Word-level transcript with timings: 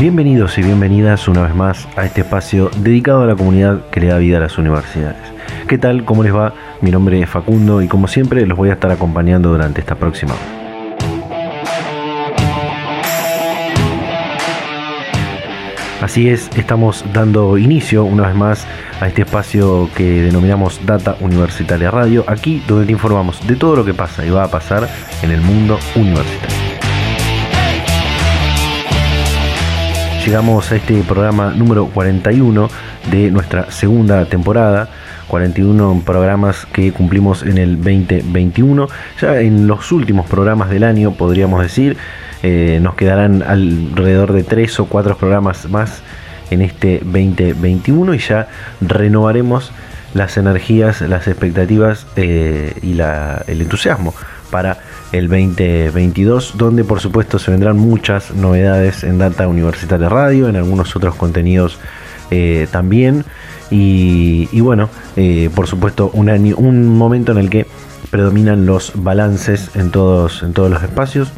Bienvenidos 0.00 0.56
y 0.56 0.62
bienvenidas 0.62 1.28
una 1.28 1.42
vez 1.42 1.54
más 1.54 1.86
a 1.94 2.06
este 2.06 2.22
espacio 2.22 2.70
dedicado 2.74 3.20
a 3.20 3.26
la 3.26 3.36
comunidad 3.36 3.84
que 3.90 4.00
le 4.00 4.06
da 4.06 4.16
vida 4.16 4.38
a 4.38 4.40
las 4.40 4.56
universidades. 4.56 5.18
¿Qué 5.68 5.76
tal? 5.76 6.06
¿Cómo 6.06 6.22
les 6.22 6.34
va? 6.34 6.54
Mi 6.80 6.90
nombre 6.90 7.20
es 7.20 7.28
Facundo 7.28 7.82
y 7.82 7.86
como 7.86 8.08
siempre 8.08 8.46
los 8.46 8.56
voy 8.56 8.70
a 8.70 8.72
estar 8.72 8.90
acompañando 8.90 9.50
durante 9.50 9.82
esta 9.82 9.96
próxima 9.96 10.32
hora. 10.32 10.42
Así 16.00 16.30
es, 16.30 16.48
estamos 16.56 17.04
dando 17.12 17.58
inicio 17.58 18.04
una 18.04 18.26
vez 18.28 18.34
más 18.34 18.66
a 19.02 19.06
este 19.06 19.20
espacio 19.20 19.90
que 19.94 20.22
denominamos 20.22 20.80
Data 20.86 21.16
Universitaria 21.20 21.90
Radio, 21.90 22.24
aquí 22.26 22.62
donde 22.66 22.86
te 22.86 22.92
informamos 22.92 23.46
de 23.46 23.54
todo 23.54 23.76
lo 23.76 23.84
que 23.84 23.92
pasa 23.92 24.24
y 24.24 24.30
va 24.30 24.44
a 24.44 24.50
pasar 24.50 24.88
en 25.22 25.30
el 25.30 25.42
mundo 25.42 25.78
universitario. 25.94 26.89
Llegamos 30.24 30.70
a 30.70 30.76
este 30.76 31.02
programa 31.02 31.54
número 31.56 31.86
41 31.86 32.68
de 33.10 33.30
nuestra 33.30 33.70
segunda 33.70 34.26
temporada. 34.26 34.90
41 35.28 36.02
programas 36.04 36.66
que 36.66 36.92
cumplimos 36.92 37.42
en 37.42 37.56
el 37.56 37.76
2021. 37.76 38.86
Ya 39.18 39.40
en 39.40 39.66
los 39.66 39.90
últimos 39.92 40.28
programas 40.28 40.68
del 40.68 40.84
año, 40.84 41.12
podríamos 41.12 41.62
decir, 41.62 41.96
eh, 42.42 42.80
nos 42.82 42.96
quedarán 42.96 43.42
alrededor 43.42 44.34
de 44.34 44.42
3 44.42 44.80
o 44.80 44.84
4 44.86 45.16
programas 45.16 45.68
más 45.70 46.02
en 46.50 46.60
este 46.60 47.00
2021 47.02 48.12
y 48.12 48.18
ya 48.18 48.48
renovaremos 48.82 49.72
las 50.12 50.36
energías, 50.36 51.00
las 51.00 51.28
expectativas 51.28 52.06
eh, 52.16 52.74
y 52.82 52.92
el 53.00 53.62
entusiasmo 53.62 54.14
para 54.50 54.78
el 55.12 55.28
2022, 55.28 56.54
donde 56.56 56.84
por 56.84 57.00
supuesto 57.00 57.38
se 57.38 57.50
vendrán 57.50 57.78
muchas 57.78 58.32
novedades 58.34 59.04
en 59.04 59.18
Data 59.18 59.48
Universitaria 59.48 60.08
Radio, 60.08 60.48
en 60.48 60.56
algunos 60.56 60.94
otros 60.96 61.14
contenidos 61.14 61.78
eh, 62.30 62.66
también. 62.70 63.24
Y, 63.72 64.60
bueno, 64.60 64.90
eh, 65.16 65.48
por 65.54 65.68
supuesto, 65.68 66.10
un, 66.12 66.28
un 66.56 66.88
momento 66.88 67.30
en 67.32 67.38
el 67.38 67.50
que 67.50 67.66
predominan 68.10 68.66
los 68.66 68.92
balances 68.96 69.76
en 69.76 69.92
todos, 69.92 70.42
en 70.42 70.52
todos 70.52 70.70
los 70.70 70.82
espacios 70.82 71.32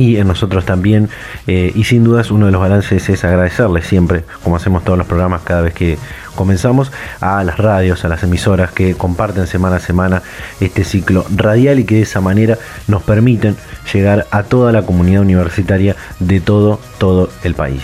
y 0.00 0.16
en 0.16 0.28
nosotros 0.28 0.64
también. 0.64 1.10
Eh, 1.46 1.72
y 1.74 1.84
sin 1.84 2.04
dudas 2.04 2.30
uno 2.30 2.46
de 2.46 2.52
los 2.52 2.60
balances 2.62 3.06
es 3.10 3.22
agradecerles 3.22 3.86
siempre, 3.86 4.24
como 4.42 4.56
hacemos 4.56 4.82
todos 4.82 4.96
los 4.96 5.06
programas 5.06 5.42
cada 5.42 5.60
vez 5.60 5.74
que 5.74 5.98
comenzamos, 6.34 6.90
a 7.20 7.44
las 7.44 7.58
radios, 7.58 8.02
a 8.06 8.08
las 8.08 8.22
emisoras 8.22 8.72
que 8.72 8.94
comparten 8.94 9.46
semana 9.46 9.76
a 9.76 9.80
semana 9.80 10.22
este 10.58 10.84
ciclo 10.84 11.26
radial 11.36 11.80
y 11.80 11.84
que 11.84 11.96
de 11.96 12.02
esa 12.02 12.22
manera 12.22 12.56
nos 12.88 13.02
permiten 13.02 13.56
llegar 13.92 14.26
a 14.30 14.42
toda 14.44 14.72
la 14.72 14.82
comunidad 14.86 15.20
universitaria 15.20 15.96
de 16.18 16.40
todo, 16.40 16.80
todo 16.96 17.28
el 17.44 17.54
país. 17.54 17.82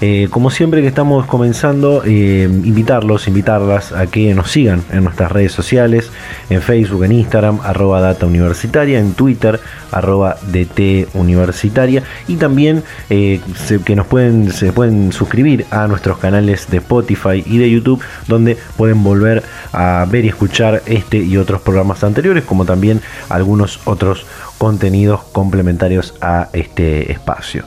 Eh, 0.00 0.28
como 0.30 0.50
siempre 0.50 0.82
que 0.82 0.88
estamos 0.88 1.26
comenzando, 1.26 2.02
eh, 2.04 2.48
invitarlos, 2.50 3.28
invitarlas 3.28 3.92
a 3.92 4.06
que 4.06 4.34
nos 4.34 4.50
sigan 4.50 4.82
en 4.90 5.04
nuestras 5.04 5.30
redes 5.30 5.52
sociales, 5.52 6.10
en 6.50 6.62
Facebook, 6.62 7.04
en 7.04 7.12
Instagram, 7.12 7.60
arroba 7.62 8.00
data 8.00 8.26
universitaria, 8.26 8.98
en 8.98 9.14
Twitter, 9.14 9.60
arroba 9.92 10.36
DT 10.42 11.08
universitaria 11.14 12.02
y 12.26 12.36
también 12.36 12.82
eh, 13.08 13.40
que 13.84 13.96
nos 13.96 14.06
pueden, 14.06 14.52
se 14.52 14.72
pueden 14.72 15.12
suscribir 15.12 15.66
a 15.70 15.86
nuestros 15.86 16.18
canales 16.18 16.68
de 16.70 16.78
Spotify 16.78 17.42
y 17.46 17.58
de 17.58 17.70
YouTube 17.70 18.02
donde 18.26 18.56
pueden 18.76 19.02
volver 19.04 19.44
a 19.72 20.06
ver 20.10 20.24
y 20.24 20.28
escuchar 20.28 20.82
este 20.86 21.18
y 21.18 21.36
otros 21.36 21.60
programas 21.60 22.02
anteriores 22.02 22.44
como 22.44 22.64
también 22.64 23.00
algunos 23.28 23.80
otros 23.84 24.26
contenidos 24.58 25.22
complementarios 25.32 26.14
a 26.20 26.48
este 26.52 27.12
espacio. 27.12 27.64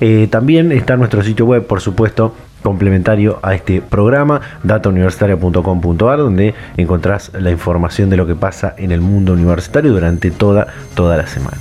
Eh, 0.00 0.28
también 0.30 0.72
está 0.72 0.96
nuestro 0.96 1.22
sitio 1.22 1.44
web, 1.44 1.66
por 1.66 1.80
supuesto, 1.80 2.34
complementario 2.62 3.38
a 3.42 3.54
este 3.54 3.82
programa, 3.82 4.40
datauniversitaria.com.ar, 4.62 6.18
donde 6.18 6.54
encontrás 6.76 7.30
la 7.34 7.50
información 7.50 8.08
de 8.08 8.16
lo 8.16 8.26
que 8.26 8.34
pasa 8.34 8.74
en 8.78 8.92
el 8.92 9.00
mundo 9.00 9.34
universitario 9.34 9.92
durante 9.92 10.30
toda, 10.30 10.68
toda 10.94 11.16
la 11.16 11.26
semana. 11.26 11.58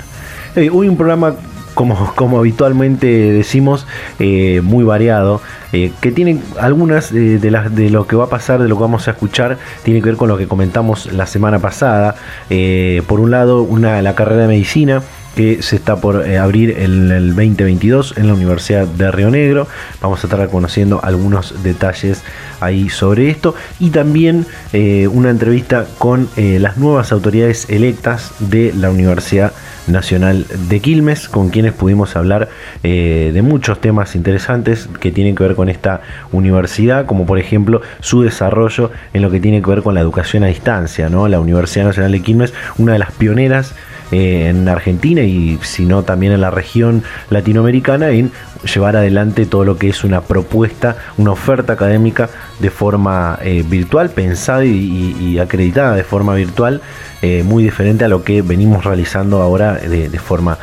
Eh, 0.55 0.69
hoy 0.71 0.87
un 0.87 0.95
programa 0.95 1.35
como, 1.73 2.13
como, 2.15 2.39
habitualmente 2.39 3.07
decimos, 3.07 3.85
eh, 4.19 4.61
muy 4.63 4.85
variado, 4.85 5.41
que 5.71 6.11
tiene 6.11 6.39
algunas 6.59 7.13
de, 7.13 7.51
las, 7.51 7.75
de 7.75 7.91
lo 7.91 8.07
que 8.07 8.15
va 8.15 8.23
a 8.23 8.29
pasar, 8.29 8.59
de 8.59 8.67
lo 8.67 8.75
que 8.75 8.81
vamos 8.81 9.07
a 9.07 9.11
escuchar, 9.11 9.59
tiene 9.83 10.01
que 10.01 10.07
ver 10.07 10.15
con 10.15 10.27
lo 10.27 10.35
que 10.35 10.47
comentamos 10.47 11.13
la 11.13 11.27
semana 11.27 11.59
pasada. 11.59 12.15
por 13.05 13.19
un 13.19 13.29
lado, 13.29 13.61
una, 13.61 14.01
la 14.01 14.15
carrera 14.15 14.43
de 14.43 14.47
medicina 14.47 15.03
que 15.35 15.61
se 15.61 15.75
está 15.75 15.97
por 15.97 16.27
eh, 16.27 16.37
abrir 16.37 16.71
en 16.71 17.11
el 17.11 17.35
2022 17.35 18.17
en 18.17 18.27
la 18.27 18.33
Universidad 18.33 18.87
de 18.87 19.11
Río 19.11 19.29
Negro. 19.29 19.67
Vamos 20.01 20.23
a 20.23 20.27
estar 20.27 20.49
conociendo 20.49 20.99
algunos 21.03 21.63
detalles 21.63 22.23
ahí 22.59 22.89
sobre 22.89 23.29
esto 23.29 23.55
y 23.79 23.89
también 23.89 24.45
eh, 24.73 25.07
una 25.07 25.29
entrevista 25.29 25.85
con 25.97 26.29
eh, 26.35 26.59
las 26.59 26.77
nuevas 26.77 27.11
autoridades 27.11 27.69
electas 27.69 28.33
de 28.39 28.73
la 28.73 28.89
Universidad 28.89 29.53
Nacional 29.87 30.45
de 30.67 30.79
Quilmes, 30.81 31.29
con 31.29 31.49
quienes 31.49 31.73
pudimos 31.73 32.15
hablar 32.15 32.49
de 32.83 33.41
muchos 33.43 33.81
temas 33.81 34.15
interesantes 34.15 34.87
que 34.99 35.11
tienen 35.11 35.35
que 35.35 35.41
ver 35.41 35.55
con 35.55 35.67
esta 35.67 36.01
universidad, 36.31 37.07
como 37.07 37.25
por 37.25 37.39
ejemplo 37.39 37.81
su 37.99 38.21
desarrollo 38.21 38.91
en 39.13 39.23
lo 39.23 39.31
que 39.31 39.39
tiene 39.39 39.63
que 39.63 39.69
ver 39.71 39.81
con 39.81 39.95
la 39.95 40.01
educación 40.01 40.43
a 40.43 40.47
distancia. 40.47 41.09
¿no? 41.09 41.27
La 41.27 41.39
Universidad 41.39 41.85
Nacional 41.85 42.11
de 42.11 42.21
Quilmes, 42.21 42.53
una 42.77 42.93
de 42.93 42.99
las 42.99 43.11
pioneras 43.13 43.73
eh, 44.11 44.47
en 44.49 44.67
Argentina 44.67 45.21
y 45.21 45.59
si 45.61 45.85
no 45.85 46.03
también 46.03 46.33
en 46.33 46.41
la 46.41 46.49
región 46.49 47.03
latinoamericana 47.29 48.09
en 48.09 48.31
llevar 48.63 48.95
adelante 48.95 49.45
todo 49.45 49.65
lo 49.65 49.77
que 49.77 49.89
es 49.89 50.03
una 50.03 50.21
propuesta, 50.21 50.97
una 51.17 51.31
oferta 51.31 51.73
académica 51.73 52.29
de 52.59 52.71
forma 52.71 53.37
eh, 53.41 53.63
virtual, 53.67 54.09
pensada 54.09 54.65
y, 54.65 55.37
acreditada 55.39 55.95
de 55.95 56.03
forma 56.03 56.33
virtual, 56.33 56.81
eh, 57.21 57.43
muy 57.43 57.63
diferente 57.63 58.03
a 58.03 58.07
lo 58.07 58.23
que 58.23 58.41
venimos 58.41 58.83
realizando 58.83 59.41
ahora 59.41 59.75
de, 59.75 60.09
de 60.09 60.19
forma 60.19 60.57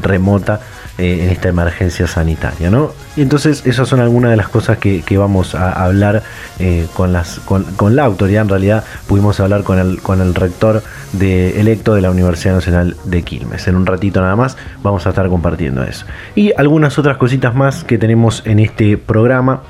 remota 0.00 0.60
eh, 0.98 1.24
en 1.24 1.30
esta 1.30 1.48
emergencia 1.48 2.06
sanitaria. 2.06 2.70
¿no? 2.70 2.92
Y 3.16 3.22
entonces 3.22 3.66
esas 3.66 3.88
son 3.88 4.00
algunas 4.00 4.30
de 4.30 4.36
las 4.36 4.48
cosas 4.48 4.78
que, 4.78 5.02
vamos 5.18 5.54
a 5.54 5.84
hablar 5.84 6.22
eh, 6.58 6.86
con, 6.94 7.12
la 7.12 8.04
autoridad. 8.04 8.42
En 8.42 8.48
realidad 8.48 8.84
pudimos 9.08 9.40
hablar 9.40 9.64
con 9.64 9.78
el, 9.78 10.00
con 10.00 10.20
el 10.20 10.34
rector 10.34 10.82
de, 11.12 11.60
electo 11.60 11.94
de 11.94 12.00
la 12.00 12.10
Universidad 12.10 12.54
Nacional 12.54 12.96
de 13.04 13.22
Quilmes. 13.22 13.66
En 13.66 13.76
un 13.76 13.86
ratito 13.86 14.20
nada 14.20 14.36
más 14.36 14.56
vamos 14.82 15.04
a 15.06 15.10
estar 15.10 15.28
compartiendo 15.28 15.82
eso. 15.82 16.06
Y 16.34 16.52
algunas 16.56 16.98
otras 16.98 17.16
cositas 17.16 17.54
más 17.54 17.82
que 17.82 17.98
tenemos 17.98 18.42
en 18.46 18.60
este 18.60 18.96
programa. 18.96 19.62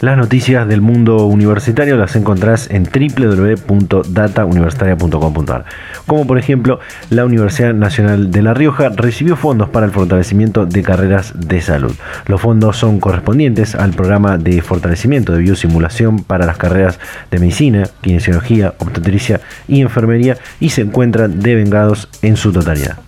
Las 0.00 0.16
noticias 0.16 0.68
del 0.68 0.80
mundo 0.80 1.26
universitario 1.26 1.96
las 1.96 2.14
encontrás 2.14 2.70
en 2.70 2.84
www.datauniversitaria.com.ar. 2.84 5.64
Como 6.06 6.24
por 6.24 6.38
ejemplo, 6.38 6.78
la 7.10 7.24
Universidad 7.24 7.74
Nacional 7.74 8.30
de 8.30 8.42
La 8.42 8.54
Rioja 8.54 8.90
recibió 8.90 9.34
fondos 9.34 9.70
para 9.70 9.86
el 9.86 9.92
fortalecimiento 9.92 10.66
de 10.66 10.84
carreras 10.84 11.32
de 11.34 11.60
salud. 11.60 11.96
Los 12.26 12.40
fondos 12.40 12.76
son 12.76 13.00
correspondientes 13.00 13.74
al 13.74 13.90
programa 13.90 14.38
de 14.38 14.62
fortalecimiento 14.62 15.32
de 15.32 15.40
biosimulación 15.40 16.22
para 16.22 16.46
las 16.46 16.58
carreras 16.58 17.00
de 17.32 17.40
medicina, 17.40 17.88
kinesiología, 18.00 18.74
obstetricia 18.78 19.40
y 19.66 19.80
enfermería 19.80 20.38
y 20.60 20.70
se 20.70 20.82
encuentran 20.82 21.40
devengados 21.40 22.08
en 22.22 22.36
su 22.36 22.52
totalidad. 22.52 23.00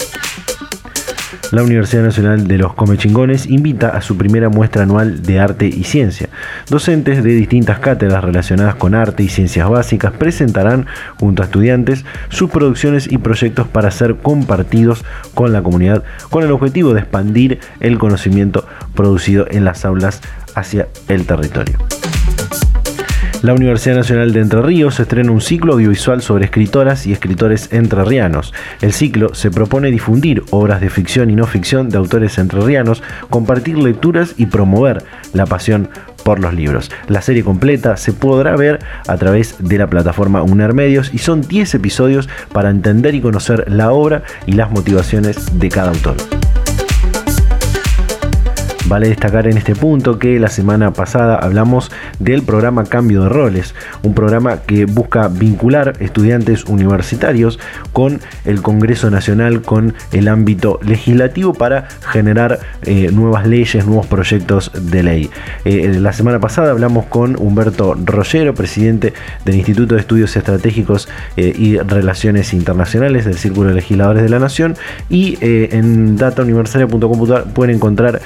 La 1.51 1.65
Universidad 1.65 2.05
Nacional 2.05 2.47
de 2.47 2.59
los 2.59 2.75
Comechingones 2.75 3.47
invita 3.47 3.89
a 3.89 4.03
su 4.03 4.17
primera 4.17 4.49
muestra 4.49 4.85
anual 4.85 5.23
de 5.23 5.41
arte 5.41 5.67
y 5.67 5.83
ciencia. 5.83 6.29
Docentes 6.69 7.25
de 7.25 7.31
distintas 7.31 7.81
cátedras 7.81 8.23
relacionadas 8.23 8.77
con 8.77 8.95
arte 8.95 9.25
y 9.25 9.29
ciencias 9.29 9.69
básicas 9.69 10.13
presentarán 10.13 10.87
junto 11.19 11.43
a 11.43 11.47
estudiantes 11.47 12.05
sus 12.29 12.51
producciones 12.51 13.11
y 13.11 13.19
proyectos 13.19 13.67
para 13.67 13.91
ser 13.91 14.17
compartidos 14.17 15.05
con 15.35 15.53
la 15.53 15.63
comunidad 15.63 16.05
con 16.31 16.45
el 16.45 16.53
objetivo 16.53 16.95
de 16.95 17.01
expandir 17.01 17.59
el 17.81 17.99
conocimiento 17.99 18.67
producido 18.95 19.47
en 19.51 19.65
las 19.65 19.85
aulas 19.85 20.21
hacia 20.55 20.87
el 21.09 21.27
territorio. 21.27 22.00
La 23.43 23.55
Universidad 23.55 23.97
Nacional 23.97 24.35
de 24.35 24.41
Entre 24.41 24.61
Ríos 24.61 25.01
estrena 25.01 25.33
un 25.33 25.41
ciclo 25.41 25.73
audiovisual 25.73 26.21
sobre 26.21 26.45
escritoras 26.45 27.07
y 27.07 27.13
escritores 27.13 27.73
entrerrianos. 27.73 28.53
El 28.83 28.93
ciclo 28.93 29.35
se 29.35 29.51
propone 29.51 29.91
difundir 29.91 30.43
obras 30.51 30.83
de 30.83 30.91
ficción 30.91 31.31
y 31.31 31.37
no 31.37 31.47
ficción 31.47 31.89
de 31.89 31.97
autores 31.97 32.37
entrerrianos, 32.37 33.03
compartir 33.31 33.79
lecturas 33.79 34.35
y 34.37 34.45
promover 34.45 35.05
la 35.33 35.47
pasión 35.47 35.89
por 36.23 36.39
los 36.39 36.53
libros. 36.53 36.91
La 37.09 37.23
serie 37.23 37.43
completa 37.43 37.97
se 37.97 38.13
podrá 38.13 38.57
ver 38.57 38.81
a 39.09 39.17
través 39.17 39.57
de 39.59 39.79
la 39.79 39.87
plataforma 39.87 40.43
UNER 40.43 40.75
Medios 40.75 41.11
y 41.15 41.19
son 41.19 41.41
10 41.41 41.77
episodios 41.77 42.29
para 42.53 42.69
entender 42.69 43.15
y 43.15 43.23
conocer 43.23 43.73
la 43.73 43.91
obra 43.93 44.23
y 44.45 44.53
las 44.53 44.71
motivaciones 44.71 45.59
de 45.59 45.69
cada 45.71 45.93
autor. 45.93 46.17
Vale 48.91 49.09
destacar 49.09 49.47
en 49.47 49.57
este 49.57 49.77
punto 49.77 50.19
que 50.19 50.41
la 50.41 50.49
semana 50.49 50.93
pasada 50.93 51.37
hablamos 51.37 51.93
del 52.19 52.43
programa 52.43 52.83
Cambio 52.83 53.23
de 53.23 53.29
Roles, 53.29 53.73
un 54.03 54.15
programa 54.15 54.63
que 54.63 54.85
busca 54.85 55.29
vincular 55.29 55.93
estudiantes 56.01 56.65
universitarios 56.65 57.61
con 57.93 58.19
el 58.45 58.63
Congreso 58.63 59.09
Nacional, 59.09 59.63
con 59.63 59.95
el 60.11 60.27
ámbito 60.27 60.81
legislativo 60.83 61.55
para 61.55 61.87
generar 62.11 62.59
eh, 62.83 63.11
nuevas 63.13 63.47
leyes, 63.47 63.87
nuevos 63.87 64.09
proyectos 64.09 64.73
de 64.75 65.05
ley. 65.05 65.31
Eh, 65.65 65.97
la 66.01 66.13
semana 66.13 66.41
pasada 66.41 66.73
hablamos 66.73 67.07
con 67.07 67.41
Humberto 67.41 67.95
Rollero, 67.95 68.55
presidente 68.55 69.13
del 69.45 69.55
Instituto 69.55 69.95
de 69.95 70.01
Estudios 70.01 70.35
Estratégicos 70.35 71.09
eh, 71.37 71.55
y 71.57 71.79
Relaciones 71.79 72.53
Internacionales 72.53 73.25
del 73.25 73.37
Círculo 73.37 73.69
de 73.69 73.77
Legisladores 73.77 74.25
de 74.25 74.31
la 74.31 74.41
Nación 74.41 74.75
y 75.09 75.39
en 75.41 76.17
datauniversaria.com 76.17 77.45
pueden 77.55 77.77
encontrar 77.77 78.21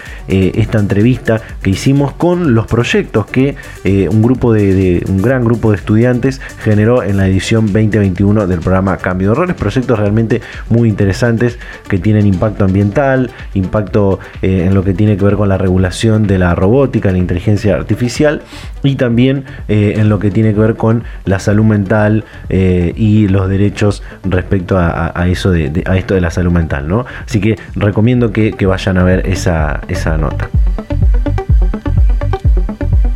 esta 0.55 0.79
entrevista 0.79 1.41
que 1.62 1.71
hicimos 1.71 2.12
con 2.12 2.55
los 2.55 2.67
proyectos 2.67 3.27
que 3.27 3.56
eh, 3.85 4.09
un 4.09 4.23
grupo 4.23 4.53
de, 4.53 5.05
un 5.09 5.23
gran 5.23 5.45
grupo 5.45 5.71
de 5.71 5.77
estudiantes 5.77 6.41
generó 6.62 7.03
en 7.03 7.17
la 7.17 7.27
edición 7.27 7.67
2021 7.67 8.47
del 8.47 8.61
programa 8.61 8.97
Cambio 8.99 9.31
de 9.31 9.35
Roles, 9.35 9.56
proyectos 9.56 9.99
realmente 9.99 10.41
muy 10.69 10.89
interesantes 10.89 11.59
que 11.89 11.99
tienen 11.99 12.27
impacto 12.27 12.65
ambiental, 12.65 13.31
impacto 13.55 14.19
eh, 14.43 14.65
en 14.67 14.75
lo 14.75 14.85
que 14.85 14.95
tiene 14.95 15.17
que 15.17 15.25
ver 15.25 15.35
con 15.35 15.49
la 15.49 15.59
regulación 15.59 16.27
de 16.27 16.39
la 16.39 16.55
robótica, 16.55 17.11
la 17.11 17.19
inteligencia 17.19 17.75
artificial 17.75 18.43
y 18.83 18.97
también 18.97 19.45
eh, 19.69 19.95
en 19.97 20.09
lo 20.09 20.19
que 20.19 20.31
tiene 20.31 20.55
que 20.55 20.61
ver 20.61 20.77
con 20.77 21.05
la 21.25 21.39
salud 21.39 21.65
mental 21.65 22.25
y 22.49 23.29
los 23.29 23.49
derechos 23.49 24.03
respecto 24.25 24.77
a, 24.79 25.12
eso 25.29 25.50
de, 25.50 25.83
a 25.87 25.97
esto 25.97 26.15
de 26.15 26.21
la 26.21 26.31
salud 26.31 26.53
mental, 26.53 26.89
¿no? 26.89 27.07
Así 27.27 27.41
que 27.41 27.59
recomiendo 27.75 28.33
que, 28.33 28.53
que 28.53 28.67
vayan 28.67 28.99
a 28.99 29.05
ver 29.05 29.27
esa, 29.27 29.81
esa 29.89 30.17
nota. 30.17 30.44
Thank 30.44 31.02
you. 31.02 31.13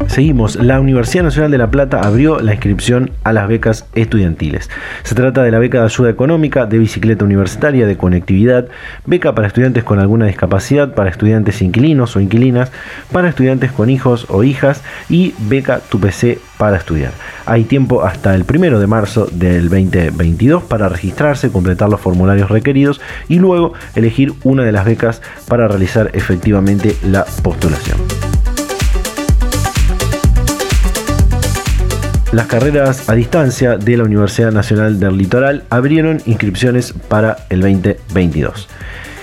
Seguimos, 0.08 0.56
la 0.56 0.80
Universidad 0.80 1.22
Nacional 1.22 1.50
de 1.50 1.58
La 1.58 1.70
Plata 1.70 2.00
abrió 2.00 2.40
la 2.40 2.54
inscripción 2.54 3.12
a 3.24 3.32
las 3.34 3.46
becas 3.46 3.86
estudiantiles. 3.94 4.70
Se 5.04 5.14
trata 5.14 5.42
de 5.42 5.50
la 5.50 5.58
beca 5.58 5.78
de 5.78 5.84
ayuda 5.84 6.10
económica, 6.10 6.64
de 6.64 6.78
bicicleta 6.78 7.26
universitaria, 7.26 7.86
de 7.86 7.96
conectividad, 7.98 8.68
beca 9.04 9.34
para 9.34 9.46
estudiantes 9.46 9.84
con 9.84 10.00
alguna 10.00 10.26
discapacidad, 10.26 10.94
para 10.94 11.10
estudiantes 11.10 11.60
inquilinos 11.60 12.16
o 12.16 12.20
inquilinas, 12.20 12.72
para 13.12 13.28
estudiantes 13.28 13.70
con 13.70 13.90
hijos 13.90 14.26
o 14.30 14.42
hijas 14.42 14.82
y 15.10 15.34
beca 15.38 15.80
Tu 15.88 16.00
PC 16.00 16.38
para 16.56 16.78
estudiar. 16.78 17.12
Hay 17.44 17.64
tiempo 17.64 18.02
hasta 18.02 18.34
el 18.34 18.44
primero 18.44 18.80
de 18.80 18.86
marzo 18.86 19.28
del 19.30 19.68
2022 19.68 20.64
para 20.64 20.88
registrarse, 20.88 21.52
completar 21.52 21.90
los 21.90 22.00
formularios 22.00 22.50
requeridos 22.50 23.00
y 23.28 23.38
luego 23.38 23.74
elegir 23.94 24.32
una 24.42 24.64
de 24.64 24.72
las 24.72 24.86
becas 24.86 25.20
para 25.46 25.68
realizar 25.68 26.10
efectivamente 26.14 26.96
la 27.04 27.26
postulación. 27.42 27.98
Las 32.38 32.46
carreras 32.46 33.08
a 33.08 33.16
distancia 33.16 33.78
de 33.78 33.96
la 33.96 34.04
Universidad 34.04 34.52
Nacional 34.52 35.00
del 35.00 35.18
Litoral 35.18 35.64
abrieron 35.70 36.22
inscripciones 36.24 36.92
para 36.92 37.38
el 37.50 37.62
2022. 37.62 38.68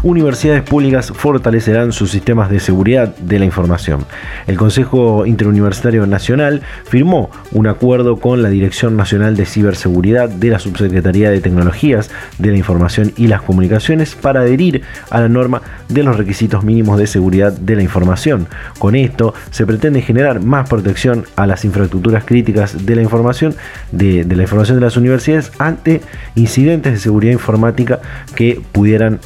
Universidades 0.04 0.64
públicas 0.64 1.12
fortalecerán 1.16 1.92
sus 1.92 2.12
sistemas 2.12 2.50
de 2.50 2.60
seguridad 2.60 3.16
de 3.16 3.40
la 3.40 3.46
información. 3.46 4.06
El 4.48 4.58
Consejo 4.58 5.26
Interuniversitario 5.26 6.06
Nacional 6.06 6.62
firmó 6.86 7.32
un 7.52 7.68
acuerdo 7.68 8.18
con 8.18 8.44
la 8.44 8.50
Dirección 8.50 8.98
Nacional 8.98 9.36
de 9.36 9.46
Ciberseguridad 9.46 10.30
de 10.30 10.50
la 10.50 10.60
Subsecretaría 10.60 11.32
de 11.32 11.42
Tecnologías 11.42 12.12
de 12.38 12.52
la 12.52 12.58
Información 12.58 13.14
y 13.16 13.28
las 13.28 13.42
Comunicaciones 13.42 14.16
para 14.16 14.42
adherir 14.42 14.84
a 15.10 15.22
la 15.22 15.30
norma 15.30 15.62
de 15.88 16.04
los 16.04 16.18
requisitos 16.18 16.64
mínimos 16.64 17.00
de 17.00 17.08
seguridad 17.08 17.54
de 17.54 17.76
la 17.76 17.84
información. 17.84 18.48
Con 18.80 18.96
esto 18.96 19.34
se 19.52 19.66
pretende 19.66 20.02
generar 20.02 20.42
más 20.42 20.70
protección 20.70 21.26
a 21.36 21.48
las 21.48 21.64
infraestructuras 21.64 22.26
críticas 22.26 22.86
de 22.86 22.96
la 22.96 23.02
información 23.02 23.56
de, 23.92 24.26
la 24.26 24.44
información 24.44 24.80
de 24.80 24.86
las 24.86 24.98
universidades 24.98 25.52
ante 25.60 26.02
incidentes 26.36 26.94
de 26.94 27.00
seguridad 27.00 27.32
informática 27.32 28.02
que 28.36 28.62
pudieran 28.72 29.20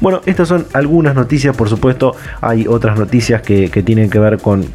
Bueno, 0.00 0.20
estas 0.26 0.48
son 0.48 0.66
algunas 0.72 1.14
noticias, 1.14 1.56
por 1.56 1.68
supuesto, 1.68 2.14
hay 2.40 2.66
otras 2.66 2.98
noticias 2.98 3.42
que, 3.42 3.68
tienen 3.84 4.10
que 4.10 4.18
ver 4.18 4.38
con, 4.38 4.68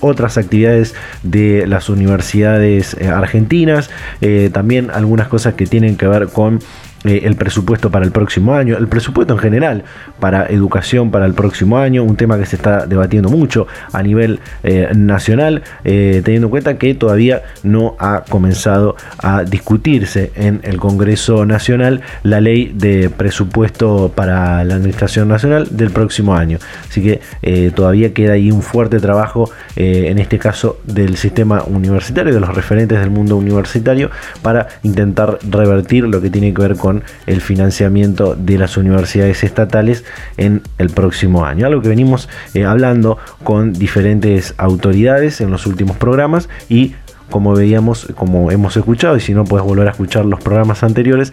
otras 0.00 0.38
actividades 0.38 0.94
de 1.22 1.66
las 1.66 1.88
universidades 1.88 2.96
eh, 3.00 3.08
argentinas, 3.08 3.90
eh, 4.20 4.50
también 4.52 4.90
algunas 4.90 5.28
cosas 5.28 5.54
que 5.54 5.66
tienen 5.66 5.96
que 5.96 6.06
ver 6.06 6.28
con 6.28 6.60
eh, 7.04 7.20
el 7.24 7.36
presupuesto 7.36 7.90
para 7.90 8.04
el 8.04 8.10
próximo 8.10 8.54
año, 8.54 8.76
el 8.76 8.88
presupuesto 8.88 9.32
en 9.32 9.38
general 9.38 9.84
para 10.18 10.46
educación 10.46 11.12
para 11.12 11.26
el 11.26 11.34
próximo 11.34 11.78
año, 11.78 12.02
un 12.02 12.16
tema 12.16 12.36
que 12.38 12.44
se 12.44 12.56
está 12.56 12.86
debatiendo 12.86 13.28
mucho 13.28 13.68
a 13.92 14.02
nivel 14.02 14.40
eh, 14.64 14.88
nacional, 14.96 15.62
eh, 15.84 16.22
teniendo 16.24 16.48
en 16.48 16.50
cuenta 16.50 16.76
que 16.76 16.94
todavía 16.94 17.42
no 17.62 17.94
ha 18.00 18.24
comenzado 18.28 18.96
a 19.18 19.44
discutirse 19.44 20.32
en 20.34 20.60
el 20.64 20.78
Congreso 20.78 21.46
Nacional 21.46 22.00
la 22.24 22.40
ley 22.40 22.72
de 22.74 23.10
presupuesto 23.10 24.12
para 24.12 24.64
la 24.64 24.74
Administración 24.74 25.28
Nacional 25.28 25.68
del 25.70 25.90
próximo 25.90 26.34
año. 26.34 26.58
Así 26.88 27.00
que 27.02 27.70
todavía 27.74 28.12
queda 28.12 28.32
ahí 28.32 28.50
un 28.50 28.62
fuerte 28.62 28.98
trabajo, 28.98 29.50
en 29.76 30.18
este 30.18 30.38
caso 30.38 30.80
del 30.84 31.16
sistema 31.16 31.62
universitario, 31.62 32.34
de 32.34 32.40
los 32.40 32.54
referentes 32.54 32.98
del 32.98 33.10
mundo 33.10 33.36
universitario, 33.36 34.10
para 34.42 34.68
intentar 34.82 35.38
revertir 35.48 36.04
lo 36.04 36.20
que 36.20 36.30
tiene 36.30 36.52
que 36.52 36.62
ver 36.62 36.76
con 36.76 36.97
el 37.26 37.40
financiamiento 37.40 38.34
de 38.34 38.58
las 38.58 38.76
universidades 38.76 39.44
estatales 39.44 40.04
en 40.36 40.62
el 40.78 40.90
próximo 40.90 41.44
año. 41.44 41.66
Algo 41.66 41.82
que 41.82 41.88
venimos 41.88 42.28
eh, 42.54 42.64
hablando 42.64 43.18
con 43.44 43.72
diferentes 43.72 44.54
autoridades 44.58 45.40
en 45.40 45.50
los 45.50 45.66
últimos 45.66 45.96
programas 45.96 46.48
y 46.68 46.94
como 47.30 47.54
veíamos, 47.54 48.08
como 48.16 48.50
hemos 48.50 48.76
escuchado, 48.76 49.16
y 49.16 49.20
si 49.20 49.34
no 49.34 49.44
puedes 49.44 49.66
volver 49.66 49.88
a 49.88 49.90
escuchar 49.90 50.24
los 50.24 50.40
programas 50.40 50.82
anteriores, 50.82 51.32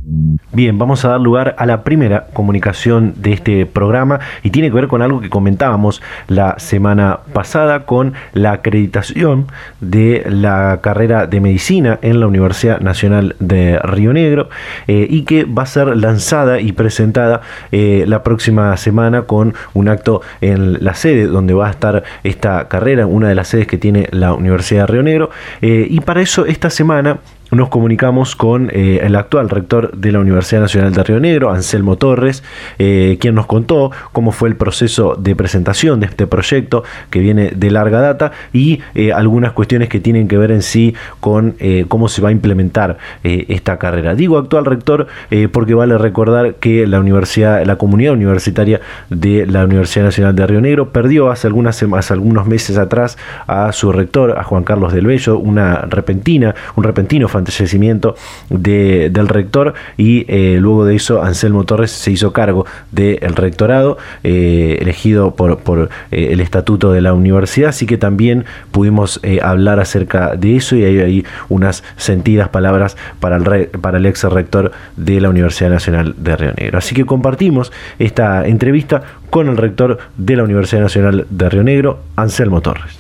Bien, 0.53 0.77
vamos 0.77 1.05
a 1.05 1.08
dar 1.08 1.22
lugar 1.22 1.55
a 1.58 1.65
la 1.65 1.86
primera 1.86 2.25
comunicación 2.34 3.13
de 3.15 3.31
este 3.31 3.65
programa 3.65 4.20
y 4.43 4.50
tiene 4.50 4.67
que 4.67 4.75
ver 4.75 4.89
con 4.89 5.01
algo 5.01 5.22
que 5.22 5.29
comentábamos 5.29 6.01
la 6.27 6.60
semana 6.60 7.20
pasada 7.31 7.86
con 7.86 8.15
la 8.34 8.51
acreditación 8.51 9.48
de 9.79 10.25
la 10.29 10.79
carrera 10.81 11.25
de 11.25 11.39
medicina 11.39 12.00
en 12.01 12.20
la 12.20 12.27
Universidad 12.27 12.81
Nacional 12.81 13.38
de 13.39 13.79
Río 13.79 14.12
Negro 14.12 14.50
eh, 14.88 15.08
y 15.10 15.22
que 15.22 15.46
va 15.46 15.63
a 15.63 15.67
ser 15.67 15.96
lanzada 15.96 16.60
y 16.60 16.74
presentada 16.74 17.39
eh, 17.72 18.03
la 18.05 18.22
próxima 18.22 18.75
semana 18.75 19.22
con 19.22 19.53
un 19.74 19.88
acto 19.88 20.22
en 20.41 20.84
la 20.84 20.96
sede 20.96 21.27
donde 21.27 21.53
va 21.53 21.67
a 21.67 21.72
estar 21.72 22.03
esta 22.25 22.67
carrera, 22.67 23.08
una 23.08 23.29
de 23.29 23.36
las 23.36 23.48
sedes 23.48 23.67
que 23.67 23.77
tiene 23.77 24.10
la 24.12 24.34
Universidad 24.34 24.81
de 24.81 24.88
Río 24.88 25.03
Negro 25.03 25.29
eh, 25.62 25.88
y 25.89 26.01
para 26.01 26.20
eso 26.20 26.46
esta 26.46 26.70
semana 26.70 27.20
nos 27.51 27.70
comunicamos 27.70 28.36
con 28.36 28.70
eh, 28.72 29.01
el 29.03 29.15
actual 29.15 29.50
rector 29.50 29.91
de 29.96 30.12
la 30.12 30.20
Universidad 30.20 30.62
Nacional 30.62 30.93
de 30.93 31.03
Río 31.03 31.20
Negro, 31.20 31.51
Anselmo 31.51 31.98
Torres, 31.98 32.43
eh, 32.79 33.17
quien 33.20 33.36
nos 33.36 33.46
contó 33.46 33.91
cómo 34.13 34.31
fue 34.31 34.50
el 34.50 34.55
proceso 34.55 35.15
de 35.15 35.36
presentación 35.36 36.00
de 36.00 36.08
este 36.08 36.27
proyecto 36.27 36.84
que 37.10 37.20
viene 37.20 37.51
de 37.53 37.70
larga 37.70 38.00
data 38.00 38.31
y 38.53 38.79
eh, 38.96 39.12
algunas 39.12 39.51
cuestiones 39.51 39.89
que 39.89 40.00
tienen 40.00 40.27
que 40.27 40.38
ver 40.38 40.51
en 40.51 40.62
sí 40.62 40.96
con 41.20 41.55
cómo 41.88 42.08
se 42.08 42.22
va 42.22 42.29
a 42.29 42.31
implementar 42.31 42.98
esta 43.24 43.77
carrera. 43.77 44.15
Digo 44.15 44.38
actual 44.38 44.65
rector 44.65 45.08
porque 45.51 45.74
vale 45.74 45.98
recordar 45.98 46.55
que 46.55 46.88
la 46.88 47.00
universidad, 47.00 47.65
la 47.65 47.75
comunidad 47.75 48.13
universitaria 48.13 48.79
de 49.10 49.46
la 49.46 49.65
Universidad 49.65 50.05
Nacional 50.05 50.36
de 50.36 50.48
Río 50.48 50.62
Negro 50.62 50.89
perdió 50.91 51.29
hace 51.29 51.48
algunos 51.48 52.48
meses 52.48 52.77
atrás 52.77 53.17
a 53.48 53.72
su 53.72 53.91
rector, 53.91 54.38
a 54.38 54.43
Juan 54.43 54.63
Carlos 54.63 54.93
del 54.93 55.05
Bello, 55.05 55.38
una 55.38 55.81
repentina, 55.81 56.55
un 56.75 56.84
repentino 56.84 57.27
antecedimiento 57.41 58.15
de, 58.50 59.10
del 59.12 59.27
rector 59.27 59.74
y 59.98 60.25
eh, 60.27 60.57
luego 60.60 60.86
de 60.86 60.95
eso 60.95 61.21
Anselmo 61.21 61.63
Torres 61.65 61.91
se 61.91 62.12
hizo 62.12 62.33
cargo 62.33 62.65
del 62.91 63.36
rectorado, 63.36 63.98
eh, 64.24 64.77
elegido 64.81 65.36
por, 65.36 65.60
por 65.60 65.89
eh, 66.12 66.29
el 66.31 66.39
estatuto 66.39 66.91
de 66.91 67.01
la 67.01 67.13
universidad, 67.13 67.69
así 67.69 67.86
que 67.86 67.98
también 67.98 68.45
pudimos 68.71 69.19
hablar 69.41 69.79
acerca 69.79 70.36
de 70.36 70.55
eso 70.55 70.75
y 70.75 70.83
hay 70.83 71.00
ahí 71.00 71.25
unas 71.50 71.83
sentidas 71.98 72.50
palabras 72.50 72.98
para 73.19 73.38
el, 73.38 73.67
para 73.67 73.98
el 73.98 74.05
ex 74.05 74.24
rector 74.24 74.71
de 74.98 75.21
la 75.21 75.29
Universidad 75.29 75.69
Nacional 75.69 76.15
de 76.17 76.36
Río 76.36 76.53
Negro. 76.57 76.77
Así 76.77 76.95
que 76.95 77.05
compartimos 77.05 77.71
esta 78.00 78.48
entrevista 78.48 79.01
con 79.29 79.48
el 79.48 79.57
rector 79.57 79.98
de 80.17 80.36
la 80.36 80.43
Universidad 80.43 80.81
Nacional 80.81 81.25
de 81.29 81.50
Río 81.50 81.63
Negro, 81.63 82.00
Anselmo 82.15 82.62
Torres. 82.62 82.98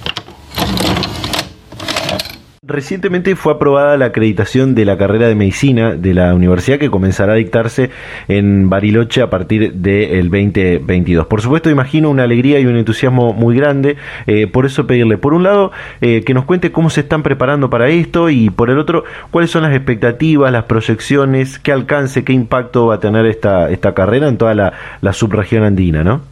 Recientemente 2.63 3.35
fue 3.35 3.53
aprobada 3.53 3.97
la 3.97 4.05
acreditación 4.05 4.75
de 4.75 4.85
la 4.85 4.95
carrera 4.95 5.27
de 5.27 5.33
medicina 5.33 5.95
de 5.95 6.13
la 6.13 6.35
universidad 6.35 6.77
que 6.77 6.91
comenzará 6.91 7.33
a 7.33 7.37
dictarse 7.37 7.89
en 8.27 8.69
Bariloche 8.69 9.23
a 9.23 9.31
partir 9.31 9.73
del 9.73 10.29
2022. 10.29 11.25
Por 11.25 11.41
supuesto, 11.41 11.71
imagino 11.71 12.11
una 12.11 12.21
alegría 12.21 12.59
y 12.59 12.67
un 12.67 12.77
entusiasmo 12.77 13.33
muy 13.33 13.55
grande. 13.55 13.97
Eh, 14.27 14.45
por 14.45 14.67
eso 14.67 14.85
pedirle, 14.85 15.17
por 15.17 15.33
un 15.33 15.41
lado, 15.41 15.71
eh, 16.01 16.23
que 16.23 16.35
nos 16.35 16.45
cuente 16.45 16.71
cómo 16.71 16.91
se 16.91 17.01
están 17.01 17.23
preparando 17.23 17.71
para 17.71 17.89
esto 17.89 18.29
y 18.29 18.51
por 18.51 18.69
el 18.69 18.77
otro, 18.77 19.05
cuáles 19.31 19.49
son 19.49 19.63
las 19.63 19.73
expectativas, 19.75 20.51
las 20.51 20.65
proyecciones, 20.65 21.57
qué 21.57 21.71
alcance, 21.71 22.23
qué 22.23 22.33
impacto 22.33 22.85
va 22.85 22.95
a 22.95 22.99
tener 22.99 23.25
esta, 23.25 23.71
esta 23.71 23.95
carrera 23.95 24.27
en 24.27 24.37
toda 24.37 24.53
la, 24.53 24.73
la 25.01 25.13
subregión 25.13 25.63
andina, 25.63 26.03
¿no? 26.03 26.30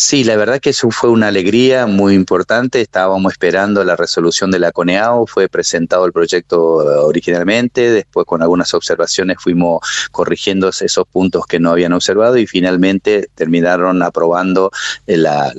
Sí, 0.00 0.22
la 0.22 0.36
verdad 0.36 0.60
que 0.60 0.70
eso 0.70 0.92
fue 0.92 1.10
una 1.10 1.26
alegría 1.26 1.86
muy 1.88 2.14
importante. 2.14 2.80
Estábamos 2.80 3.32
esperando 3.32 3.82
la 3.82 3.96
resolución 3.96 4.48
de 4.52 4.60
la 4.60 4.70
CONEAO, 4.70 5.26
fue 5.26 5.48
presentado 5.48 6.06
el 6.06 6.12
proyecto 6.12 6.88
eh, 6.88 6.98
originalmente, 6.98 7.90
después 7.90 8.24
con 8.24 8.40
algunas 8.40 8.72
observaciones 8.74 9.38
fuimos 9.40 9.80
corrigiendo 10.12 10.68
esos 10.68 11.04
puntos 11.08 11.46
que 11.46 11.58
no 11.58 11.72
habían 11.72 11.94
observado 11.94 12.38
y 12.38 12.46
finalmente 12.46 13.28
terminaron 13.34 14.00
aprobando 14.04 14.70
la, 15.06 15.52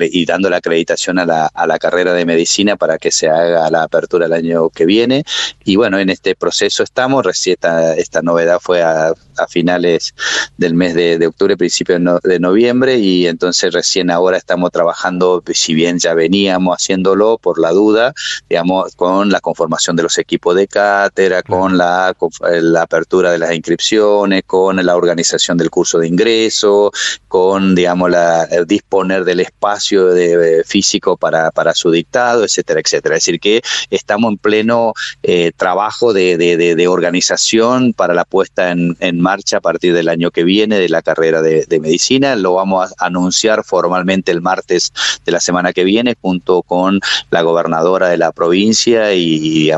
y 0.00 0.24
dando 0.24 0.48
la 0.48 0.56
acreditación 0.56 1.18
a 1.18 1.26
la, 1.26 1.46
a 1.48 1.66
la 1.66 1.78
carrera 1.78 2.14
de 2.14 2.24
medicina 2.24 2.76
para 2.76 2.96
que 2.96 3.10
se 3.10 3.28
haga 3.28 3.68
la 3.68 3.82
apertura 3.82 4.24
el 4.24 4.32
año 4.32 4.70
que 4.70 4.86
viene. 4.86 5.24
Y 5.62 5.76
bueno, 5.76 5.98
en 5.98 6.08
este 6.08 6.34
proceso 6.34 6.82
estamos, 6.82 7.22
recién 7.22 7.52
esta, 7.52 7.94
esta 7.96 8.22
novedad 8.22 8.60
fue 8.62 8.82
a, 8.82 9.12
finales 9.48 10.14
del 10.56 10.74
mes 10.74 10.94
de, 10.94 11.26
octubre, 11.26 11.56
principio 11.56 11.98
de 11.98 12.38
noviembre 12.38 12.98
y 12.98 13.26
entonces 13.26 13.73
recién 13.74 14.10
ahora 14.10 14.38
estamos 14.38 14.70
trabajando, 14.70 15.42
si 15.52 15.74
bien 15.74 15.98
ya 15.98 16.14
veníamos 16.14 16.76
haciéndolo 16.76 17.38
por 17.38 17.60
la 17.60 17.70
duda, 17.72 18.14
digamos, 18.48 18.94
con 18.96 19.30
la 19.30 19.40
conformación 19.40 19.96
de 19.96 20.04
los 20.04 20.16
equipos 20.18 20.56
de 20.56 20.66
cátedra, 20.66 21.42
con 21.42 21.76
la, 21.76 22.16
la 22.40 22.82
apertura 22.82 23.32
de 23.32 23.38
las 23.38 23.52
inscripciones, 23.52 24.44
con 24.46 24.84
la 24.84 24.96
organización 24.96 25.58
del 25.58 25.70
curso 25.70 25.98
de 25.98 26.08
ingreso, 26.08 26.90
con, 27.28 27.74
digamos, 27.74 28.10
la, 28.10 28.46
disponer 28.66 29.24
del 29.24 29.40
espacio 29.40 30.06
de, 30.06 30.62
físico 30.64 31.16
para, 31.16 31.50
para 31.50 31.74
su 31.74 31.90
dictado, 31.90 32.44
etcétera, 32.44 32.80
etcétera. 32.80 33.16
Es 33.16 33.24
decir, 33.24 33.40
que 33.40 33.62
estamos 33.90 34.32
en 34.32 34.38
pleno 34.38 34.94
eh, 35.22 35.52
trabajo 35.56 36.12
de, 36.12 36.36
de, 36.36 36.88
organización 36.88 37.92
para 37.94 38.14
la 38.14 38.24
puesta 38.24 38.70
en, 38.70 38.96
en, 39.00 39.20
marcha 39.20 39.56
a 39.56 39.60
partir 39.60 39.94
del 39.94 40.08
año 40.08 40.30
que 40.30 40.44
viene 40.44 40.78
de 40.78 40.88
la 40.88 41.02
carrera 41.02 41.42
de, 41.42 41.66
medicina. 41.80 42.36
Lo 42.36 42.54
vamos 42.54 42.92
a 42.98 43.06
anunciar 43.06 43.63
formalmente 43.64 44.32
el 44.32 44.40
martes 44.40 44.92
de 45.24 45.32
la 45.32 45.40
semana 45.40 45.72
que 45.72 45.84
viene 45.84 46.14
junto 46.20 46.62
con 46.62 47.00
la 47.30 47.42
gobernadora 47.42 48.08
de 48.08 48.16
la 48.16 48.32
provincia 48.32 49.14
y, 49.14 49.72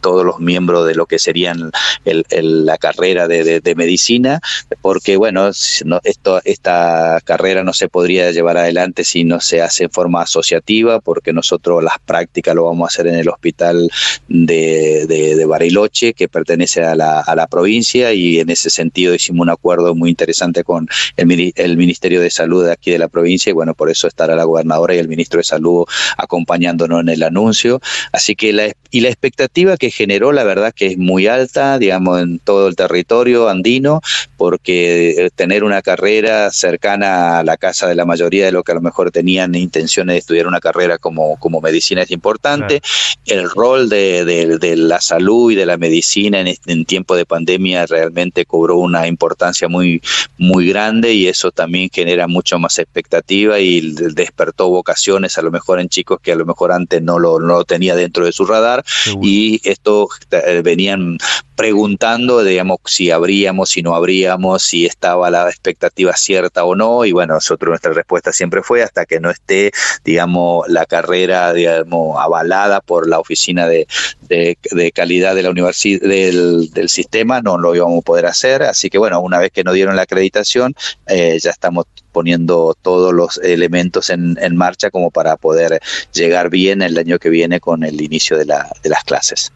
todos 0.00 0.24
los 0.24 0.38
miembros 0.38 0.86
de 0.86 0.94
lo 0.94 1.06
que 1.06 1.18
serían 1.18 1.70
la 2.04 2.78
carrera 2.78 3.28
de, 3.28 3.74
medicina, 3.76 4.40
porque 4.80 5.16
bueno, 5.16 5.48
esto, 5.48 6.40
esta 6.44 7.20
carrera 7.24 7.62
no 7.62 7.72
se 7.72 7.88
podría 7.88 8.30
llevar 8.30 8.56
adelante 8.56 9.04
si 9.04 9.24
no 9.24 9.40
se 9.40 9.60
hace 9.60 9.84
en 9.84 9.90
forma 9.90 10.22
asociativa, 10.22 11.00
porque 11.00 11.32
nosotros 11.32 11.82
las 11.82 11.98
prácticas 12.04 12.54
lo 12.54 12.64
vamos 12.64 12.84
a 12.84 12.88
hacer 12.88 13.08
en 13.08 13.16
el 13.16 13.28
hospital 13.28 13.90
de, 14.28 15.06
de, 15.06 15.44
Bariloche, 15.46 16.14
que 16.14 16.28
pertenece 16.28 16.82
a 16.84 16.94
la, 16.94 17.20
a 17.20 17.34
la 17.34 17.46
provincia, 17.46 18.12
y 18.12 18.40
en 18.40 18.50
ese 18.50 18.70
sentido 18.70 19.14
hicimos 19.14 19.42
un 19.42 19.50
acuerdo 19.50 19.94
muy 19.94 20.10
interesante 20.10 20.64
con 20.64 20.88
el, 21.16 21.52
el 21.54 21.76
Ministerio 21.76 22.20
de 22.20 22.30
Salud 22.30 22.64
de 22.64 22.72
aquí 22.76 22.90
de 22.90 22.98
la 22.98 23.08
provincia 23.08 23.50
y 23.50 23.52
bueno, 23.52 23.74
por 23.74 23.90
eso 23.90 24.06
estará 24.06 24.36
la 24.36 24.44
gobernadora 24.44 24.94
y 24.94 24.98
el 24.98 25.08
ministro 25.08 25.38
de 25.38 25.44
Salud 25.44 25.84
acompañándonos 26.16 27.00
en 27.00 27.08
el 27.08 27.22
anuncio. 27.22 27.80
Así 28.12 28.36
que 28.36 28.52
la, 28.52 28.72
y 28.90 29.00
la 29.00 29.08
expectativa 29.08 29.76
que 29.76 29.90
generó, 29.90 30.32
la 30.32 30.44
verdad 30.44 30.72
que 30.74 30.86
es 30.86 30.98
muy 30.98 31.26
alta, 31.26 31.78
digamos, 31.78 32.22
en 32.22 32.38
todo 32.38 32.68
el 32.68 32.76
territorio 32.76 33.48
andino, 33.48 34.00
porque 34.36 35.10
eh, 35.10 35.30
tener 35.34 35.64
una 35.64 35.82
carrera 35.82 36.50
cercana 36.50 37.38
a 37.38 37.44
la 37.44 37.56
casa 37.56 37.88
de 37.88 37.94
la 37.94 38.04
mayoría 38.04 38.46
de 38.46 38.52
los 38.52 38.64
que 38.64 38.72
a 38.72 38.76
lo 38.76 38.80
mejor 38.80 39.10
tenían 39.10 39.54
intenciones 39.54 40.14
de 40.14 40.18
estudiar 40.18 40.46
una 40.46 40.60
carrera 40.60 40.98
como, 40.98 41.36
como 41.38 41.60
medicina 41.60 42.02
es 42.02 42.10
importante. 42.10 42.80
El 43.26 43.50
rol 43.50 43.88
de, 43.88 44.24
de, 44.24 44.76
la 44.76 45.00
salud 45.00 45.52
y 45.52 45.54
de 45.54 45.66
la 45.66 45.76
medicina 45.76 46.40
en, 46.40 46.56
en 46.66 46.84
tiempo 46.84 47.16
de 47.16 47.26
pandemia 47.26 47.86
realmente 47.86 48.44
cobró 48.44 48.76
una 48.76 49.06
importancia 49.06 49.68
muy, 49.68 50.00
muy 50.38 50.68
grande 50.68 51.12
y 51.12 51.28
eso 51.28 51.50
también 51.50 51.90
genera 51.92 52.26
mucho 52.26 52.58
más 52.58 52.65
expectativa 52.66 53.58
y 53.58 53.92
despertó 53.92 54.68
vocaciones 54.68 55.38
a 55.38 55.42
lo 55.42 55.50
mejor 55.50 55.80
en 55.80 55.88
chicos 55.88 56.18
que 56.22 56.32
a 56.32 56.36
lo 56.36 56.44
mejor 56.44 56.72
antes 56.72 57.02
no 57.02 57.18
lo, 57.18 57.38
no 57.40 57.58
lo 57.58 57.64
tenía 57.64 57.94
dentro 57.94 58.24
de 58.24 58.32
su 58.32 58.46
radar. 58.46 58.84
Y 59.22 59.60
esto 59.68 60.08
eh, 60.30 60.62
venían 60.64 61.18
preguntando, 61.56 62.44
digamos, 62.44 62.78
si 62.84 63.10
habríamos, 63.10 63.70
si 63.70 63.82
no 63.82 63.94
habríamos, 63.94 64.62
si 64.62 64.84
estaba 64.84 65.30
la 65.30 65.48
expectativa 65.48 66.14
cierta 66.14 66.64
o 66.64 66.76
no, 66.76 67.04
y 67.04 67.12
bueno, 67.12 67.34
nosotros 67.34 67.70
nuestra 67.70 67.92
respuesta 67.92 68.32
siempre 68.32 68.62
fue 68.62 68.82
hasta 68.82 69.06
que 69.06 69.18
no 69.18 69.30
esté, 69.30 69.72
digamos, 70.04 70.68
la 70.68 70.84
carrera, 70.84 71.52
digamos, 71.54 72.18
avalada 72.20 72.80
por 72.82 73.08
la 73.08 73.18
oficina 73.18 73.66
de, 73.66 73.88
de, 74.28 74.92
calidad 74.94 75.34
de 75.34 75.42
la 75.42 75.50
universidad 75.50 76.06
del, 76.06 76.70
del, 76.72 76.88
sistema, 76.88 77.40
no 77.40 77.58
lo 77.58 77.74
íbamos 77.74 78.00
a 78.00 78.04
poder 78.04 78.26
hacer, 78.26 78.62
así 78.62 78.90
que 78.90 78.98
bueno, 78.98 79.20
una 79.20 79.38
vez 79.38 79.50
que 79.50 79.64
nos 79.64 79.74
dieron 79.74 79.96
la 79.96 80.02
acreditación, 80.02 80.74
eh, 81.06 81.38
ya 81.42 81.50
estamos 81.50 81.86
poniendo 82.16 82.74
todos 82.80 83.12
los 83.12 83.36
elementos 83.44 84.08
en, 84.08 84.38
en 84.40 84.56
marcha 84.56 84.90
como 84.90 85.10
para 85.10 85.36
poder 85.36 85.80
llegar 86.14 86.48
bien 86.48 86.80
el 86.80 86.96
año 86.96 87.18
que 87.18 87.28
viene 87.28 87.60
con 87.60 87.84
el 87.84 88.00
inicio 88.00 88.38
de, 88.38 88.46
la, 88.46 88.70
de 88.82 88.88
las 88.88 89.04
clases. 89.04 89.52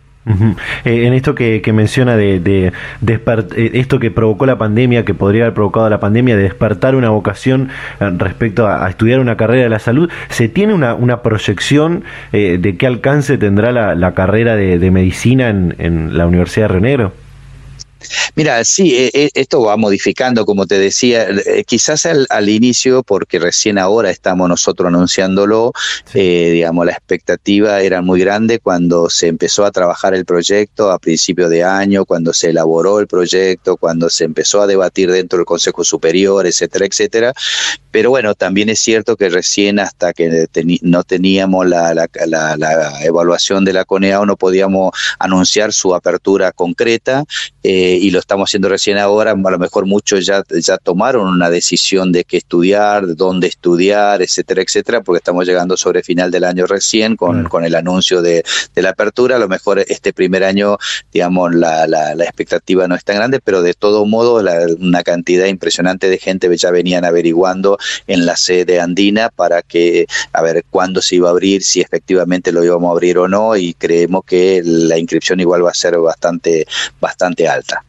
Eh, 0.84 1.06
en 1.06 1.14
esto 1.14 1.34
que, 1.34 1.62
menciona 1.72 2.18
de, 2.18 2.38
de, 2.38 2.66
eh, 2.66 3.70
esto 3.72 3.98
que 3.98 4.10
provocó 4.10 4.44
la 4.44 4.58
pandemia, 4.58 5.06
que 5.06 5.14
podría 5.14 5.44
haber 5.44 5.54
provocado 5.54 5.88
la 5.88 6.00
pandemia, 6.00 6.36
de 6.36 6.42
despertar 6.42 6.94
una 6.96 7.08
vocación 7.08 7.70
eh, 7.98 8.10
respecto 8.18 8.66
a, 8.66 8.86
estudiar 8.90 9.20
una 9.20 9.38
carrera 9.38 9.62
de 9.62 9.70
la 9.70 9.78
salud, 9.78 10.10
¿se 10.28 10.50
tiene 10.50 10.74
una, 10.74 11.22
proyección 11.22 12.04
de 12.30 12.76
qué 12.78 12.86
alcance 12.86 13.38
tendrá 13.38 13.72
la, 13.72 14.12
carrera 14.12 14.54
de, 14.54 14.90
medicina 14.90 15.48
en, 15.48 15.74
en, 15.78 16.18
la 16.18 16.26
Universidad 16.26 16.68
de 16.68 16.74
Río 16.74 17.12
Mira, 18.34 18.64
sí, 18.64 18.94
e, 18.96 19.10
e, 19.12 19.30
esto 19.34 19.62
va 19.62 19.76
modificando, 19.76 20.46
como 20.46 20.66
te 20.66 20.78
decía, 20.78 21.28
eh, 21.28 21.64
quizás 21.66 22.06
al, 22.06 22.48
inicio, 22.48 23.02
porque 23.02 23.38
recién 23.38 23.78
ahora 23.78 24.10
estamos 24.10 24.48
nosotros 24.48 24.88
anunciándolo, 24.88 25.72
eh, 26.14 26.50
digamos, 26.52 26.86
la 26.86 26.92
expectativa 26.92 27.80
era 27.80 28.02
muy 28.02 28.20
grande 28.20 28.58
cuando 28.58 29.10
se 29.10 29.28
empezó 29.28 29.64
a 29.64 29.70
trabajar 29.70 30.14
el 30.14 30.24
proyecto 30.24 30.90
a 30.90 30.98
principio 30.98 31.48
de 31.48 31.64
año, 31.64 32.04
cuando 32.04 32.32
se 32.32 32.50
elaboró 32.50 33.00
el 33.00 33.06
proyecto, 33.06 33.76
cuando 33.76 34.08
se 34.10 34.24
empezó 34.24 34.62
a 34.62 34.66
debatir 34.66 35.10
dentro 35.10 35.38
del 35.38 35.46
Consejo 35.46 35.84
Superior, 35.84 36.46
etcétera, 36.46 36.86
etcétera. 36.86 37.32
Pero 37.90 38.10
bueno, 38.10 38.34
también 38.34 38.68
es 38.68 38.80
cierto 38.80 39.16
que 39.16 39.28
recién 39.28 39.80
hasta 39.80 40.12
que 40.12 40.48
no 40.82 41.02
teníamos 41.02 41.66
la, 41.66 42.08
evaluación 43.02 43.64
de 43.64 43.72
la 43.72 43.84
CONEAO 43.84 44.26
no 44.26 44.36
podíamos 44.36 44.92
anunciar 45.18 45.72
su 45.72 45.94
apertura 45.94 46.52
concreta 46.52 47.24
eh, 47.62 47.89
y 47.96 48.10
lo 48.10 48.18
estamos 48.18 48.50
haciendo 48.50 48.68
recién 48.68 48.98
ahora. 48.98 49.32
A 49.32 49.50
lo 49.50 49.58
mejor 49.58 49.86
muchos 49.86 50.26
ya, 50.26 50.42
ya 50.50 50.78
tomaron 50.78 51.28
una 51.28 51.50
decisión 51.50 52.12
de 52.12 52.24
qué 52.24 52.36
estudiar, 52.36 53.16
dónde 53.16 53.46
estudiar, 53.48 54.22
etcétera, 54.22 54.62
etcétera, 54.62 55.00
porque 55.02 55.18
estamos 55.18 55.46
llegando 55.46 55.76
sobre 55.76 56.02
final 56.02 56.30
del 56.30 56.44
año 56.44 56.66
recién 56.66 57.16
con, 57.16 57.44
con 57.44 57.64
el 57.64 57.74
anuncio 57.74 58.22
de, 58.22 58.44
la 58.76 58.90
apertura. 58.90 59.36
A 59.36 59.38
lo 59.38 59.48
mejor 59.48 59.78
este 59.80 60.12
primer 60.12 60.44
año, 60.44 60.78
digamos, 61.12 61.54
la, 61.54 61.84
expectativa 62.20 62.88
no 62.88 62.94
es 62.94 63.04
tan 63.04 63.16
grande, 63.16 63.40
pero 63.42 63.62
de 63.62 63.74
todo 63.74 64.06
modo 64.06 64.42
una 64.78 65.02
cantidad 65.02 65.46
impresionante 65.46 66.08
de 66.08 66.18
gente 66.18 66.48
ya 66.56 66.70
venían 66.70 67.04
averiguando 67.04 67.78
en 68.06 68.26
la 68.26 68.36
sede 68.36 68.80
andina 68.80 69.28
para 69.28 69.62
que, 69.62 70.06
a 70.32 70.42
ver, 70.42 70.64
cuándo 70.70 71.02
se 71.02 71.16
iba 71.16 71.28
a 71.28 71.32
abrir, 71.32 71.62
si 71.62 71.80
efectivamente 71.80 72.52
lo 72.52 72.64
íbamos 72.64 72.88
a 72.88 72.92
abrir 72.92 73.18
o 73.18 73.28
no, 73.28 73.56
y 73.56 73.74
creemos 73.74 74.24
que 74.24 74.62
la 74.64 74.98
inscripción 74.98 75.40
igual 75.40 75.64
va 75.64 75.70
a 75.70 75.74
ser 75.74 75.98
bastante, 75.98 76.66
bastante 77.00 77.48
alta. 77.48 77.79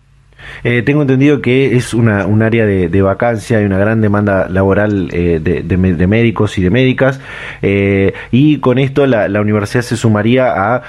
Eh, 0.63 0.81
tengo 0.83 1.01
entendido 1.01 1.41
que 1.41 1.75
es 1.75 1.93
una, 1.93 2.25
un 2.25 2.41
área 2.41 2.65
de, 2.65 3.01
vacancia 3.01 3.62
y 3.62 3.65
una 3.65 3.79
gran 3.79 4.01
demanda 4.01 4.48
laboral 4.48 5.10
eh, 5.12 5.39
de, 5.41 6.07
médicos 6.07 6.57
y 6.57 6.62
de 6.62 6.69
médicas 6.69 7.19
eh, 7.62 8.13
y 8.31 8.60
con 8.60 8.77
esto 8.77 9.07
la, 9.07 9.27
la, 9.27 9.41
universidad 9.41 9.81
se 9.81 9.98
sumaría 9.98 10.75
a 10.75 10.83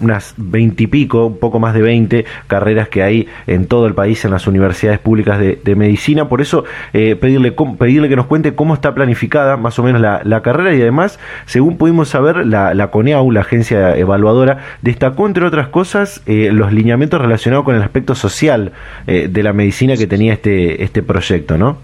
unas 0.00 0.34
veintipico, 0.36 1.26
un 1.26 1.38
poco 1.38 1.58
más 1.58 1.74
de 1.74 1.82
veinte 1.82 2.24
carreras 2.46 2.88
que 2.88 3.02
hay 3.02 3.28
en 3.46 3.66
todo 3.66 3.86
el 3.86 3.94
país 3.94 4.24
en 4.24 4.30
las 4.30 4.46
universidades 4.46 4.98
públicas 4.98 5.38
de, 5.38 5.76
medicina. 5.76 6.28
Por 6.28 6.40
eso, 6.40 6.64
eh, 6.92 7.16
pedirle, 7.16 7.52
pedirle 7.78 8.08
que 8.08 8.16
nos 8.16 8.26
cuente 8.26 8.54
cómo 8.54 8.74
está 8.74 8.94
planificada 8.94 9.56
más 9.56 9.78
o 9.78 9.82
menos 9.82 10.00
la, 10.00 10.42
carrera 10.42 10.74
y 10.74 10.80
además, 10.80 11.18
según 11.46 11.76
pudimos 11.76 12.08
saber, 12.08 12.46
la, 12.46 12.72
la 12.74 12.90
CONEAU, 12.90 13.30
la 13.30 13.40
agencia 13.40 13.96
evaluadora, 13.96 14.58
destacó, 14.82 15.26
entre 15.26 15.44
otras 15.44 15.68
cosas, 15.68 16.22
eh, 16.26 16.50
los 16.52 16.72
lineamientos 16.72 17.20
relacionados 17.20 17.64
con 17.64 17.74
el 17.74 17.82
aspecto 17.82 18.14
social 18.14 18.72
eh, 19.06 19.28
de 19.30 19.42
la 19.42 19.52
medicina 19.52 19.96
que 19.96 20.06
tenía 20.06 20.34
este, 20.34 20.82
este 20.82 21.02
proyecto, 21.02 21.56
¿no? 21.58 21.78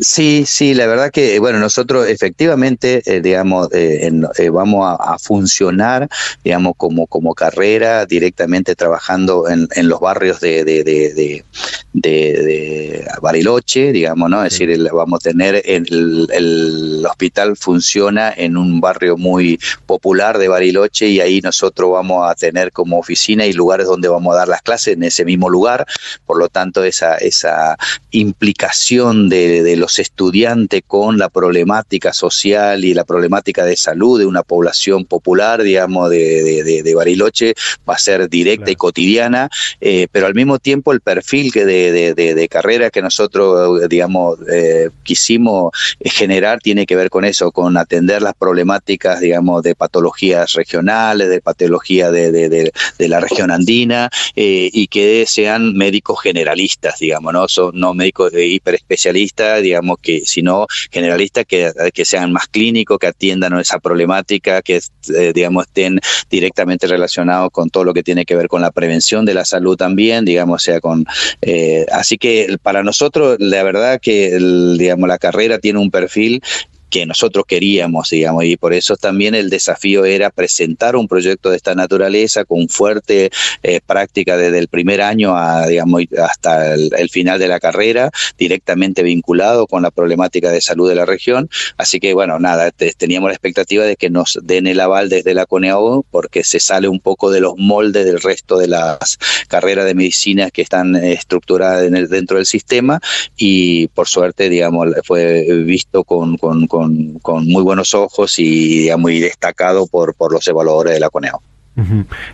Sí, 0.00 0.44
sí, 0.46 0.74
la 0.74 0.86
verdad 0.86 1.10
que, 1.10 1.40
bueno, 1.40 1.58
nosotros 1.58 2.06
efectivamente, 2.06 3.02
eh, 3.04 3.20
digamos, 3.20 3.68
eh, 3.72 4.08
eh, 4.38 4.48
vamos 4.48 4.96
a, 5.00 5.18
funcionar, 5.18 6.08
digamos, 6.44 6.74
como, 6.76 7.08
como 7.08 7.34
carrera 7.34 8.06
directamente 8.06 8.76
trabajando 8.76 9.48
en, 9.48 9.68
en 9.74 9.88
los 9.88 9.98
barrios 9.98 10.38
de, 10.38 10.62
de, 10.62 10.84
de, 10.84 11.44
de, 11.92 13.04
Bariloche, 13.20 13.90
digamos, 13.90 14.30
¿no? 14.30 14.44
Es 14.44 14.52
decir, 14.56 14.88
vamos 14.92 15.18
a 15.20 15.30
tener, 15.30 15.60
el, 15.64 16.28
el, 16.32 17.04
hospital 17.04 17.56
funciona 17.56 18.32
en 18.36 18.56
un 18.56 18.80
barrio 18.80 19.16
muy 19.16 19.58
popular 19.86 20.38
de 20.38 20.46
Bariloche 20.46 21.08
y 21.08 21.20
ahí 21.20 21.40
nosotros 21.40 21.90
vamos 21.90 22.30
a 22.30 22.36
tener 22.36 22.70
como 22.70 22.98
oficina 22.98 23.46
y 23.46 23.52
lugares 23.52 23.86
donde 23.88 24.06
vamos 24.06 24.34
a 24.34 24.38
dar 24.38 24.48
las 24.48 24.62
clases 24.62 24.94
en 24.94 25.02
ese 25.02 25.24
mismo 25.24 25.50
lugar, 25.50 25.86
por 26.24 26.38
lo 26.38 26.48
tanto, 26.48 26.84
esa, 26.84 27.16
esa 27.16 27.76
implicación 28.12 29.28
de 29.28 29.74
los 29.76 29.87
estudiantes 29.98 30.82
con 30.86 31.18
la 31.18 31.28
problemática 31.28 32.12
social 32.12 32.84
y 32.84 32.94
la 32.94 33.04
problemática 33.04 33.64
de 33.64 33.76
salud 33.76 34.18
de 34.18 34.26
una 34.26 34.42
población 34.42 35.04
popular, 35.04 35.62
digamos, 35.62 36.10
de, 36.10 36.82
de, 36.82 36.94
Bariloche, 36.94 37.54
va 37.88 37.94
a 37.94 37.98
ser 37.98 38.28
directa 38.28 38.70
y 38.70 38.74
cotidiana, 38.74 39.48
eh, 39.80 40.08
pero 40.10 40.26
al 40.26 40.34
mismo 40.34 40.58
tiempo 40.58 40.92
el 40.92 41.00
perfil 41.00 41.52
que 41.52 41.64
de, 41.64 42.14
de 42.14 42.48
carrera 42.48 42.90
que 42.90 43.02
nosotros, 43.02 43.88
digamos, 43.88 44.38
eh, 44.50 44.90
quisimos 45.02 45.72
generar 46.00 46.60
tiene 46.60 46.86
que 46.86 46.96
ver 46.96 47.10
con 47.10 47.24
eso, 47.24 47.52
con 47.52 47.76
atender 47.76 48.22
las 48.22 48.34
problemáticas, 48.34 49.20
digamos, 49.20 49.62
de 49.62 49.74
patologías 49.74 50.52
regionales, 50.52 51.28
de 51.28 51.40
patología 51.40 52.10
de, 52.10 52.72
la 52.98 53.20
región 53.20 53.50
andina, 53.50 54.10
eh, 54.36 54.70
y 54.72 54.88
que 54.88 55.24
sean 55.26 55.74
médicos 55.74 56.20
generalistas, 56.22 56.98
digamos, 56.98 57.32
no 57.32 57.48
son 57.48 57.78
no 57.78 57.94
médicos 57.94 58.32
hiperespecialistas, 58.34 59.62
digamos, 59.62 59.77
que, 60.00 60.22
sino 60.24 60.66
generalistas 60.90 61.44
que, 61.46 61.72
que 61.92 62.04
sean 62.04 62.32
más 62.32 62.48
clínicos, 62.48 62.98
que 62.98 63.06
atiendan 63.06 63.58
esa 63.58 63.78
problemática, 63.78 64.62
que 64.62 64.80
eh, 65.14 65.32
digamos 65.34 65.66
estén 65.66 66.00
directamente 66.30 66.86
relacionados 66.86 67.50
con 67.50 67.70
todo 67.70 67.84
lo 67.84 67.94
que 67.94 68.02
tiene 68.02 68.24
que 68.24 68.36
ver 68.36 68.48
con 68.48 68.62
la 68.62 68.70
prevención 68.70 69.24
de 69.24 69.34
la 69.34 69.44
salud 69.44 69.76
también, 69.76 70.24
digamos, 70.24 70.62
sea 70.62 70.80
con 70.80 71.06
eh, 71.42 71.86
así 71.92 72.18
que 72.18 72.56
para 72.62 72.82
nosotros 72.82 73.36
la 73.38 73.62
verdad 73.62 74.00
que 74.00 74.38
digamos 74.78 75.08
la 75.08 75.18
carrera 75.18 75.58
tiene 75.58 75.78
un 75.78 75.90
perfil 75.90 76.42
que 76.90 77.06
nosotros 77.06 77.44
queríamos, 77.46 78.10
digamos, 78.10 78.44
y 78.44 78.56
por 78.56 78.74
eso 78.74 78.96
también 78.96 79.34
el 79.34 79.50
desafío 79.50 80.04
era 80.04 80.30
presentar 80.30 80.96
un 80.96 81.08
proyecto 81.08 81.50
de 81.50 81.56
esta 81.56 81.74
naturaleza 81.74 82.44
con 82.44 82.68
fuerte 82.68 83.30
eh, 83.62 83.80
práctica 83.84 84.36
desde 84.36 84.58
el 84.58 84.68
primer 84.68 85.00
año 85.00 85.36
a, 85.36 85.66
digamos, 85.66 86.02
hasta 86.22 86.74
el, 86.74 87.08
final 87.10 87.38
de 87.38 87.48
la 87.48 87.58
carrera, 87.58 88.10
directamente 88.36 89.02
vinculado 89.02 89.66
con 89.66 89.82
la 89.82 89.90
problemática 89.90 90.50
de 90.50 90.60
salud 90.60 90.88
de 90.88 90.94
la 90.94 91.06
región. 91.06 91.48
Así 91.76 92.00
que, 92.00 92.12
bueno, 92.12 92.38
nada, 92.38 92.70
teníamos 92.70 93.30
la 93.30 93.34
expectativa 93.34 93.84
de 93.84 93.96
que 93.96 94.10
nos 94.10 94.38
den 94.42 94.66
el 94.66 94.80
aval 94.80 95.08
desde 95.08 95.34
la 95.34 95.46
CONEAO, 95.46 96.04
porque 96.10 96.44
se 96.44 96.60
sale 96.60 96.88
un 96.88 97.00
poco 97.00 97.30
de 97.30 97.40
los 97.40 97.54
moldes 97.56 98.04
del 98.04 98.20
resto 98.20 98.58
de 98.58 98.68
las 98.68 99.18
carreras 99.48 99.86
de 99.86 99.94
medicina 99.94 100.50
que 100.50 100.62
están 100.62 100.96
estructuradas 100.96 101.86
en 101.86 101.96
el, 101.96 102.08
dentro 102.08 102.36
del 102.36 102.46
sistema, 102.46 103.00
y 103.36 103.88
por 103.88 104.06
suerte, 104.06 104.50
digamos, 104.50 104.88
fue 105.04 105.46
visto 105.64 106.04
con, 106.04 106.36
con 106.36 106.58
con, 106.66 106.77
muy 106.86 107.62
buenos 107.62 107.94
ojos 107.94 108.38
y 108.38 108.88
muy 108.98 109.20
destacado 109.20 109.86
por, 109.86 110.14
por 110.14 110.32
los 110.32 110.46
evaluadores 110.46 110.94
de 110.94 111.00
la 111.00 111.10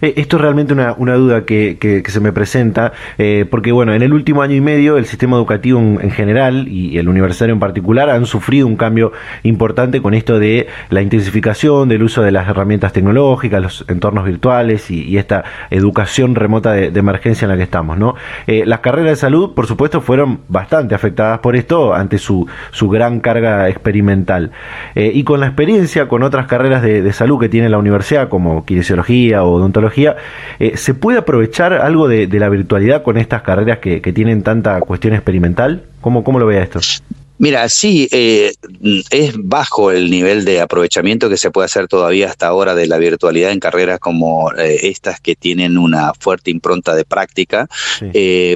Eh, 0.01 0.14
esto 0.16 0.37
es 0.37 0.42
realmente 0.42 0.73
una, 0.73 1.14
duda 1.14 1.44
que, 1.44 2.03
se 2.07 2.20
me 2.20 2.33
presenta, 2.33 2.92
eh, 3.18 3.47
porque 3.51 3.73
bueno, 3.73 3.92
en 3.92 4.03
el 4.03 4.14
último 4.14 4.42
año 4.42 4.55
y 4.55 4.61
medio 4.61 4.97
el 4.97 5.07
sistema 5.07 5.37
educativo 5.37 5.79
en, 5.79 6.11
general 6.11 6.68
y 6.68 6.99
el 6.99 7.09
universitario 7.09 7.53
en 7.53 7.61
particular 7.61 8.09
han 8.09 8.27
sufrido 8.27 8.66
un 8.66 8.77
cambio 8.77 9.12
importante 9.42 10.01
con 10.01 10.14
esto 10.14 10.38
de 10.38 10.66
la 10.90 11.03
intensificación 11.03 11.88
del 11.88 12.03
uso 12.03 12.23
de 12.23 12.33
las 12.33 12.49
herramientas 12.49 12.92
tecnológicas, 12.92 13.62
los 13.62 13.85
entornos 13.88 14.25
virtuales 14.25 14.90
y, 14.90 15.14
esta 15.14 15.44
educación 15.70 16.35
remota 16.35 16.73
de, 16.73 16.87
emergencia 16.99 17.47
en 17.47 17.51
la 17.51 17.57
que 17.57 17.62
estamos. 17.62 17.99
¿no? 17.99 18.14
Eh, 18.47 18.64
las 18.66 18.81
carreras 18.81 19.11
de 19.11 19.16
salud, 19.16 19.55
por 19.55 19.66
supuesto, 19.66 20.01
fueron 20.01 20.40
bastante 20.49 20.94
afectadas 20.94 21.38
por 21.38 21.55
esto 21.55 21.94
ante 21.94 22.18
su, 22.18 22.49
su 22.73 22.88
gran 22.88 23.20
carga 23.20 23.68
experimental. 23.68 24.51
y 24.94 25.23
con 25.25 25.40
la 25.40 25.47
experiencia 25.47 26.09
con 26.09 26.23
otras 26.23 26.47
carreras 26.47 26.83
de, 26.83 27.03
de 27.03 27.12
salud 27.12 27.38
que 27.38 27.49
tiene 27.49 27.68
la 27.68 27.79
universidad, 27.79 28.29
como 28.29 28.64
kinesiología, 28.64 29.34
o 29.42 29.53
odontología, 29.53 30.16
eh, 30.59 30.77
¿se 30.77 30.94
puede 30.94 31.18
aprovechar 31.18 31.73
algo 31.73 32.09
de, 32.09 32.29
la 32.29 32.49
virtualidad 32.49 33.03
con 33.03 33.16
estas 33.16 33.42
carreras 33.42 33.79
que, 33.79 34.01
tienen 34.14 34.42
tanta 34.42 34.81
cuestión 34.81 35.14
experimental? 35.14 35.83
¿Cómo, 36.01 36.23
cómo 36.23 36.38
lo 36.38 36.47
ve 36.47 36.62
esto? 36.62 36.81
Mira, 37.38 37.68
sí, 37.68 38.09
eh, 38.12 38.55
es 39.11 39.35
bajo 39.37 39.90
el 39.90 40.11
nivel 40.11 40.44
de 40.44 40.61
aprovechamiento 40.61 41.29
que 41.29 41.37
se 41.37 41.51
puede 41.51 41.66
hacer 41.66 41.88
todavía 41.88 42.29
hasta 42.29 42.47
ahora 42.47 42.75
de 42.75 42.87
la 42.87 42.99
virtualidad 42.99 43.51
en 43.51 43.61
carreras 43.61 43.99
como 43.99 44.53
eh, 44.53 44.81
estas 44.83 45.20
que 45.20 45.35
tienen 45.35 45.77
una 45.77 46.12
fuerte 46.14 46.51
impronta 46.51 46.94
de 46.94 47.05
práctica, 47.05 47.68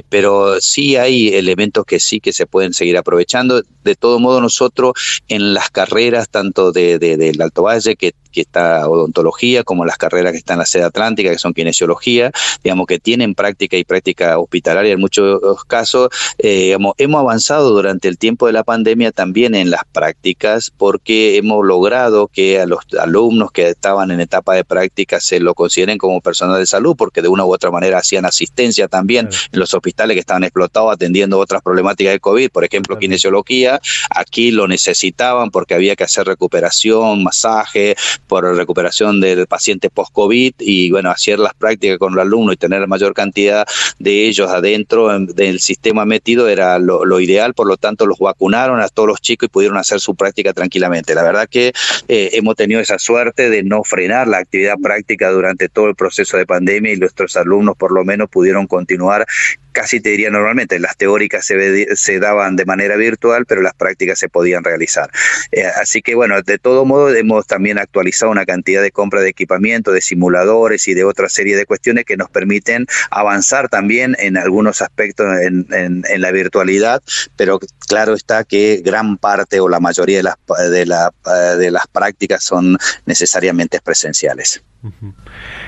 pero 0.09 0.61
sí 0.61 0.95
hay 0.95 1.29
elementos 1.35 1.85
que 1.85 1.99
sí 1.99 2.19
que 2.19 2.33
se 2.33 2.45
pueden 2.45 2.73
seguir 2.73 2.97
aprovechando. 2.97 3.61
De 3.83 3.95
todo 3.95 4.19
modo, 4.19 4.41
nosotros 4.41 5.21
en 5.27 5.53
las 5.53 5.69
carreras, 5.69 6.29
tanto 6.29 6.71
de, 6.71 6.99
del 6.99 7.41
Alto 7.41 7.63
Valle, 7.63 7.95
que 7.95 8.13
que 8.31 8.41
está 8.41 8.87
odontología, 8.87 9.63
como 9.63 9.85
las 9.85 9.97
carreras 9.97 10.31
que 10.31 10.37
están 10.37 10.55
en 10.55 10.59
la 10.59 10.65
sede 10.65 10.83
atlántica, 10.83 11.31
que 11.31 11.37
son 11.37 11.53
kinesiología, 11.53 12.31
digamos 12.63 12.87
que 12.87 12.99
tienen 12.99 13.35
práctica 13.35 13.77
y 13.77 13.83
práctica 13.83 14.37
hospitalaria 14.37 14.93
en 14.93 14.99
muchos 14.99 15.65
casos. 15.65 16.09
Eh, 16.37 16.75
hemos 16.97 17.19
avanzado 17.19 17.71
durante 17.71 18.07
el 18.07 18.17
tiempo 18.17 18.47
de 18.47 18.53
la 18.53 18.63
pandemia 18.69 19.11
también 19.11 19.55
en 19.55 19.71
las 19.71 19.81
prácticas 19.91 20.69
porque 20.69 21.37
hemos 21.37 21.65
logrado 21.65 22.27
que 22.27 22.61
a 22.61 22.67
los 22.67 22.81
alumnos 22.99 23.51
que 23.51 23.67
estaban 23.67 24.11
en 24.11 24.19
etapa 24.19 24.53
de 24.53 24.63
práctica 24.63 25.19
se 25.19 25.39
lo 25.39 25.55
consideren 25.55 25.97
como 25.97 26.21
personal 26.21 26.59
de 26.59 26.67
salud 26.67 26.95
porque 26.95 27.23
de 27.23 27.29
una 27.29 27.45
u 27.45 27.51
otra 27.51 27.71
manera 27.71 27.97
hacían 27.97 28.25
asistencia 28.25 28.87
también 28.87 29.27
en 29.51 29.59
los 29.59 29.73
hospitales 29.73 30.13
que 30.13 30.19
estaban 30.19 30.43
explotados 30.43 30.93
atendiendo 30.93 31.39
otras 31.39 31.63
problemáticas 31.63 32.13
de 32.13 32.19
COVID, 32.19 32.51
por 32.51 32.63
ejemplo, 32.63 32.99
kinesiología, 32.99 33.81
aquí 34.11 34.51
lo 34.51 34.67
necesitaban 34.67 35.49
porque 35.49 35.73
había 35.73 35.95
que 35.95 36.03
hacer 36.03 36.27
recuperación, 36.27 37.23
masaje, 37.23 37.95
por 38.27 38.43
recuperación 38.55 39.19
del 39.19 39.47
paciente 39.47 39.89
post-COVID 39.89 40.53
y 40.59 40.91
bueno, 40.91 41.09
hacer 41.09 41.39
las 41.39 41.55
prácticas 41.55 41.97
con 41.97 42.13
el 42.13 42.19
alumno 42.19 42.53
y 42.53 42.57
tener 42.57 42.81
la 42.81 42.87
mayor 42.87 43.15
cantidad 43.15 43.65
de 43.97 44.27
ellos 44.27 44.51
adentro 44.51 45.17
del 45.19 45.59
sistema 45.59 46.05
metido 46.05 46.47
era 46.47 46.77
lo, 46.77 47.19
ideal, 47.19 47.55
por 47.55 47.65
lo 47.65 47.77
tanto 47.77 48.05
los 48.05 48.19
a 48.59 48.89
todos 48.89 49.07
los 49.07 49.21
chicos 49.21 49.47
y 49.47 49.49
pudieron 49.49 49.77
hacer 49.77 49.99
su 49.99 50.15
práctica 50.15 50.53
tranquilamente. 50.53 51.15
La 51.15 51.23
verdad 51.23 51.47
que 51.49 51.71
eh, 52.07 52.29
hemos 52.33 52.55
tenido 52.55 52.81
esa 52.81 52.99
suerte 52.99 53.49
de 53.49 53.63
no 53.63 53.83
frenar 53.83 54.27
la 54.27 54.39
actividad 54.39 54.77
práctica 54.81 55.29
durante 55.29 55.69
todo 55.69 55.87
el 55.87 55.95
proceso 55.95 56.37
de 56.37 56.45
pandemia 56.45 56.93
y 56.93 56.97
nuestros 56.97 57.37
alumnos 57.37 57.77
por 57.77 57.91
lo 57.91 58.03
menos 58.03 58.29
pudieron 58.29 58.67
continuar 58.67 59.25
casi 59.71 59.99
te 59.99 60.09
diría 60.09 60.29
normalmente, 60.29 60.79
las 60.79 60.97
teóricas 60.97 61.45
se, 61.45 61.95
se 61.95 62.19
daban 62.19 62.55
de 62.55 62.65
manera 62.65 62.95
virtual, 62.95 63.45
pero 63.45 63.61
las 63.61 63.73
prácticas 63.73 64.19
se 64.19 64.29
podían 64.29 64.63
realizar. 64.63 65.09
Eh, 65.51 65.65
así 65.65 66.01
que 66.01 66.15
bueno, 66.15 66.41
de 66.41 66.57
todo 66.57 66.85
modo 66.85 67.13
hemos 67.13 67.47
también 67.47 67.79
actualizado 67.79 68.31
una 68.31 68.45
cantidad 68.45 68.81
de 68.81 68.91
compra 68.91 69.21
de 69.21 69.29
equipamiento, 69.29 69.91
de 69.91 70.01
simuladores 70.01 70.87
y 70.87 70.93
de 70.93 71.03
otra 71.03 71.29
serie 71.29 71.55
de 71.55 71.65
cuestiones 71.65 72.05
que 72.05 72.17
nos 72.17 72.29
permiten 72.29 72.87
avanzar 73.11 73.69
también 73.69 74.15
en 74.19 74.37
algunos 74.37 74.81
aspectos 74.81 75.39
en, 75.41 75.67
en, 75.71 76.21
la 76.21 76.31
virtualidad, 76.31 77.01
pero 77.37 77.59
claro 77.87 78.13
está 78.13 78.43
que 78.43 78.81
gran 78.83 79.17
parte 79.17 79.59
o 79.59 79.69
la 79.69 79.79
mayoría 79.79 80.17
de 80.17 80.23
las, 80.23 80.35
de, 80.69 80.85
la, 80.85 81.13
de 81.57 81.71
las 81.71 81.87
prácticas 81.87 82.43
son 82.43 82.77
necesariamente 83.05 83.79
presenciales. 83.81 84.61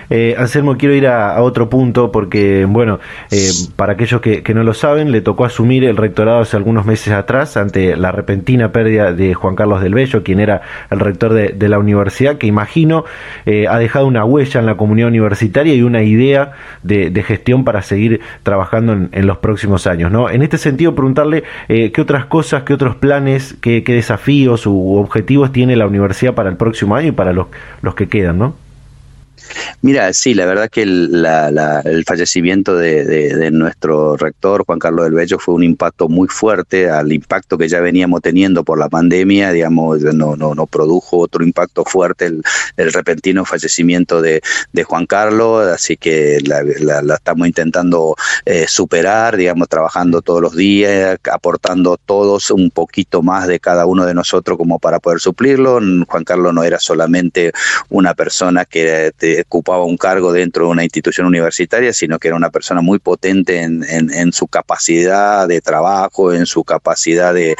Eh, 0.09 0.35
Anselmo, 0.37 0.77
quiero 0.77 0.95
ir 0.95 1.05
a, 1.07 1.41
otro 1.41 1.69
punto 1.69 2.11
porque, 2.13 2.65
bueno, 2.65 2.99
eh, 3.29 3.49
para 3.75 3.93
aquellos 3.93 4.21
que, 4.21 4.41
no 4.53 4.63
lo 4.63 4.73
saben, 4.73 5.11
le 5.11 5.21
tocó 5.21 5.43
asumir 5.43 5.83
el 5.83 5.97
rectorado 5.97 6.39
hace 6.39 6.55
algunos 6.55 6.85
meses 6.85 7.13
atrás 7.13 7.57
ante 7.57 7.95
la 7.97 8.11
repentina 8.11 8.71
pérdida 8.71 9.11
de 9.11 9.33
Juan 9.33 9.55
Carlos 9.55 9.81
del 9.81 9.93
Bello, 9.93 10.23
quien 10.23 10.39
era 10.39 10.61
el 10.89 10.99
rector 10.99 11.33
de, 11.33 11.69
la 11.69 11.79
universidad, 11.79 12.37
que 12.37 12.47
imagino 12.47 13.05
eh, 13.45 13.67
ha 13.67 13.77
dejado 13.79 14.05
una 14.05 14.25
huella 14.25 14.59
en 14.59 14.65
la 14.65 14.75
comunidad 14.75 15.07
universitaria 15.09 15.73
y 15.73 15.81
una 15.81 16.03
idea 16.03 16.53
de, 16.83 17.23
gestión 17.23 17.63
para 17.63 17.81
seguir 17.81 18.21
trabajando 18.43 18.93
en, 18.93 19.27
los 19.27 19.37
próximos 19.37 19.87
años. 19.87 20.11
¿no? 20.11 20.29
En 20.29 20.41
este 20.41 20.57
sentido, 20.57 20.95
preguntarle 20.95 21.43
qué 21.67 22.01
otras 22.01 22.25
cosas, 22.25 22.63
qué 22.63 22.73
otros 22.73 22.95
planes, 22.95 23.55
qué, 23.61 23.81
desafíos 23.81 24.65
u 24.65 24.95
objetivos 24.95 25.51
tiene 25.51 25.75
la 25.75 25.85
universidad 25.85 26.33
para 26.33 26.49
el 26.49 26.57
próximo 26.57 26.95
año 26.95 27.09
y 27.09 27.11
para 27.11 27.33
los, 27.33 27.47
los 27.81 27.93
que 27.93 28.07
quedan, 28.07 28.39
¿no? 28.39 28.55
Mira, 29.81 30.13
sí, 30.13 30.33
la 30.33 30.45
verdad 30.45 30.69
que 30.69 30.83
el, 30.83 31.25
el 31.85 32.05
fallecimiento 32.05 32.75
de, 32.75 33.49
nuestro 33.51 34.15
rector, 34.15 34.63
Juan 34.65 34.79
Carlos 34.79 35.05
del 35.05 35.13
Bello, 35.13 35.39
fue 35.39 35.55
un 35.55 35.63
impacto 35.63 36.07
muy 36.07 36.27
fuerte 36.27 36.89
al 36.89 37.11
impacto 37.11 37.57
que 37.57 37.67
ya 37.67 37.79
veníamos 37.79 38.21
teniendo 38.21 38.63
por 38.63 38.77
la 38.77 38.89
pandemia, 38.89 39.51
digamos, 39.51 40.01
no, 40.01 40.35
no, 40.35 40.65
produjo 40.67 41.17
otro 41.17 41.43
impacto 41.43 41.83
fuerte 41.83 42.25
el, 42.77 42.93
repentino 42.93 43.45
fallecimiento 43.45 44.21
de, 44.21 44.41
Juan 44.85 45.05
Carlos, 45.05 45.67
así 45.67 45.97
que 45.97 46.39
la, 46.45 46.61
estamos 47.15 47.47
intentando 47.47 48.15
eh, 48.45 48.65
superar, 48.67 49.37
digamos, 49.37 49.67
trabajando 49.67 50.21
todos 50.21 50.41
los 50.41 50.55
días, 50.55 51.17
aportando 51.31 51.97
todos 51.97 52.51
un 52.51 52.71
poquito 52.71 53.21
más 53.21 53.47
de 53.47 53.59
cada 53.59 53.85
uno 53.85 54.05
de 54.05 54.13
nosotros 54.13 54.57
como 54.57 54.79
para 54.79 54.99
poder 54.99 55.19
suplirlo. 55.19 55.79
Juan 56.07 56.23
Carlos 56.23 56.53
no 56.53 56.63
era 56.63 56.79
solamente 56.79 57.51
una 57.89 58.13
persona 58.13 58.65
que 58.65 59.11
ocupaba 59.41 59.85
un 59.85 59.97
cargo 59.97 60.31
dentro 60.31 60.65
de 60.65 60.71
una 60.71 60.83
institución 60.83 61.27
universitaria, 61.27 61.93
sino 61.93 62.19
que 62.19 62.27
era 62.27 62.37
una 62.37 62.49
persona 62.49 62.81
muy 62.81 62.99
potente 62.99 63.61
en, 63.61 64.31
su 64.33 64.47
capacidad 64.47 65.47
de 65.47 65.61
trabajo, 65.61 66.33
en 66.33 66.45
su 66.45 66.63
capacidad 66.63 67.33
de, 67.33 67.55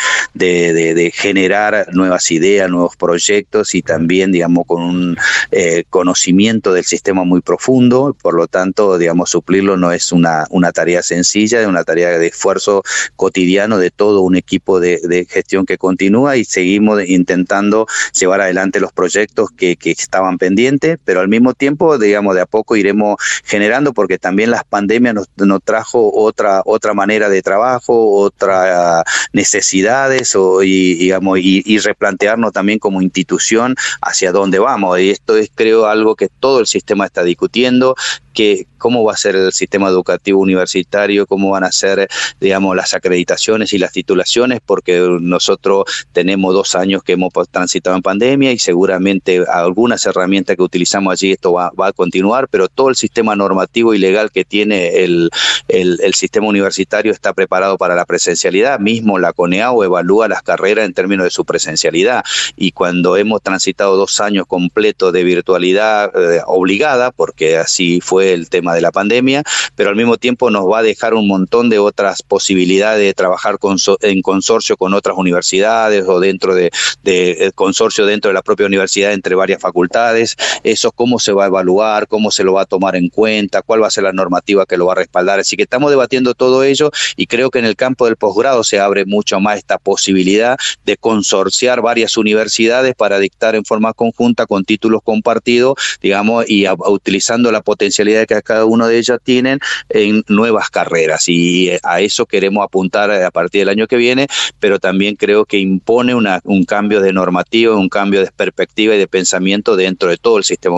generar 1.13 1.87
nuevas 1.93 2.31
ideas, 2.31 2.69
nuevos 2.69 2.95
proyectos 2.95 3.75
y 3.75 3.81
también, 3.81 4.31
digamos, 4.31 4.65
con 4.65 4.81
un 4.81 5.17
eh, 5.51 5.83
conocimiento 5.89 6.73
del 6.73 6.85
sistema 6.85 7.23
muy 7.23 7.41
profundo. 7.41 8.15
Por 8.21 8.35
lo 8.35 8.47
tanto, 8.47 8.97
digamos, 8.97 9.29
suplirlo 9.29 9.77
no 9.77 9.91
es 9.91 10.11
una, 10.11 10.45
una 10.49 10.71
tarea 10.71 11.03
sencilla, 11.03 11.61
es 11.61 11.67
una 11.67 11.83
tarea 11.83 12.17
de 12.17 12.27
esfuerzo 12.27 12.83
cotidiano 13.15 13.77
de 13.77 13.91
todo 13.91 14.21
un 14.21 14.35
equipo 14.35 14.79
de, 14.79 15.27
gestión 15.29 15.65
que 15.65 15.77
continúa 15.77 16.37
y 16.37 16.45
seguimos 16.45 17.03
intentando 17.07 17.85
llevar 18.17 18.41
adelante 18.41 18.79
los 18.79 18.91
proyectos 18.91 19.49
que 19.51 19.77
estaban 19.83 20.37
pendientes, 20.37 20.97
pero 21.03 21.19
al 21.19 21.27
mismo 21.27 21.53
tiempo 21.53 21.70
tiempo, 21.71 21.97
digamos, 21.97 22.35
de 22.35 22.41
a 22.41 22.45
poco 22.45 22.75
iremos 22.75 23.15
generando, 23.45 23.93
porque 23.93 24.17
también 24.17 24.51
las 24.51 24.65
pandemias 24.65 25.15
nos, 25.37 25.63
trajo 25.63 26.11
otra, 26.13 26.61
otra 26.65 26.93
manera 26.93 27.29
de 27.29 27.41
trabajo, 27.41 28.11
otras 28.11 29.03
necesidades, 29.31 30.35
o, 30.35 30.63
y, 30.63 30.95
digamos, 30.95 31.39
y, 31.41 31.77
replantearnos 31.79 32.51
también 32.51 32.77
como 32.77 33.01
institución 33.01 33.75
hacia 34.01 34.31
dónde 34.31 34.59
vamos. 34.59 34.99
Y 34.99 35.11
esto 35.11 35.37
es, 35.37 35.49
creo, 35.53 35.85
algo 35.85 36.15
que 36.15 36.27
todo 36.27 36.59
el 36.59 36.67
sistema 36.67 37.05
está 37.05 37.23
discutiendo, 37.23 37.95
que 38.33 38.67
cómo 38.81 39.03
va 39.03 39.13
a 39.13 39.17
ser 39.17 39.35
el 39.35 39.53
sistema 39.53 39.87
educativo 39.87 40.41
universitario, 40.41 41.27
cómo 41.27 41.51
van 41.51 41.63
a 41.63 41.71
ser, 41.71 42.09
digamos, 42.39 42.75
las 42.75 42.93
acreditaciones 42.95 43.71
y 43.73 43.77
las 43.77 43.93
titulaciones, 43.93 44.59
porque 44.65 44.99
nosotros 45.21 45.85
tenemos 46.11 46.53
dos 46.53 46.75
años 46.75 47.03
que 47.03 47.13
hemos 47.13 47.31
transitado 47.51 47.95
en 47.95 48.01
pandemia 48.01 48.51
y 48.51 48.57
seguramente 48.57 49.45
algunas 49.47 50.05
herramientas 50.05 50.55
que 50.55 50.63
utilizamos 50.63 51.13
allí 51.13 51.31
esto 51.31 51.53
va, 51.53 51.71
a 51.77 51.93
continuar, 51.93 52.47
pero 52.49 52.67
todo 52.67 52.89
el 52.89 52.95
sistema 52.95 53.35
normativo 53.35 53.93
y 53.93 53.99
legal 53.99 54.31
que 54.31 54.43
tiene 54.43 55.03
el, 55.03 55.29
el, 55.67 56.13
sistema 56.15 56.47
universitario 56.47 57.11
está 57.11 57.33
preparado 57.33 57.77
para 57.77 57.95
la 57.95 58.05
presencialidad. 58.05 58.79
Mismo 58.79 59.19
la 59.19 59.31
CONEAO 59.31 59.83
evalúa 59.83 60.27
las 60.27 60.41
carreras 60.41 60.85
en 60.85 60.93
términos 60.93 61.23
de 61.25 61.29
su 61.29 61.45
presencialidad 61.45 62.23
y 62.57 62.71
cuando 62.71 63.15
hemos 63.15 63.41
transitado 63.43 63.95
dos 63.95 64.19
años 64.19 64.45
completos 64.47 65.13
de 65.13 65.23
virtualidad 65.23 66.11
eh, 66.15 66.41
obligada, 66.47 67.11
porque 67.11 67.57
así 67.57 68.01
fue 68.01 68.33
el 68.33 68.49
tema 68.49 68.70
de 68.73 68.81
la 68.81 68.91
pandemia, 68.91 69.43
pero 69.75 69.89
al 69.89 69.95
mismo 69.95 70.17
tiempo 70.17 70.49
nos 70.49 70.65
va 70.65 70.79
a 70.79 70.83
dejar 70.83 71.13
un 71.13 71.27
montón 71.27 71.69
de 71.69 71.79
otras 71.79 72.23
posibilidades 72.23 73.03
de 73.03 73.13
trabajar 73.13 73.57
en 74.01 74.21
consorcio 74.21 74.77
con 74.77 74.93
otras 74.93 75.17
universidades 75.17 76.05
o 76.07 76.19
dentro 76.19 76.55
de, 76.55 76.71
de, 77.03 77.51
consorcio 77.55 78.05
dentro 78.05 78.29
de 78.29 78.33
la 78.33 78.41
propia 78.41 78.65
universidad 78.65 79.13
entre 79.13 79.35
varias 79.35 79.61
facultades. 79.61 80.35
Eso 80.63 80.91
cómo 80.91 81.19
se 81.19 81.31
va 81.31 81.45
a 81.45 81.47
evaluar, 81.47 82.07
cómo 82.07 82.31
se 82.31 82.43
lo 82.43 82.53
va 82.53 82.63
a 82.63 82.65
tomar 82.65 82.95
en 82.95 83.09
cuenta, 83.09 83.61
cuál 83.61 83.83
va 83.83 83.87
a 83.87 83.91
ser 83.91 84.03
la 84.03 84.13
normativa 84.13 84.65
que 84.65 84.77
lo 84.77 84.85
va 84.85 84.93
a 84.93 84.95
respaldar. 84.95 85.39
Así 85.39 85.55
que 85.55 85.63
estamos 85.63 85.89
debatiendo 85.89 86.33
todo 86.33 86.63
ello 86.63 86.91
y 87.15 87.27
creo 87.27 87.49
que 87.49 87.59
en 87.59 87.65
el 87.65 87.75
campo 87.75 88.05
del 88.05 88.15
posgrado 88.15 88.63
se 88.63 88.79
abre 88.79 89.05
mucho 89.05 89.39
más 89.39 89.57
esta 89.57 89.77
posibilidad 89.77 90.57
de 90.85 90.97
consorciar 90.97 91.81
varias 91.81 92.17
universidades 92.17 92.95
para 92.95 93.19
dictar 93.19 93.55
en 93.55 93.65
forma 93.65 93.93
conjunta 93.93 94.45
con 94.45 94.63
títulos 94.63 95.01
compartidos, 95.03 95.75
digamos, 96.01 96.45
y 96.47 96.65
utilizando 96.67 97.51
la 97.51 97.61
potencialidad 97.61 98.25
que 98.25 98.41
cada 98.41 98.60
uno 98.65 98.87
de 98.87 98.97
ellas 98.97 99.19
tienen 99.23 99.59
en 99.89 100.23
nuevas 100.27 100.69
carreras 100.69 101.27
y 101.27 101.69
eh, 101.69 101.79
a 101.83 102.01
eso 102.01 102.25
queremos 102.25 102.63
apuntar 102.63 103.11
a 103.11 103.31
partir 103.31 103.61
del 103.61 103.69
año 103.69 103.87
que 103.87 103.97
viene, 103.97 104.27
pero 104.59 104.79
también 104.79 105.15
creo 105.15 105.45
que 105.45 105.57
impone 105.57 106.15
una, 106.15 106.39
un 106.43 106.65
cambio 106.65 107.01
de 107.01 107.13
normativa, 107.13 107.75
un 107.75 107.89
cambio 107.89 108.21
de 108.21 108.31
perspectiva 108.31 108.95
y 108.95 108.99
de 108.99 109.07
pensamiento 109.07 109.75
dentro 109.75 110.09
de 110.09 110.17
todo 110.17 110.37
el 110.37 110.43
sistema 110.43 110.77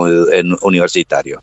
universitario. 0.62 1.42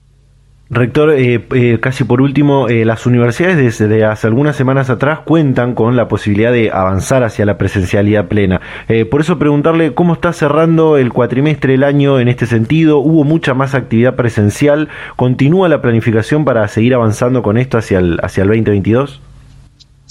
Rector, 0.73 1.11
eh, 1.11 1.45
eh, 1.53 1.79
casi 1.81 2.05
por 2.05 2.21
último, 2.21 2.69
eh, 2.69 2.85
las 2.85 3.05
universidades 3.05 3.77
desde 3.77 4.05
hace 4.05 4.27
algunas 4.27 4.55
semanas 4.55 4.89
atrás 4.89 5.19
cuentan 5.19 5.75
con 5.75 5.97
la 5.97 6.07
posibilidad 6.07 6.53
de 6.53 6.71
avanzar 6.71 7.25
hacia 7.25 7.45
la 7.45 7.57
presencialidad 7.57 8.29
plena. 8.29 8.61
por 9.09 9.19
eso 9.19 9.37
preguntarle 9.37 9.93
cómo 9.93 10.13
está 10.13 10.31
cerrando 10.31 10.95
el 10.95 11.11
cuatrimestre 11.11 11.73
el 11.73 11.83
año 11.83 12.21
en 12.21 12.29
este 12.29 12.45
sentido. 12.45 12.99
¿Hubo 12.99 13.25
mucha 13.25 13.53
más 13.53 13.75
actividad 13.75 14.15
presencial? 14.15 14.87
¿Continúa 15.17 15.67
la 15.67 15.81
planificación 15.81 16.45
para 16.45 16.65
seguir 16.69 16.93
avanzando 16.93 17.43
con 17.43 17.57
esto 17.57 17.77
hacia 17.77 17.99
el, 17.99 18.19
hacia 18.23 18.43
el 18.43 18.47
2022? 18.47 19.21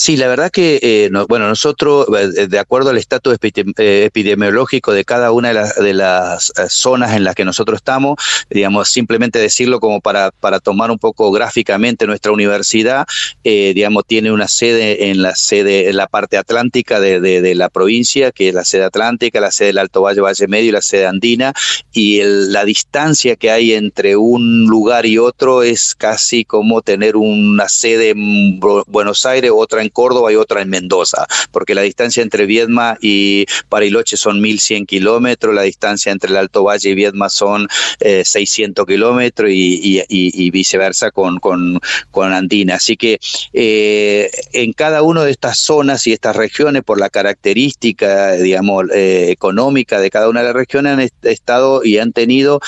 Sí, 0.00 0.16
la 0.16 0.28
verdad 0.28 0.50
que, 0.50 0.80
eh, 0.82 1.10
bueno, 1.28 1.46
nosotros, 1.46 2.06
eh, 2.18 2.46
de 2.46 2.58
acuerdo 2.58 2.88
al 2.88 2.96
estatus 2.96 3.36
eh, 3.42 4.04
epidemiológico 4.06 4.94
de 4.94 5.04
cada 5.04 5.30
una 5.30 5.52
de 5.52 5.92
las, 5.92 6.50
zonas 6.70 7.14
en 7.14 7.22
las 7.22 7.34
que 7.34 7.44
nosotros 7.44 7.76
estamos, 7.76 8.16
digamos, 8.48 8.88
simplemente 8.88 9.38
decirlo 9.38 9.78
como 9.78 10.00
para, 10.00 10.30
para 10.30 10.58
tomar 10.58 10.90
un 10.90 10.98
poco 10.98 11.30
gráficamente 11.30 12.06
nuestra 12.06 12.32
universidad, 12.32 13.06
digamos, 13.44 14.06
tiene 14.06 14.32
una 14.32 14.48
sede 14.48 15.10
en 15.10 15.20
la 15.20 15.34
sede, 15.34 15.90
en 15.90 15.98
la 15.98 16.06
parte 16.06 16.38
atlántica 16.38 16.98
de, 16.98 17.54
la 17.54 17.68
provincia, 17.68 18.32
que 18.32 18.48
es 18.48 18.54
la 18.54 18.64
sede 18.64 18.84
atlántica, 18.84 19.38
la 19.38 19.50
sede 19.50 19.68
del 19.68 19.78
Alto 19.78 20.00
Valle, 20.00 20.22
Valle 20.22 20.48
Medio 20.48 20.70
y 20.70 20.72
la 20.72 20.82
sede 20.82 21.06
andina, 21.06 21.52
y 21.92 22.22
la 22.22 22.64
distancia 22.64 23.36
que 23.36 23.50
hay 23.50 23.74
entre 23.74 24.16
un 24.16 24.64
lugar 24.64 25.04
y 25.04 25.18
otro 25.18 25.62
es 25.62 25.94
casi 25.94 26.46
como 26.46 26.80
tener 26.80 27.16
una 27.16 27.68
sede 27.68 28.10
en 28.10 28.60
Buenos 28.60 29.26
Aires, 29.26 29.50
otra 29.54 29.82
en 29.82 29.89
Córdoba 29.90 30.32
y 30.32 30.36
otra 30.36 30.62
en 30.62 30.70
Mendoza, 30.70 31.26
porque 31.52 31.74
la 31.74 31.82
distancia 31.82 32.22
entre 32.22 32.46
Viedma 32.46 32.96
y 33.00 33.46
Bariloche 33.68 34.16
son 34.16 34.40
1.100 34.40 34.86
kilómetros, 34.86 35.54
la 35.54 35.62
distancia 35.62 36.12
entre 36.12 36.30
el 36.30 36.36
Alto 36.36 36.64
Valle 36.64 36.90
y 36.90 36.94
Viedma 36.94 37.28
son 37.28 37.68
600 38.00 38.86
kilómetros 38.86 39.50
y, 39.52 40.50
viceversa 40.50 41.10
con, 41.10 41.38
con, 41.38 41.80
con 42.10 42.32
Andina. 42.32 42.76
Así 42.76 42.96
que 42.96 43.18
en 43.52 44.72
cada 44.72 45.02
una 45.02 45.24
de 45.24 45.30
estas 45.30 45.58
zonas 45.58 46.06
y 46.06 46.12
estas 46.12 46.36
regiones, 46.36 46.82
por 46.82 46.98
la 46.98 47.10
característica, 47.10 48.32
digamos, 48.32 48.86
económica 48.92 50.00
de 50.00 50.10
cada 50.10 50.28
una 50.28 50.40
de 50.40 50.46
las 50.46 50.54
regiones, 50.56 50.92
han 50.92 51.10
estado 51.22 51.84
y 51.84 51.98
han 51.98 52.12
tenido 52.12 52.60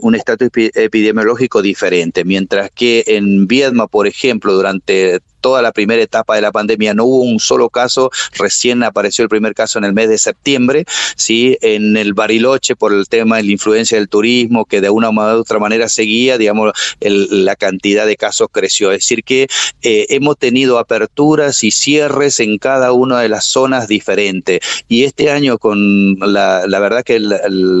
un 0.00 0.14
estatus 0.14 0.48
epidemiológico 0.54 1.62
diferente, 1.62 2.24
mientras 2.24 2.70
que 2.74 3.04
en 3.06 3.46
Viedma, 3.46 3.86
por 3.86 4.06
ejemplo, 4.06 4.52
durante 4.52 5.20
toda 5.40 5.62
la 5.62 5.72
primera 5.72 6.02
etapa 6.02 6.34
de 6.34 6.42
la 6.42 6.52
pandemia 6.52 6.94
no 6.94 7.04
hubo 7.04 7.22
un 7.22 7.40
solo 7.40 7.68
caso, 7.70 8.10
recién 8.36 8.82
apareció 8.82 9.22
el 9.22 9.28
primer 9.28 9.54
caso 9.54 9.78
en 9.78 9.84
el 9.84 9.92
mes 9.92 10.08
de 10.08 10.18
septiembre, 10.18 10.84
¿sí? 11.16 11.58
en 11.60 11.96
el 11.96 12.14
Bariloche 12.14 12.76
por 12.76 12.92
el 12.92 13.08
tema 13.08 13.36
de 13.36 13.44
la 13.44 13.52
influencia 13.52 13.98
del 13.98 14.08
turismo, 14.08 14.64
que 14.64 14.80
de 14.80 14.90
una 14.90 15.10
u 15.10 15.20
otra 15.20 15.58
manera 15.58 15.88
seguía, 15.88 16.38
digamos, 16.38 16.72
la 17.00 17.56
cantidad 17.56 18.06
de 18.06 18.16
casos 18.16 18.48
creció. 18.50 18.92
Es 18.92 19.00
decir, 19.00 19.24
que 19.24 19.48
eh, 19.82 20.06
hemos 20.10 20.38
tenido 20.38 20.78
aperturas 20.78 21.64
y 21.64 21.70
cierres 21.70 22.40
en 22.40 22.58
cada 22.58 22.92
una 22.92 23.20
de 23.20 23.28
las 23.28 23.44
zonas 23.44 23.88
diferentes. 23.88 24.60
Y 24.88 25.04
este 25.04 25.30
año, 25.30 25.58
con 25.58 26.18
la, 26.18 26.66
verdad 26.66 27.02
que, 27.04 27.20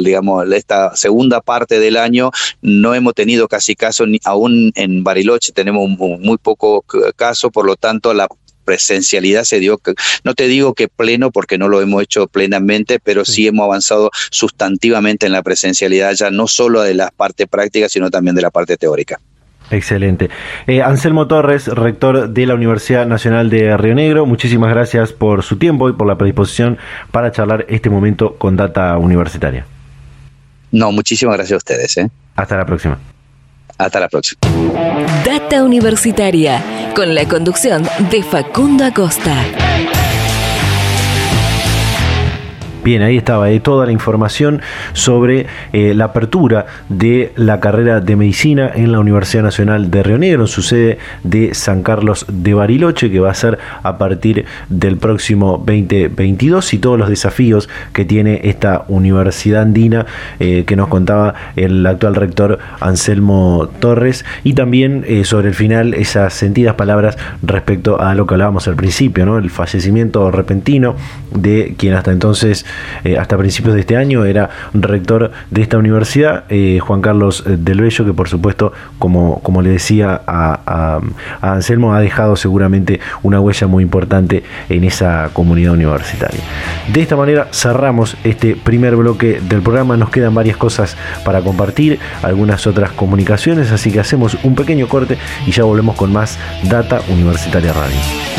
digamos, 0.04 0.50
esta 0.52 0.96
segunda 0.96 1.40
parte 1.40 1.78
del 1.80 1.96
año, 1.96 2.30
no 2.62 2.94
hemos 2.94 3.14
tenido 3.14 3.48
casi 3.48 3.74
casos, 3.74 4.08
aún 4.24 4.72
en 4.74 5.04
Bariloche 5.04 5.52
tenemos 5.52 5.88
muy 5.88 6.36
poco 6.38 6.84
casos 7.16 7.47
por 7.50 7.66
lo 7.66 7.76
tanto 7.76 8.14
la 8.14 8.28
presencialidad 8.64 9.44
se 9.44 9.60
dio, 9.60 9.80
no 10.24 10.34
te 10.34 10.46
digo 10.46 10.74
que 10.74 10.88
pleno 10.88 11.30
porque 11.30 11.56
no 11.56 11.68
lo 11.68 11.80
hemos 11.80 12.02
hecho 12.02 12.26
plenamente, 12.26 13.00
pero 13.02 13.24
sí, 13.24 13.46
hemos 13.46 13.64
avanzado 13.64 14.10
sustantivamente 14.30 15.24
en 15.24 15.32
la 15.32 15.42
presencialidad 15.42 16.12
ya 16.12 16.30
no 16.30 16.46
solo 16.46 16.82
de 16.82 16.92
la 16.92 17.10
parte 17.16 17.46
práctica, 17.46 17.88
sino 17.88 18.10
también 18.10 18.36
de 18.36 18.42
la 18.42 18.50
parte 18.50 18.76
teórica. 18.76 19.18
Excelente. 19.70 20.28
Eh, 20.66 20.82
Anselmo 20.82 21.26
Torres, 21.26 21.68
rector 21.68 22.28
de 22.28 22.46
la 22.46 22.54
Universidad 22.54 23.06
Nacional 23.06 23.48
de 23.48 23.74
Río 23.78 23.94
Negro, 23.94 24.26
muchísimas 24.26 24.68
gracias 24.70 25.12
por 25.12 25.42
su 25.42 25.56
tiempo 25.56 25.88
y 25.88 25.94
por 25.94 26.06
la 26.06 26.18
predisposición 26.18 26.76
para 27.10 27.32
charlar 27.32 27.64
este 27.70 27.88
momento 27.88 28.36
con 28.36 28.56
Data 28.56 28.98
Universitaria. 28.98 29.64
No, 30.70 30.92
muchísimas 30.92 31.36
gracias 31.36 31.54
a 31.54 31.56
ustedes. 31.56 31.96
¿eh? 31.96 32.10
Hasta 32.36 32.56
la 32.56 32.66
próxima. 32.66 32.98
Hasta 33.78 34.00
la 34.00 34.08
próxima. 34.08 34.40
Data 35.24 35.62
Universitaria, 35.62 36.62
con 36.94 37.14
la 37.14 37.26
conducción 37.26 37.88
de 38.10 38.22
Facundo 38.22 38.84
Acosta. 38.84 39.34
Bien, 42.84 43.02
ahí 43.02 43.16
estaba 43.16 43.50
eh, 43.50 43.58
toda 43.58 43.86
la 43.86 43.92
información 43.92 44.62
sobre 44.92 45.46
eh, 45.72 45.94
la 45.94 46.06
apertura 46.06 46.66
de 46.88 47.32
la 47.34 47.58
carrera 47.58 48.00
de 48.00 48.14
medicina 48.14 48.70
en 48.72 48.92
la 48.92 49.00
Universidad 49.00 49.42
Nacional 49.42 49.90
de 49.90 50.04
Río 50.04 50.16
Negro, 50.16 50.42
en 50.42 50.46
su 50.46 50.62
sede 50.62 50.98
de 51.24 51.54
San 51.54 51.82
Carlos 51.82 52.24
de 52.28 52.54
Bariloche, 52.54 53.10
que 53.10 53.18
va 53.18 53.32
a 53.32 53.34
ser 53.34 53.58
a 53.82 53.98
partir 53.98 54.44
del 54.68 54.96
próximo 54.96 55.58
2022 55.58 56.72
y 56.72 56.78
todos 56.78 56.98
los 56.98 57.08
desafíos 57.08 57.68
que 57.92 58.04
tiene 58.04 58.42
esta 58.44 58.84
universidad 58.86 59.62
andina 59.62 60.06
eh, 60.38 60.62
que 60.64 60.76
nos 60.76 60.86
contaba 60.86 61.34
el 61.56 61.84
actual 61.84 62.14
rector 62.14 62.60
Anselmo 62.78 63.68
Torres 63.80 64.24
y 64.44 64.52
también 64.52 65.04
sobre 65.24 65.48
el 65.48 65.54
final 65.54 65.94
esas 65.94 66.32
sentidas 66.32 66.76
palabras 66.76 67.18
respecto 67.42 68.00
a 68.00 68.14
lo 68.14 68.26
que 68.26 68.34
hablábamos 68.34 68.68
al 68.68 68.76
principio, 68.76 69.26
¿no? 69.26 69.36
el 69.36 69.50
fallecimiento 69.50 70.30
repentino 70.30 70.94
de 71.34 71.74
quien 71.76 71.94
hasta 71.94 72.12
entonces 72.12 72.64
eh, 73.04 73.18
hasta 73.18 73.36
principios 73.36 73.74
de 73.74 73.80
este 73.80 73.96
año 73.96 74.24
era 74.24 74.50
rector 74.74 75.30
de 75.50 75.62
esta 75.62 75.78
universidad, 75.78 76.44
eh, 76.48 76.78
Juan 76.80 77.00
Carlos 77.00 77.44
eh, 77.46 77.56
del 77.58 77.80
Bello, 77.80 78.04
que 78.04 78.12
por 78.12 78.28
supuesto, 78.28 78.72
como, 78.98 79.40
como 79.40 79.62
le 79.62 79.70
decía 79.70 80.20
a, 80.26 81.00
Anselmo, 81.40 81.94
ha 81.94 82.00
dejado 82.00 82.36
seguramente 82.36 83.00
una 83.22 83.40
huella 83.40 83.66
muy 83.66 83.82
importante 83.82 84.42
en 84.68 84.84
esa 84.84 85.30
comunidad 85.32 85.72
universitaria. 85.72 86.40
De 86.92 87.00
esta 87.00 87.16
manera 87.16 87.48
cerramos 87.52 88.16
este 88.24 88.56
primer 88.56 88.96
bloque 88.96 89.40
del 89.40 89.62
programa, 89.62 89.96
nos 89.96 90.10
quedan 90.10 90.34
varias 90.34 90.56
cosas 90.56 90.96
para 91.24 91.40
compartir, 91.40 91.98
algunas 92.22 92.66
otras 92.66 92.92
comunicaciones, 92.92 93.72
así 93.72 93.90
que 93.90 94.00
hacemos 94.00 94.36
un 94.42 94.54
pequeño 94.54 94.88
corte 94.88 95.18
y 95.46 95.52
ya 95.52 95.64
volvemos 95.64 95.96
con 95.96 96.12
más 96.12 96.38
Data 96.64 97.00
Universitaria 97.08 97.72
Radio. 97.72 98.37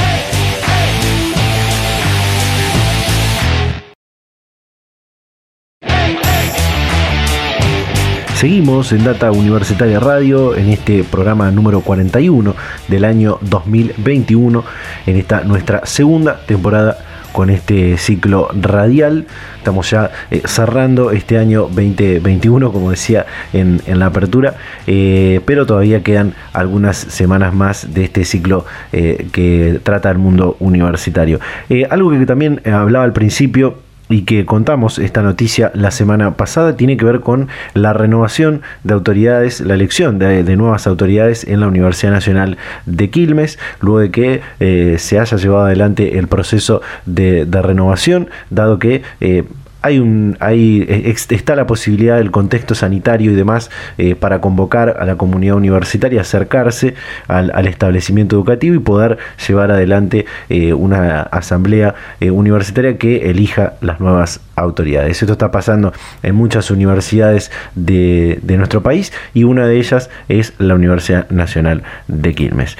Seguimos 8.40 8.94
en 8.94 9.04
Data 9.04 9.34
Universitaria 9.34 10.00
Radio 10.00 10.56
en 10.56 10.70
este 10.70 11.04
programa 11.04 11.52
número 11.52 11.82
41 11.82 12.56
del 12.88 13.04
año 13.04 13.38
2021, 13.42 14.64
en 15.08 15.18
esta 15.18 15.42
nuestra 15.42 15.86
segunda 15.86 16.40
temporada 16.46 17.00
con 17.34 17.50
este 17.50 17.98
ciclo 17.98 18.48
radial. 18.54 19.28
Estamos 19.58 19.90
ya 19.90 20.12
eh, 20.32 20.42
cerrando 20.46 21.12
este 21.12 21.38
año 21.38 21.64
2021, 21.64 22.72
como 22.72 22.92
decía 22.92 23.26
en, 23.52 23.82
la 23.86 24.06
apertura, 24.06 24.56
eh, 24.88 25.42
pero 25.44 25.66
todavía 25.66 26.02
quedan 26.02 26.34
algunas 26.54 26.96
semanas 26.96 27.54
más 27.54 27.94
de 27.94 28.06
este 28.06 28.24
ciclo 28.24 28.66
eh, 28.94 29.28
que 29.34 29.82
trata 29.84 30.10
el 30.12 30.18
mundo 30.18 30.56
universitario. 30.62 31.42
algo 31.90 32.12
que 32.12 32.26
también 32.26 32.62
hablaba 32.66 33.04
al 33.04 33.12
principio 33.12 33.89
y 34.10 34.24
que 34.24 34.46
contamos 34.46 34.98
esta 34.98 35.22
noticia 35.22 35.72
la 35.76 35.92
semana 35.92 36.36
pasada 36.36 36.76
tiene 36.76 36.98
que 36.98 37.06
ver 37.06 37.20
con 37.22 37.48
la 37.76 37.94
renovación 37.94 38.62
de 38.84 38.96
autoridades, 38.96 39.62
la 39.62 39.76
elección 39.76 40.18
de, 40.18 40.44
nuevas 40.58 40.88
autoridades 40.88 41.46
en 41.48 41.60
la 41.60 41.68
Universidad 41.68 42.12
Nacional 42.12 42.58
de 42.86 43.10
Quilmes, 43.12 43.60
luego 43.80 44.00
de 44.00 44.12
que 44.12 44.42
eh, 44.60 44.96
se 44.98 45.20
haya 45.20 45.38
llevado 45.38 45.66
adelante 45.66 46.18
el 46.18 46.28
proceso 46.28 46.82
de, 47.06 47.46
renovación, 47.62 48.30
dado 48.50 48.80
que 48.80 49.04
eh, 49.22 49.44
hay 49.82 50.00
un, 50.00 50.38
hay, 50.40 50.86
e, 50.88 51.10
está 51.10 51.56
la 51.56 51.68
posibilidad 51.68 52.18
del 52.18 52.32
contexto 52.32 52.76
sanitario 52.76 53.32
y 53.32 53.36
demás 53.36 53.70
eh, 53.98 54.16
para 54.16 54.42
convocar 54.42 54.98
a 55.00 55.06
la 55.06 55.16
comunidad 55.16 55.56
universitaria, 55.56 56.22
acercarse 56.22 56.96
al, 57.28 57.68
establecimiento 57.68 58.36
educativo 58.36 58.76
y 58.76 58.80
poder 58.80 59.18
llevar 59.48 59.72
adelante 59.72 60.26
eh, 60.50 60.74
una 60.74 61.22
asamblea 61.22 61.96
eh, 62.20 62.32
universitaria 62.32 62.98
que 62.98 63.30
elija 63.30 63.74
las 63.82 64.00
nuevas 64.00 64.42
autoridades. 64.60 65.22
Esto 65.22 65.34
está 65.34 65.52
pasando 65.52 65.94
en 66.24 66.36
muchas 66.36 66.72
universidades 66.72 67.52
de, 67.76 68.40
nuestro 68.58 68.84
país 68.84 69.14
y 69.34 69.46
una 69.46 69.66
de 69.66 69.78
ellas 69.78 70.10
es 70.28 70.54
la 70.58 70.76
Universidad 70.76 71.30
Nacional 71.30 71.84
de 72.08 72.36
Quilmes. 72.36 72.78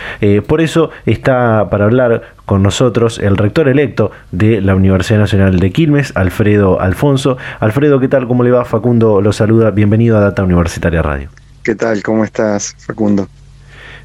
por 0.48 0.62
eso 0.62 0.90
está 1.06 1.70
para 1.70 1.86
hablar 1.86 2.34
con 2.46 2.64
nosotros 2.64 3.20
el 3.20 3.38
rector 3.38 3.70
electo 3.70 4.12
de 4.32 4.60
la 4.62 4.76
Universidad 4.76 5.20
Nacional 5.20 5.60
de 5.60 5.72
Quilmes, 5.72 6.12
Alfredo 6.16 6.82
Alfonso. 6.82 7.38
Alfredo, 7.60 8.00
¿qué 8.00 8.08
tal? 8.08 8.28
¿Cómo 8.28 8.44
le 8.44 8.52
va? 8.52 8.66
Facundo 8.66 9.22
lo 9.22 9.32
saluda. 9.32 9.72
Bienvenido 9.72 10.18
a 10.18 10.22
Data 10.22 10.44
Universitaria 10.44 11.02
Radio. 11.02 11.30
¿Qué 11.64 11.76
tal? 11.76 12.02
¿Cómo 12.04 12.24
estás, 12.24 12.76
Facundo? 12.80 13.28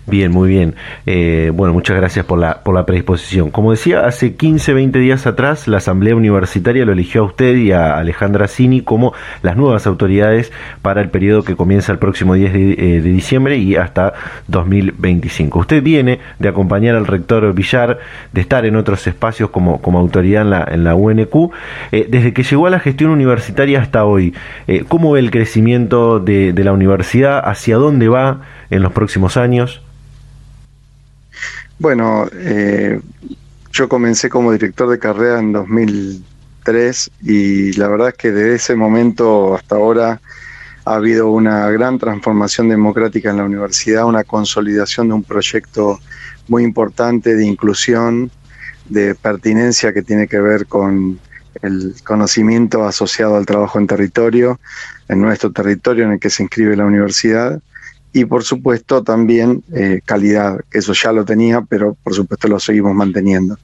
Bien, 0.07 0.31
muy 0.31 0.51
bien. 0.51 0.75
Eh, 1.07 1.51
bueno, 1.55 1.73
muchas 1.73 1.97
gracias 1.97 2.27
por 2.27 2.39
la, 2.39 2.63
por 2.63 2.75
la 2.75 2.85
predisposición. 2.85 3.51
Como 3.51 3.71
decía, 3.71 4.05
hace 4.05 4.35
15, 4.35 4.75
20 4.75 4.99
días 4.99 5.27
atrás 5.27 5.67
la 5.67 5.79
Asamblea 5.79 6.15
Universitaria 6.15 6.85
lo 6.85 6.93
eligió 6.93 7.23
a 7.23 7.25
usted 7.25 7.57
y 7.57 7.73
a 7.73 7.97
Alejandra 7.97 8.47
Cini 8.47 8.83
como 8.83 9.15
las 9.41 9.57
nuevas 9.57 9.87
autoridades 9.87 10.53
para 10.83 11.01
el 11.01 11.09
periodo 11.09 11.43
que 11.43 11.57
comienza 11.57 11.91
el 11.91 11.99
próximo 11.99 12.35
10 12.35 12.53
de, 12.53 12.73
eh, 12.73 13.01
diciembre 13.01 13.57
y 13.57 13.77
hasta 13.77 14.13
2025. 14.49 15.61
Usted 15.61 15.83
viene 15.83 16.21
de 16.39 16.49
acompañar 16.49 16.97
al 16.97 17.07
rector 17.07 17.55
Villar, 17.55 17.99
de 18.31 18.41
estar 18.43 18.67
en 18.67 18.77
otros 18.77 19.07
espacios 19.07 19.49
como, 19.49 19.81
como 19.81 19.99
autoridad 20.01 20.43
en 20.43 20.51
la, 20.51 20.69
en 20.71 20.85
la 20.85 20.95
UNQ. 20.97 21.51
Eh, 21.93 22.07
desde 22.11 22.35
que 22.35 22.43
llegó 22.43 22.67
a 22.67 22.71
la 22.71 22.79
gestión 22.79 23.11
universitaria 23.11 23.81
hasta 23.81 24.05
hoy, 24.05 24.35
¿cómo 24.89 25.13
ve 25.13 25.21
el 25.21 25.31
crecimiento 25.31 26.21
de, 26.21 26.53
de 26.53 26.65
la 26.65 26.73
universidad? 26.73 27.41
¿Hacia 27.43 27.77
dónde 27.77 28.09
va 28.09 28.43
en 28.69 28.83
los 28.83 28.93
próximos 28.93 29.39
años? 29.39 29.84
Bueno, 31.85 32.27
eh, 32.33 32.99
yo 33.71 33.91
comencé 33.91 34.31
como 34.31 34.53
director 34.53 34.89
de 34.89 34.99
carrera 34.99 35.39
en 35.39 35.53
2003 35.53 37.11
y 37.21 37.73
la 37.75 37.89
verdad 37.89 38.09
es 38.09 38.15
que 38.15 38.33
desde 38.33 38.55
ese 38.55 38.75
momento 38.75 39.55
hasta 39.55 39.77
ahora 39.77 40.19
ha 40.87 40.95
habido 40.95 41.31
una 41.31 41.69
gran 41.69 41.99
transformación 41.99 42.71
democrática 42.71 43.29
en 43.29 43.37
la 43.37 43.45
universidad, 43.45 44.07
una 44.07 44.25
consolidación 44.25 45.09
de 45.09 45.15
un 45.17 45.25
proyecto 45.25 46.01
muy 46.49 46.63
importante 46.63 47.35
de 47.35 47.45
inclusión, 47.45 48.31
de 48.89 49.15
pertinencia 49.15 49.93
que 49.93 50.01
tiene 50.01 50.27
que 50.27 50.41
ver 50.41 50.65
con 50.65 51.21
el 51.61 51.97
conocimiento 52.03 52.87
asociado 52.87 53.37
al 53.37 53.45
trabajo 53.45 53.79
en 53.79 53.87
territorio, 53.87 54.59
en 55.11 55.21
nuestro 55.21 55.53
territorio 55.53 56.07
en 56.07 56.13
el 56.13 56.19
que 56.19 56.31
se 56.31 56.45
inscribe 56.45 56.77
la 56.77 56.87
universidad 56.87 57.61
y 58.15 58.25
por 58.27 58.45
supuesto 58.45 59.03
también 59.03 59.65
eh, 59.75 60.01
calidad, 60.05 60.61
eso 60.71 60.93
ya 60.93 61.11
lo 61.11 61.25
tenía, 61.25 61.63
pero 61.63 61.97
por 62.01 62.15
supuesto 62.15 62.47
lo 62.47 62.61
seguimos 62.61 62.95
manteniendo. 62.95 63.59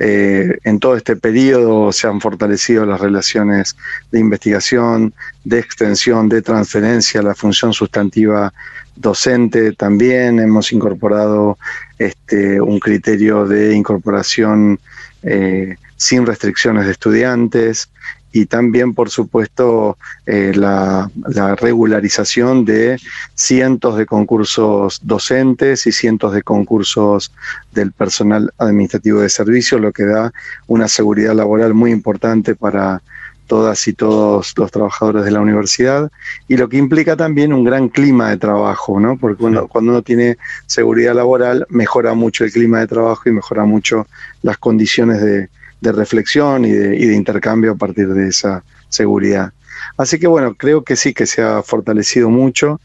Eh, 0.00 0.58
en 0.64 0.80
todo 0.80 0.96
este 0.96 1.14
periodo 1.14 1.92
se 1.92 2.08
han 2.08 2.20
fortalecido 2.20 2.84
las 2.84 3.00
relaciones 3.00 3.76
de 4.10 4.18
investigación, 4.18 5.14
de 5.44 5.60
extensión, 5.60 6.28
de 6.28 6.42
transferencia, 6.42 7.22
la 7.22 7.36
función 7.36 7.72
sustantiva 7.72 8.52
docente 8.96 9.72
también, 9.72 10.40
hemos 10.40 10.72
incorporado 10.72 11.56
este, 11.96 12.60
un 12.60 12.80
criterio 12.80 13.46
de 13.46 13.76
incorporación 13.76 14.80
eh, 15.22 15.76
sin 15.96 16.26
restricciones 16.26 16.86
de 16.86 16.92
estudiantes, 16.92 17.90
y 18.34 18.46
también, 18.46 18.94
por 18.94 19.10
supuesto, 19.10 19.96
eh, 20.26 20.52
la, 20.56 21.08
regularización 21.56 22.64
de 22.64 22.98
cientos 23.34 23.96
de 23.96 24.06
concursos 24.06 25.00
docentes 25.04 25.86
y 25.86 25.92
cientos 25.92 26.34
de 26.34 26.42
concursos 26.42 27.32
del 27.72 27.92
personal 27.92 28.52
administrativo 28.58 29.20
de 29.20 29.28
servicio, 29.28 29.78
lo 29.78 29.92
que 29.92 30.04
da 30.04 30.32
una 30.66 30.88
seguridad 30.88 31.32
laboral 31.32 31.74
muy 31.74 31.92
importante 31.92 32.56
para 32.56 33.02
todas 33.46 33.86
y 33.86 33.92
todos 33.92 34.52
los 34.56 34.72
trabajadores 34.72 35.24
de 35.24 35.30
la 35.30 35.40
universidad 35.40 36.10
y 36.48 36.56
lo 36.56 36.68
que 36.68 36.78
implica 36.78 37.14
también 37.14 37.52
un 37.52 37.62
gran 37.62 37.88
clima 37.88 38.30
de 38.30 38.38
trabajo, 38.38 38.98
¿no? 38.98 39.16
Porque 39.16 39.36
cuando, 39.36 39.68
cuando 39.68 39.92
uno 39.92 40.02
tiene 40.02 40.38
seguridad 40.66 41.14
laboral 41.14 41.66
mejora 41.68 42.14
mucho 42.14 42.44
el 42.44 42.50
clima 42.50 42.80
de 42.80 42.88
trabajo 42.88 43.28
y 43.28 43.32
mejora 43.32 43.64
mucho 43.64 44.08
las 44.42 44.58
condiciones 44.58 45.20
de, 45.20 45.48
de 45.84 45.92
reflexión 45.92 46.64
y 46.64 46.72
de, 46.72 46.96
y 46.96 47.06
de 47.06 47.14
intercambio 47.14 47.72
a 47.72 47.76
partir 47.76 48.08
de 48.08 48.28
esa 48.28 48.64
seguridad. 48.88 49.52
Así 49.96 50.18
que 50.18 50.26
bueno, 50.26 50.54
creo 50.54 50.82
que 50.82 50.96
sí 50.96 51.12
que 51.14 51.26
se 51.26 51.42
ha 51.42 51.62
fortalecido 51.62 52.30
mucho. 52.30 52.80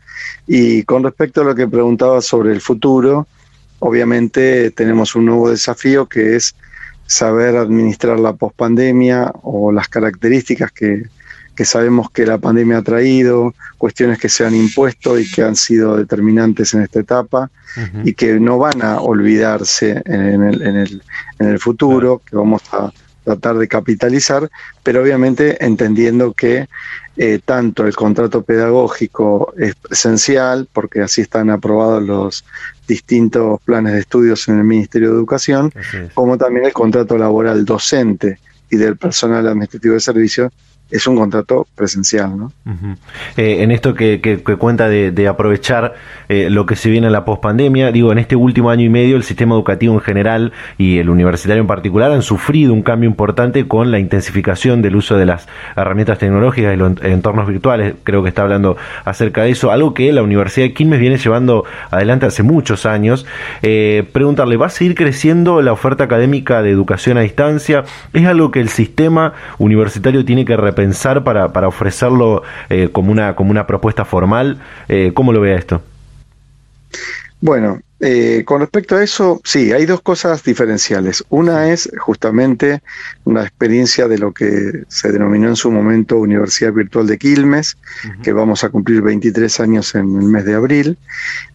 Y 0.46 0.84
con 0.84 1.04
respecto 1.04 1.42
a 1.42 1.46
lo 1.46 1.56
que 1.56 1.68
preguntaba 1.68 2.22
sobre 2.22 2.52
el 2.52 2.62
futuro, 2.62 3.28
obviamente 3.80 4.72
tenemos 4.72 5.16
un 5.16 5.26
nuevo 5.26 5.50
desafío 5.50 6.08
que 6.08 6.36
es 6.36 6.56
saber 7.08 7.56
administrar 7.56 8.20
la 8.20 8.34
pospandemia 8.34 9.32
o 9.42 9.72
las 9.72 9.88
características 9.88 10.72
que, 10.72 11.04
que 11.60 11.66
sabemos 11.66 12.10
que 12.10 12.26
la 12.26 12.38
pandemia 12.38 12.78
ha 12.78 12.82
traído, 12.82 13.54
cuestiones 13.78 14.18
que 14.18 14.30
se 14.30 14.46
han 14.46 14.56
impuesto 14.56 15.20
y 15.20 15.30
que 15.30 15.44
han 15.44 15.58
sido 15.58 15.98
determinantes 15.98 16.74
en 16.74 16.84
esta 16.84 17.02
etapa 17.02 17.52
y 18.06 18.14
que 18.14 18.40
no 18.40 18.58
van 18.58 18.82
a 18.82 19.02
olvidarse 19.02 20.02
en 20.06 20.42
el, 20.42 20.62
en 20.62 20.78
el, 20.78 21.04
en 21.38 21.48
el 21.50 21.60
futuro, 21.60 22.22
que 22.26 22.38
vamos 22.38 22.62
a 22.72 22.94
tratar 23.26 23.58
de 23.58 23.68
capitalizar, 23.68 24.50
pero 24.84 25.02
obviamente 25.02 25.62
entendiendo 25.66 26.32
que 26.32 26.70
eh, 27.18 27.42
tanto 27.44 27.86
el 27.86 27.94
contrato 27.94 28.42
pedagógico 28.42 29.54
es 29.58 29.76
esencial, 29.92 30.70
porque 30.72 31.02
así 31.02 31.20
están 31.20 31.50
aprobados 31.50 32.02
los 32.04 32.46
distintos 32.88 33.60
planes 33.66 33.96
de 33.96 34.00
estudios 34.00 34.48
en 34.48 34.60
el 34.60 34.64
Ministerio 34.64 35.10
de 35.10 35.16
Educación, 35.16 35.74
como 36.14 36.38
también 36.38 36.68
el 36.68 36.72
contrato 36.72 37.18
laboral 37.18 37.66
docente 37.66 38.40
y 38.70 38.78
del 38.78 38.96
personal 38.96 39.46
administrativo 39.46 39.96
de 39.96 40.00
servicio 40.00 40.54
es 40.92 41.06
un 41.08 41.16
contrato 41.16 41.68
presencial. 41.76 42.38
¿no? 42.38 42.52
Eh, 43.38 43.64
en 43.64 43.72
esto 43.72 43.94
que, 43.94 44.42
cuenta 44.58 44.90
de, 44.90 45.28
aprovechar 45.28 45.94
eh, 46.28 46.50
lo 46.50 46.66
que 46.66 46.76
se 46.76 46.90
viene 46.90 47.08
en 47.08 47.14
la 47.14 47.26
pospandemia, 47.26 47.92
digo, 47.92 48.12
en 48.12 48.18
este 48.18 48.36
último 48.36 48.70
año 48.70 48.86
y 48.86 48.90
medio 48.90 49.16
el 49.16 49.24
sistema 49.24 49.56
educativo 49.56 49.94
en 49.94 50.02
general 50.02 50.52
y 50.78 50.98
el 50.98 51.10
universitario 51.10 51.62
en 51.62 51.68
particular 51.68 52.12
han 52.12 52.22
sufrido 52.22 52.74
un 52.74 52.82
cambio 52.82 53.10
importante 53.10 53.68
con 53.68 53.92
la 53.92 54.00
intensificación 54.00 54.82
del 54.82 54.96
uso 54.96 55.18
de 55.18 55.26
las 55.26 55.48
herramientas 55.76 56.18
tecnológicas 56.18 56.74
y 56.74 56.78
los 56.78 56.94
entornos 57.04 57.48
virtuales. 57.48 57.94
Creo 58.04 58.24
que 58.24 58.30
está 58.30 58.42
hablando 58.42 58.78
acerca 59.06 59.44
de 59.44 59.52
eso, 59.52 59.72
algo 59.72 59.94
que 59.94 60.12
la 60.12 60.24
Universidad 60.24 60.68
de 60.68 60.74
Quilmes 60.74 61.00
viene 61.00 61.18
llevando 61.18 61.66
adelante 61.92 62.26
hace 62.26 62.44
muchos 62.44 62.86
años. 62.86 63.26
Eh, 63.62 64.04
preguntarle, 64.12 64.58
¿va 64.58 64.68
a 64.68 64.70
seguir 64.70 64.96
creciendo 64.96 65.62
la 65.62 65.72
oferta 65.72 66.06
académica 66.06 66.62
de 66.64 66.72
educación 66.72 67.18
a 67.18 67.22
distancia? 67.22 67.84
¿Es 68.14 68.26
algo 68.26 68.52
que 68.52 68.60
el 68.60 68.70
sistema 68.70 69.34
universitario 69.60 70.26
tiene 70.26 70.46
que 70.46 70.58
representar? 70.58 70.79
Pensar 70.80 71.26
para, 71.26 71.52
para 71.52 71.68
ofrecerlo 71.68 72.42
eh, 72.70 72.88
como, 72.90 73.12
una, 73.12 73.36
como 73.36 73.52
una 73.52 73.68
propuesta 73.68 74.06
formal? 74.06 74.60
Eh, 74.88 75.12
¿Cómo 75.14 75.34
lo 75.34 75.42
vea 75.42 75.58
esto? 75.58 75.82
Bueno, 77.42 77.82
eh, 78.02 78.44
con 78.46 78.62
respecto 78.62 78.96
a 78.96 79.04
eso, 79.04 79.42
sí, 79.44 79.74
hay 79.74 79.86
dos 79.86 80.02
cosas 80.02 80.42
diferenciales. 80.44 81.24
Una 81.30 81.70
es 81.70 81.90
justamente 81.98 82.82
una 83.26 83.42
experiencia 83.42 84.08
de 84.08 84.18
lo 84.18 84.32
que 84.32 84.84
se 84.88 85.12
denominó 85.12 85.50
en 85.50 85.58
su 85.58 85.70
momento 85.70 86.18
Universidad 86.18 86.72
Virtual 86.72 87.08
de 87.08 87.18
Quilmes, 87.18 87.78
que 88.24 88.32
vamos 88.32 88.64
a 88.64 88.70
cumplir 88.70 89.02
23 89.02 89.60
años 89.60 89.96
en 89.96 90.18
el 90.18 90.28
mes 90.28 90.46
de 90.46 90.56
abril, 90.56 90.98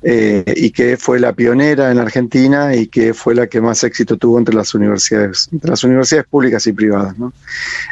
eh, 0.03 0.45
y 0.55 0.71
que 0.71 0.99
fue 0.99 1.19
la 1.19 1.33
pionera 1.33 1.91
en 1.91 1.99
Argentina 1.99 2.75
y 2.75 2.89
que 2.89 3.15
fue 3.15 3.35
la 3.35 3.47
que 3.47 3.63
más 3.63 3.83
éxito 3.83 4.19
tuvo 4.19 4.39
entre 4.39 4.55
las 4.55 4.75
universidades, 4.75 5.49
entre 5.51 5.71
las 5.71 5.83
universidades 5.83 6.27
públicas 6.27 6.67
y 6.67 6.73
privadas. 6.73 7.15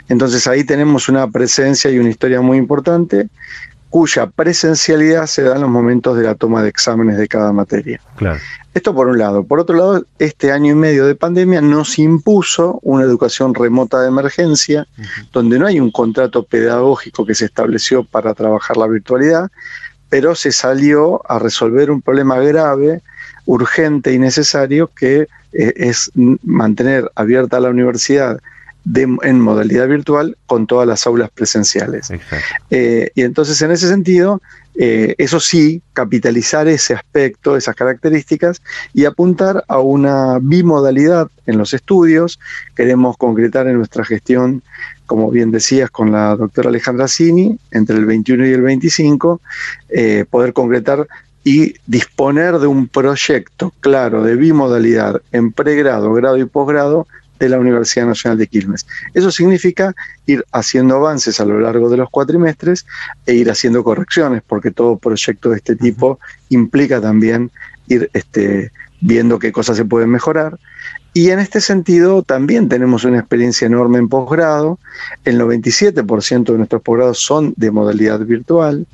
Entonces 0.08 0.46
ahí 0.46 0.64
tenemos 0.64 1.08
una 1.08 1.26
presencia 1.26 1.90
y 1.90 1.98
una 1.98 2.10
historia 2.10 2.42
muy 2.42 2.58
importante 2.58 3.28
cuya 3.92 4.26
presencialidad 4.26 5.26
se 5.26 5.42
da 5.42 5.56
en 5.56 5.60
los 5.60 5.70
momentos 5.70 6.16
de 6.16 6.22
la 6.22 6.34
toma 6.34 6.62
de 6.62 6.70
exámenes 6.70 7.18
de 7.18 7.28
cada 7.28 7.52
materia. 7.52 8.00
Claro. 8.16 8.40
Esto 8.72 8.94
por 8.94 9.06
un 9.06 9.18
lado. 9.18 9.44
Por 9.44 9.60
otro 9.60 9.76
lado, 9.76 10.06
este 10.18 10.50
año 10.50 10.72
y 10.72 10.74
medio 10.74 11.06
de 11.06 11.14
pandemia 11.14 11.60
nos 11.60 11.98
impuso 11.98 12.80
una 12.80 13.04
educación 13.04 13.54
remota 13.54 14.00
de 14.00 14.08
emergencia, 14.08 14.86
donde 15.30 15.58
no 15.58 15.66
hay 15.66 15.78
un 15.78 15.90
contrato 15.90 16.42
pedagógico 16.42 17.26
que 17.26 17.34
se 17.34 17.44
estableció 17.44 18.02
para 18.02 18.32
trabajar 18.32 18.78
la 18.78 18.86
virtualidad, 18.86 19.50
pero 20.08 20.34
se 20.34 20.52
salió 20.52 21.20
a 21.30 21.38
resolver 21.38 21.90
un 21.90 22.00
problema 22.00 22.38
grave, 22.38 23.02
urgente 23.44 24.14
y 24.14 24.18
necesario 24.18 24.90
que 24.96 25.28
eh, 25.52 25.72
es 25.76 26.10
mantener 26.14 27.10
abierta 27.14 27.60
la 27.60 27.68
universidad 27.68 28.40
en 28.94 29.40
modalidad 29.40 29.88
virtual 29.88 30.36
con 30.46 30.66
todas 30.66 30.86
las 30.86 31.06
aulas 31.06 31.30
presenciales. 31.30 32.12
Eh, 32.70 33.10
y 33.14 33.22
entonces 33.22 33.60
en 33.62 33.70
ese 33.70 33.88
sentido, 33.88 34.40
eh, 34.74 35.14
eso 35.18 35.38
sí, 35.38 35.82
capitalizar 35.92 36.66
ese 36.66 36.94
aspecto, 36.94 37.56
esas 37.56 37.76
características 37.76 38.62
y 38.94 39.04
apuntar 39.04 39.64
a 39.68 39.78
una 39.80 40.38
bimodalidad 40.40 41.28
en 41.46 41.58
los 41.58 41.74
estudios. 41.74 42.40
Queremos 42.74 43.16
concretar 43.16 43.66
en 43.66 43.76
nuestra 43.76 44.04
gestión, 44.04 44.62
como 45.06 45.30
bien 45.30 45.50
decías, 45.50 45.90
con 45.90 46.10
la 46.10 46.34
doctora 46.36 46.70
Alejandra 46.70 47.06
Cini, 47.06 47.58
entre 47.70 47.96
el 47.96 48.06
21 48.06 48.46
y 48.46 48.52
el 48.52 48.62
25, 48.62 49.40
eh, 49.90 50.24
poder 50.28 50.52
concretar 50.52 51.06
y 51.44 51.74
disponer 51.86 52.58
de 52.58 52.66
un 52.66 52.88
proyecto 52.88 53.72
claro 53.80 54.22
de 54.22 54.36
bimodalidad 54.36 55.20
en 55.32 55.52
pregrado, 55.52 56.12
grado 56.12 56.38
y 56.38 56.44
posgrado 56.44 57.06
de 57.42 57.48
la 57.48 57.58
Universidad 57.58 58.06
Nacional 58.06 58.38
de 58.38 58.46
Quilmes. 58.46 58.86
Eso 59.14 59.32
significa 59.32 59.94
ir 60.26 60.44
haciendo 60.52 60.94
avances 60.94 61.40
a 61.40 61.44
lo 61.44 61.58
largo 61.58 61.90
de 61.90 61.96
los 61.96 62.08
cuatrimestres 62.08 62.86
e 63.26 63.34
ir 63.34 63.50
haciendo 63.50 63.82
correcciones, 63.82 64.42
porque 64.46 64.70
todo 64.70 64.96
proyecto 64.96 65.50
de 65.50 65.56
este 65.56 65.74
tipo 65.74 66.20
implica 66.50 67.00
también 67.00 67.50
ir 67.88 68.08
este, 68.12 68.70
viendo 69.00 69.40
qué 69.40 69.50
cosas 69.50 69.76
se 69.76 69.84
pueden 69.84 70.10
mejorar. 70.10 70.56
Y 71.14 71.30
en 71.30 71.40
este 71.40 71.60
sentido 71.60 72.22
también 72.22 72.68
tenemos 72.68 73.04
una 73.04 73.18
experiencia 73.18 73.66
enorme 73.66 73.98
en 73.98 74.08
posgrado. 74.08 74.78
El 75.24 75.40
97% 75.40 76.44
de 76.44 76.58
nuestros 76.58 76.80
posgrados 76.80 77.18
son 77.18 77.54
de 77.56 77.72
modalidad 77.72 78.20
virtual. 78.20 78.86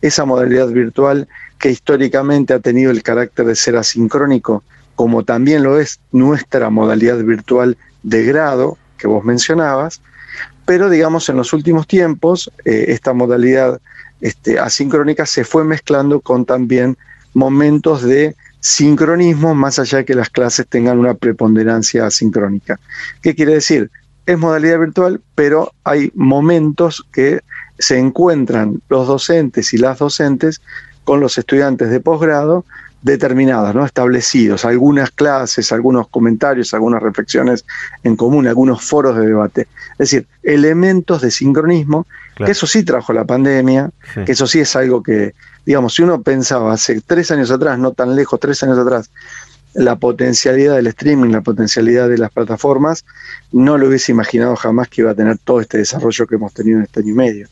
Esa 0.00 0.24
modalidad 0.24 0.68
virtual 0.68 1.28
que 1.58 1.70
históricamente 1.70 2.52
ha 2.52 2.58
tenido 2.58 2.90
el 2.90 3.04
carácter 3.04 3.46
de 3.46 3.54
ser 3.54 3.76
asincrónico, 3.76 4.64
como 4.96 5.22
también 5.24 5.62
lo 5.62 5.78
es 5.78 6.00
nuestra 6.10 6.68
modalidad 6.68 7.18
virtual 7.22 7.78
de 8.02 8.24
grado 8.24 8.78
que 8.98 9.06
vos 9.06 9.24
mencionabas, 9.24 10.00
pero 10.64 10.88
digamos 10.88 11.28
en 11.28 11.36
los 11.36 11.52
últimos 11.52 11.86
tiempos 11.86 12.50
eh, 12.64 12.86
esta 12.88 13.12
modalidad 13.12 13.80
este, 14.20 14.58
asincrónica 14.58 15.26
se 15.26 15.44
fue 15.44 15.64
mezclando 15.64 16.20
con 16.20 16.44
también 16.44 16.96
momentos 17.34 18.02
de 18.02 18.36
sincronismo 18.60 19.54
más 19.54 19.80
allá 19.80 19.98
de 19.98 20.04
que 20.04 20.14
las 20.14 20.30
clases 20.30 20.66
tengan 20.68 20.98
una 20.98 21.14
preponderancia 21.14 22.06
asincrónica. 22.06 22.78
¿Qué 23.20 23.34
quiere 23.34 23.54
decir? 23.54 23.90
Es 24.24 24.38
modalidad 24.38 24.78
virtual, 24.78 25.20
pero 25.34 25.72
hay 25.82 26.12
momentos 26.14 27.04
que 27.12 27.40
se 27.78 27.98
encuentran 27.98 28.80
los 28.88 29.08
docentes 29.08 29.72
y 29.72 29.78
las 29.78 29.98
docentes 29.98 30.62
con 31.02 31.18
los 31.18 31.36
estudiantes 31.38 31.90
de 31.90 31.98
posgrado 31.98 32.64
determinadas, 33.02 33.74
¿no? 33.74 33.84
establecidos, 33.84 34.64
algunas 34.64 35.10
clases, 35.10 35.72
algunos 35.72 36.08
comentarios, 36.08 36.72
algunas 36.72 37.02
reflexiones 37.02 37.64
en 38.04 38.16
común, 38.16 38.46
algunos 38.46 38.82
foros 38.82 39.16
de 39.16 39.26
debate. 39.26 39.62
Es 39.92 40.10
decir, 40.10 40.26
elementos 40.42 41.20
de 41.20 41.30
sincronismo, 41.30 42.06
que 42.36 42.52
eso 42.52 42.66
sí 42.66 42.84
trajo 42.84 43.12
la 43.12 43.24
pandemia, 43.24 43.90
que 44.24 44.32
eso 44.32 44.46
sí 44.46 44.60
es 44.60 44.74
algo 44.76 45.02
que, 45.02 45.34
digamos, 45.66 45.94
si 45.94 46.02
uno 46.02 46.22
pensaba 46.22 46.72
hace 46.72 47.00
tres 47.00 47.30
años 47.30 47.50
atrás, 47.50 47.78
no 47.78 47.92
tan 47.92 48.14
lejos, 48.14 48.38
tres 48.38 48.62
años 48.62 48.78
atrás, 48.78 49.10
la 49.74 49.96
potencialidad 49.96 50.76
del 50.76 50.86
streaming, 50.88 51.30
la 51.30 51.40
potencialidad 51.40 52.08
de 52.08 52.18
las 52.18 52.30
plataformas, 52.30 53.04
no 53.52 53.78
lo 53.78 53.88
hubiese 53.88 54.12
imaginado 54.12 54.54
jamás 54.54 54.88
que 54.88 55.00
iba 55.00 55.10
a 55.10 55.14
tener 55.14 55.38
todo 55.38 55.60
este 55.60 55.78
desarrollo 55.78 56.26
que 56.26 56.34
hemos 56.36 56.52
tenido 56.52 56.78
en 56.78 56.84
este 56.84 57.00
año 57.00 57.10
y 57.10 57.14
medio. 57.14 57.48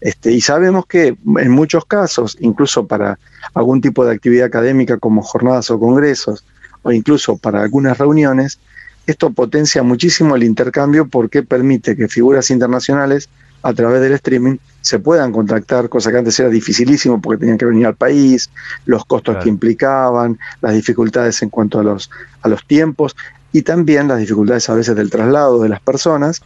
Este, 0.00 0.32
y 0.32 0.40
sabemos 0.40 0.86
que 0.86 1.16
en 1.38 1.50
muchos 1.50 1.84
casos, 1.84 2.36
incluso 2.40 2.86
para 2.86 3.18
algún 3.54 3.80
tipo 3.80 4.04
de 4.04 4.14
actividad 4.14 4.46
académica 4.46 4.98
como 4.98 5.22
jornadas 5.22 5.70
o 5.70 5.78
congresos, 5.78 6.44
o 6.82 6.92
incluso 6.92 7.36
para 7.36 7.62
algunas 7.62 7.98
reuniones, 7.98 8.58
esto 9.06 9.30
potencia 9.30 9.82
muchísimo 9.82 10.36
el 10.36 10.44
intercambio 10.44 11.08
porque 11.08 11.42
permite 11.42 11.96
que 11.96 12.08
figuras 12.08 12.50
internacionales 12.50 13.28
a 13.62 13.72
través 13.72 14.00
del 14.00 14.12
streaming 14.12 14.56
se 14.80 14.98
puedan 14.98 15.32
contactar, 15.32 15.88
cosa 15.88 16.10
que 16.10 16.18
antes 16.18 16.38
era 16.40 16.48
dificilísimo 16.48 17.20
porque 17.20 17.40
tenían 17.40 17.58
que 17.58 17.64
venir 17.64 17.86
al 17.86 17.94
país, 17.94 18.50
los 18.84 19.04
costos 19.04 19.36
que 19.42 19.48
implicaban, 19.48 20.38
las 20.60 20.74
dificultades 20.74 21.40
en 21.42 21.50
cuanto 21.50 21.78
a 21.78 21.84
los, 21.84 22.10
a 22.42 22.48
los 22.48 22.66
tiempos 22.66 23.16
y 23.52 23.62
también 23.62 24.08
las 24.08 24.18
dificultades 24.18 24.68
a 24.68 24.74
veces 24.74 24.96
del 24.96 25.10
traslado 25.10 25.62
de 25.62 25.68
las 25.68 25.80
personas. 25.80 26.42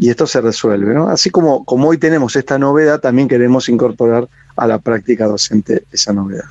Y 0.00 0.08
esto 0.08 0.26
se 0.26 0.40
resuelve. 0.40 0.96
Así 1.08 1.28
como, 1.28 1.64
como 1.66 1.88
hoy 1.88 1.98
tenemos 1.98 2.34
esta 2.34 2.58
novedad, 2.58 3.00
también 3.00 3.28
queremos 3.28 3.68
incorporar 3.68 4.26
a 4.56 4.66
la 4.66 4.78
práctica 4.78 5.26
docente 5.26 5.84
esa 5.92 6.14
novedad. 6.14 6.46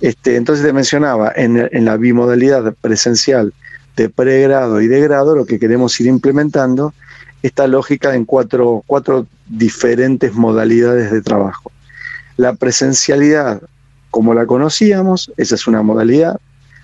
este, 0.00 0.36
entonces 0.36 0.64
te 0.64 0.72
mencionaba, 0.72 1.32
en, 1.34 1.68
en 1.72 1.84
la 1.84 1.96
bimodalidad 1.96 2.72
presencial 2.80 3.52
de 3.96 4.08
pregrado 4.08 4.80
y 4.80 4.86
de 4.86 5.00
grado, 5.00 5.34
lo 5.34 5.44
que 5.44 5.58
queremos 5.58 6.00
ir 6.00 6.06
implementando 6.06 6.94
esta 7.42 7.66
lógica 7.66 8.14
en 8.14 8.24
cuatro, 8.24 8.84
cuatro 8.86 9.26
diferentes 9.48 10.32
modalidades 10.34 11.10
de 11.10 11.20
trabajo. 11.20 11.72
La 12.36 12.54
presencialidad, 12.54 13.60
como 14.12 14.34
la 14.34 14.46
conocíamos, 14.46 15.32
esa 15.36 15.56
es 15.56 15.66
una 15.66 15.82
modalidad. 15.82 16.38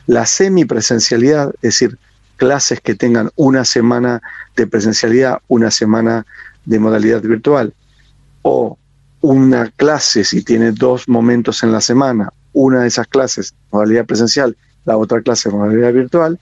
La 0.08 0.26
semipresencialidad, 0.26 1.50
es 1.56 1.60
decir, 1.60 1.98
clases 2.38 2.80
que 2.80 2.94
tengan 2.94 3.30
una 3.36 3.66
semana 3.66 4.22
de 4.56 4.66
presencialidad, 4.66 5.40
una 5.48 5.70
semana 5.70 6.24
de 6.64 6.78
modalidad 6.78 7.20
virtual, 7.20 7.74
o 8.42 8.78
una 9.20 9.70
clase 9.76 10.24
si 10.24 10.42
tiene 10.42 10.72
dos 10.72 11.06
momentos 11.08 11.62
en 11.62 11.72
la 11.72 11.82
semana, 11.82 12.32
una 12.54 12.80
de 12.80 12.88
esas 12.88 13.06
clases 13.08 13.52
modalidad 13.70 14.06
presencial, 14.06 14.56
la 14.86 14.96
otra 14.96 15.20
clase 15.20 15.50
modalidad 15.50 15.92
virtual, 15.92 16.38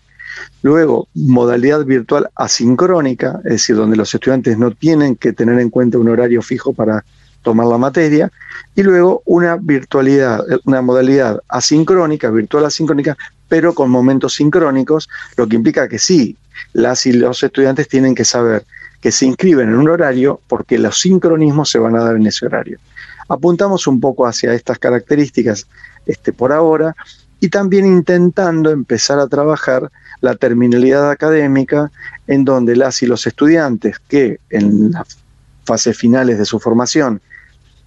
Luego, 0.62 1.08
modalidad 1.14 1.84
virtual 1.84 2.28
asincrónica, 2.34 3.40
es 3.44 3.52
decir, 3.52 3.76
donde 3.76 3.96
los 3.96 4.12
estudiantes 4.14 4.58
no 4.58 4.70
tienen 4.70 5.16
que 5.16 5.32
tener 5.32 5.58
en 5.60 5.70
cuenta 5.70 5.98
un 5.98 6.08
horario 6.08 6.42
fijo 6.42 6.72
para 6.72 7.04
tomar 7.42 7.66
la 7.66 7.78
materia. 7.78 8.30
Y 8.74 8.82
luego 8.82 9.22
una 9.24 9.56
virtualidad, 9.56 10.44
una 10.64 10.82
modalidad 10.82 11.40
asincrónica, 11.48 12.30
virtual 12.30 12.64
asincrónica, 12.64 13.16
pero 13.48 13.74
con 13.74 13.90
momentos 13.90 14.34
sincrónicos, 14.34 15.08
lo 15.36 15.46
que 15.46 15.56
implica 15.56 15.88
que 15.88 15.98
sí, 15.98 16.36
las 16.72 17.06
y 17.06 17.12
los 17.12 17.42
estudiantes 17.42 17.88
tienen 17.88 18.14
que 18.14 18.24
saber 18.24 18.64
que 19.00 19.12
se 19.12 19.26
inscriben 19.26 19.68
en 19.68 19.76
un 19.76 19.88
horario 19.88 20.40
porque 20.48 20.78
los 20.78 21.00
sincronismos 21.00 21.70
se 21.70 21.78
van 21.78 21.96
a 21.96 22.04
dar 22.04 22.16
en 22.16 22.26
ese 22.26 22.46
horario. 22.46 22.78
Apuntamos 23.28 23.86
un 23.86 24.00
poco 24.00 24.26
hacia 24.26 24.54
estas 24.54 24.78
características 24.78 25.66
este, 26.06 26.32
por 26.32 26.52
ahora 26.52 26.94
y 27.40 27.48
también 27.48 27.86
intentando 27.86 28.70
empezar 28.70 29.18
a 29.18 29.26
trabajar 29.26 29.90
la 30.20 30.34
terminalidad 30.34 31.10
académica 31.10 31.90
en 32.26 32.44
donde 32.44 32.76
las 32.76 33.02
y 33.02 33.06
los 33.06 33.26
estudiantes 33.26 33.98
que 34.08 34.40
en 34.50 34.92
las 34.92 35.18
fases 35.64 35.96
finales 35.96 36.38
de 36.38 36.44
su 36.44 36.58
formación 36.58 37.20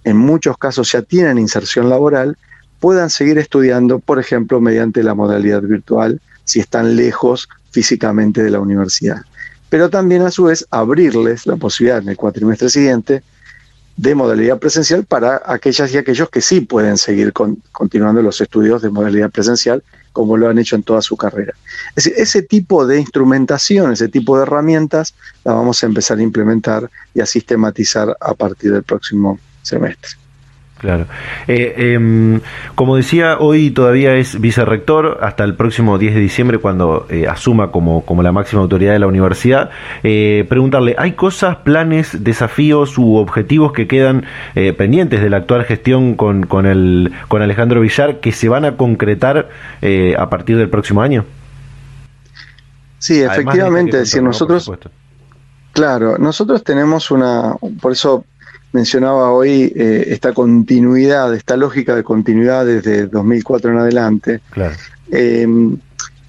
en 0.03 0.17
muchos 0.17 0.57
casos 0.57 0.91
ya 0.91 1.01
tienen 1.01 1.37
inserción 1.37 1.89
laboral, 1.89 2.37
puedan 2.79 3.09
seguir 3.09 3.37
estudiando, 3.37 3.99
por 3.99 4.19
ejemplo, 4.19 4.61
mediante 4.61 5.03
la 5.03 5.13
modalidad 5.13 5.61
virtual, 5.61 6.21
si 6.43 6.59
están 6.59 6.95
lejos 6.95 7.47
físicamente 7.71 8.43
de 8.43 8.49
la 8.49 8.59
universidad. 8.59 9.21
Pero 9.69 9.89
también 9.89 10.23
a 10.23 10.31
su 10.31 10.45
vez 10.45 10.65
abrirles 10.71 11.45
la 11.45 11.57
posibilidad 11.57 12.01
en 12.01 12.09
el 12.09 12.17
cuatrimestre 12.17 12.69
siguiente 12.69 13.21
de 13.97 14.15
modalidad 14.15 14.59
presencial 14.59 15.03
para 15.03 15.41
aquellas 15.45 15.93
y 15.93 15.97
aquellos 15.97 16.29
que 16.29 16.41
sí 16.41 16.61
pueden 16.61 16.97
seguir 16.97 17.33
continuando 17.33 18.21
los 18.21 18.39
estudios 18.39 18.81
de 18.81 18.89
modalidad 18.89 19.29
presencial 19.29 19.83
como 20.13 20.37
lo 20.37 20.49
han 20.49 20.57
hecho 20.57 20.75
en 20.75 20.83
toda 20.83 21.01
su 21.01 21.17
carrera. 21.17 21.53
Es 21.95 22.05
decir, 22.05 22.13
ese 22.17 22.41
tipo 22.41 22.87
de 22.87 22.99
instrumentación, 22.99 23.91
ese 23.91 24.07
tipo 24.07 24.37
de 24.37 24.43
herramientas, 24.43 25.13
la 25.43 25.53
vamos 25.53 25.83
a 25.83 25.85
empezar 25.85 26.17
a 26.17 26.21
implementar 26.21 26.89
y 27.13 27.19
a 27.19 27.25
sistematizar 27.25 28.15
a 28.19 28.33
partir 28.33 28.71
del 28.71 28.83
próximo 28.83 29.37
semestre. 29.61 30.11
Claro. 30.79 31.07
Eh, 31.47 31.93
em, 31.93 32.39
como 32.73 32.95
decía, 32.95 33.37
hoy 33.37 33.69
todavía 33.69 34.15
es 34.15 34.39
vicerrector 34.39 35.19
hasta 35.21 35.43
el 35.43 35.55
próximo 35.55 35.97
10 35.97 36.15
de 36.15 36.21
diciembre 36.21 36.57
cuando 36.57 37.05
eh, 37.09 37.27
asuma 37.27 37.69
como, 37.69 38.05
como 38.05 38.23
la 38.23 38.31
máxima 38.31 38.61
autoridad 38.61 38.93
de 38.93 38.99
la 38.99 39.07
universidad. 39.07 39.71
Eh, 40.03 40.45
preguntarle, 40.47 40.95
¿hay 40.97 41.13
cosas, 41.13 41.57
planes, 41.57 42.23
desafíos 42.23 42.97
u 42.97 43.17
objetivos 43.17 43.73
que 43.73 43.87
quedan 43.87 44.25
pendientes 44.77 45.21
de 45.21 45.29
la 45.29 45.37
actual 45.37 45.65
gestión 45.65 46.15
con, 46.15 46.45
con, 46.45 46.65
el, 46.65 47.11
con 47.27 47.41
Alejandro 47.41 47.81
Villar 47.81 48.19
que 48.21 48.31
se 48.31 48.47
van 48.47 48.63
a 48.63 48.77
concretar 48.77 49.49
a 50.17 50.29
partir 50.29 50.57
del 50.57 50.69
próximo 50.69 51.01
año? 51.01 51.25
Sí, 52.99 53.21
efectivamente, 53.21 53.97
decir, 53.97 54.23
nosotros... 54.23 54.71
Claro, 55.71 56.17
nosotros 56.17 56.63
tenemos 56.63 57.11
una, 57.11 57.55
por 57.81 57.91
eso 57.91 58.25
mencionaba 58.71 59.31
hoy 59.31 59.73
eh, 59.75 60.05
esta 60.09 60.33
continuidad, 60.33 61.33
esta 61.33 61.57
lógica 61.57 61.95
de 61.95 62.03
continuidad 62.03 62.65
desde 62.65 63.07
2004 63.07 63.71
en 63.71 63.77
adelante, 63.77 64.41
em, 65.11 65.77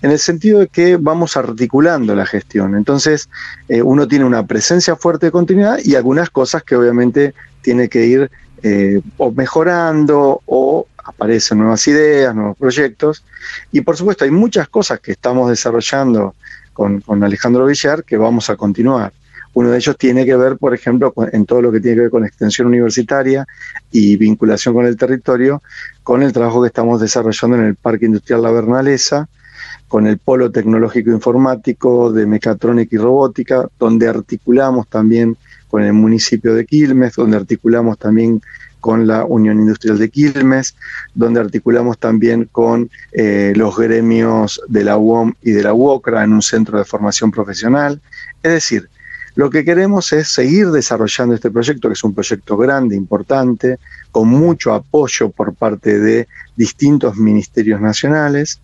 en 0.02 0.10
el 0.10 0.18
sentido 0.18 0.60
de 0.60 0.68
que 0.68 0.96
vamos 0.96 1.36
articulando 1.36 2.14
la 2.14 2.24
gestión. 2.24 2.74
Entonces, 2.74 3.28
eh, 3.68 3.82
uno 3.82 4.08
tiene 4.08 4.24
una 4.24 4.46
presencia 4.46 4.96
fuerte 4.96 5.26
de 5.26 5.32
continuidad 5.32 5.78
y 5.84 5.94
algunas 5.94 6.30
cosas 6.30 6.62
que 6.62 6.76
obviamente 6.76 7.34
tiene 7.60 7.88
que 7.88 8.06
ir 8.06 8.30
eh, 8.62 9.00
o 9.18 9.30
mejorando 9.32 10.40
o 10.46 10.86
aparecen 11.04 11.58
nuevas 11.58 11.86
ideas, 11.88 12.34
nuevos 12.34 12.56
proyectos. 12.56 13.24
Y 13.72 13.82
por 13.82 13.96
supuesto, 13.96 14.24
hay 14.24 14.30
muchas 14.30 14.68
cosas 14.68 15.00
que 15.00 15.12
estamos 15.12 15.50
desarrollando 15.50 16.34
con, 16.72 17.00
con 17.02 17.22
Alejandro 17.22 17.66
Villar 17.66 18.04
que 18.04 18.16
vamos 18.16 18.48
a 18.48 18.56
continuar. 18.56 19.12
Uno 19.54 19.70
de 19.70 19.78
ellos 19.78 19.96
tiene 19.96 20.24
que 20.24 20.36
ver, 20.36 20.56
por 20.56 20.74
ejemplo, 20.74 21.12
en 21.32 21.44
todo 21.44 21.60
lo 21.60 21.72
que 21.72 21.80
tiene 21.80 21.96
que 21.96 22.00
ver 22.02 22.10
con 22.10 22.24
extensión 22.24 22.68
universitaria 22.68 23.46
y 23.90 24.16
vinculación 24.16 24.74
con 24.74 24.86
el 24.86 24.96
territorio, 24.96 25.62
con 26.02 26.22
el 26.22 26.32
trabajo 26.32 26.62
que 26.62 26.68
estamos 26.68 27.00
desarrollando 27.00 27.56
en 27.56 27.64
el 27.64 27.74
Parque 27.74 28.06
Industrial 28.06 28.42
La 28.42 28.52
Bernalesa, 28.52 29.28
con 29.88 30.06
el 30.06 30.18
Polo 30.18 30.52
Tecnológico 30.52 31.10
Informático 31.10 32.12
de 32.12 32.26
Mecatrónica 32.26 32.94
y 32.94 32.98
Robótica, 32.98 33.68
donde 33.78 34.06
articulamos 34.06 34.86
también 34.88 35.36
con 35.68 35.82
el 35.82 35.92
municipio 35.92 36.54
de 36.54 36.64
Quilmes, 36.64 37.14
donde 37.14 37.36
articulamos 37.36 37.98
también 37.98 38.40
con 38.80 39.06
la 39.06 39.24
Unión 39.24 39.60
Industrial 39.60 39.98
de 39.98 40.08
Quilmes, 40.08 40.74
donde 41.14 41.40
articulamos 41.40 41.98
también 41.98 42.48
con 42.50 42.90
eh, 43.12 43.52
los 43.54 43.76
gremios 43.76 44.60
de 44.68 44.84
la 44.84 44.96
UOM 44.96 45.34
y 45.42 45.50
de 45.50 45.62
la 45.62 45.74
UOCRA 45.74 46.24
en 46.24 46.32
un 46.32 46.42
centro 46.42 46.78
de 46.78 46.84
formación 46.84 47.30
profesional. 47.30 48.00
Es 48.42 48.52
decir, 48.52 48.88
lo 49.34 49.50
que 49.50 49.64
queremos 49.64 50.12
es 50.12 50.28
seguir 50.28 50.70
desarrollando 50.70 51.34
este 51.34 51.50
proyecto, 51.50 51.88
que 51.88 51.94
es 51.94 52.04
un 52.04 52.14
proyecto 52.14 52.56
grande, 52.56 52.96
importante, 52.96 53.78
con 54.10 54.28
mucho 54.28 54.72
apoyo 54.72 55.30
por 55.30 55.54
parte 55.54 55.98
de 55.98 56.26
distintos 56.56 57.16
ministerios 57.16 57.80
nacionales, 57.80 58.60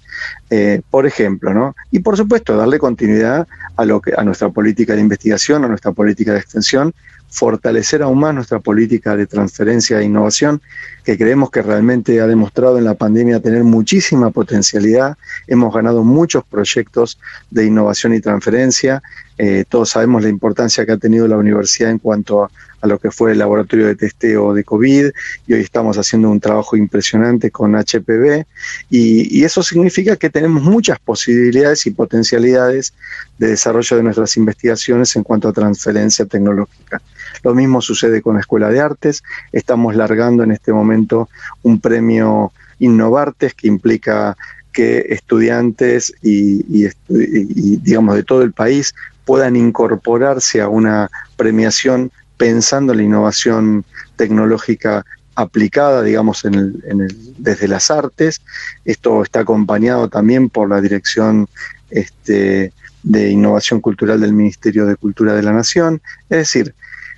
eh, 0.51 0.83
por 0.91 1.07
ejemplo, 1.07 1.55
¿no? 1.55 1.75
Y 1.91 2.01
por 2.01 2.17
supuesto, 2.17 2.57
darle 2.57 2.79
continuidad 2.79 3.47
a, 3.77 4.25
nuestra 4.25 4.49
política 4.51 4.95
de 4.95 5.01
investigación, 5.01 5.65
a 5.65 5.69
nuestra 5.69 5.93
política 5.93 6.33
de 6.33 6.41
extensión, 6.41 6.95
fortalecer 7.29 8.03
aún 8.03 8.21
más 8.21 8.35
nuestra 8.35 8.61
política 8.61 9.17
de 9.17 9.27
transferencia 9.27 10.01
e 10.01 10.05
innovación, 10.05 10.61
que 11.05 11.17
creemos 11.19 11.51
que 11.51 11.63
realmente 11.63 12.21
ha 12.21 12.27
demostrado 12.27 12.79
en 12.79 12.85
la 12.85 12.95
pandemia 12.95 13.41
tener 13.41 13.65
muchísima 13.65 14.31
potencialidad. 14.31 15.17
Hemos 15.47 15.75
ganado 15.75 16.03
muchos 16.03 16.45
proyectos 16.45 17.19
de 17.51 17.67
innovación 17.67 18.15
y 18.15 18.21
transferencia. 18.21 19.03
Eh, 19.39 19.65
todos 19.69 19.91
sabemos 19.91 20.23
la 20.23 20.29
importancia 20.29 20.87
que 20.87 20.93
ha 20.93 20.97
tenido 20.97 21.29
la 21.29 21.37
universidad 21.37 21.91
en 21.91 21.99
cuanto 21.99 22.45
a, 22.45 22.51
lo 22.83 23.01
que 23.01 23.11
fue 23.11 23.33
el 23.33 23.39
laboratorio 23.39 23.89
de 23.89 23.97
testeo 23.97 24.55
de 24.55 24.63
COVID 24.63 25.07
y 25.49 25.53
hoy 25.53 25.61
estamos 25.61 25.99
haciendo 25.99 26.31
un 26.31 26.39
trabajo 26.39 26.77
impresionante 26.77 27.51
con 27.51 27.73
HPV 27.75 28.47
y, 28.91 29.41
y 29.41 29.43
eso 29.43 29.61
significa 29.65 30.15
que 30.15 30.31
tenemos 30.31 30.63
muchas 30.63 31.01
posibilidades 31.01 31.85
y 31.87 31.91
potencialidades 31.91 32.95
de 33.39 33.49
desarrollo 33.49 33.97
de 33.97 34.03
nuestras 34.05 34.37
investigaciones 34.37 35.17
en 35.17 35.25
cuanto 35.25 35.49
a 35.49 35.53
transferencia 35.53 36.27
tecnológica. 36.27 37.03
Lo 37.43 37.55
mismo 37.55 37.83
sucede 37.83 38.23
con 38.23 38.35
la 38.35 38.41
Escuela 38.41 38.69
de 38.69 38.81
Artes. 38.81 39.25
Estamos 39.51 39.97
largando 39.97 40.45
en 40.45 40.53
este 40.53 40.73
momento 40.73 41.29
un 41.63 41.81
premio 41.81 42.53
Innovartes 42.79 43.55
que 43.55 43.69
implica 43.69 44.37
que 44.73 45.07
estudiantes 45.09 46.13
y, 46.23 46.91
digamos 47.09 48.15
de 48.15 48.23
todo 48.23 48.43
el 48.43 48.53
país 48.53 48.95
puedan 49.27 49.57
incorporarse 49.57 50.63
a 50.63 50.69
una 50.69 51.11
premiación 51.37 52.11
pensando 52.39 52.93
en 52.93 52.99
la 52.99 53.05
innovación 53.05 53.85
tecnológica 54.17 55.05
aplicada, 55.35 56.03
digamos, 56.03 56.45
en 56.47 56.55
el, 56.55 57.35
desde 57.37 57.69
las 57.69 57.91
artes. 57.91 58.41
Esto 58.87 59.23
está 59.23 59.41
acompañado 59.41 60.09
también 60.09 60.49
por 60.49 60.71
la 60.71 60.81
Dirección 60.81 61.49
este, 61.91 62.73
de 63.03 63.31
Innovación 63.31 63.81
Cultural 63.81 64.21
del 64.21 64.33
Ministerio 64.33 64.87
de 64.87 64.97
Cultura 64.97 65.35
de 65.35 65.43
la 65.43 65.53
Nación. 65.53 66.01
Es 66.31 66.39
decir, 66.39 66.75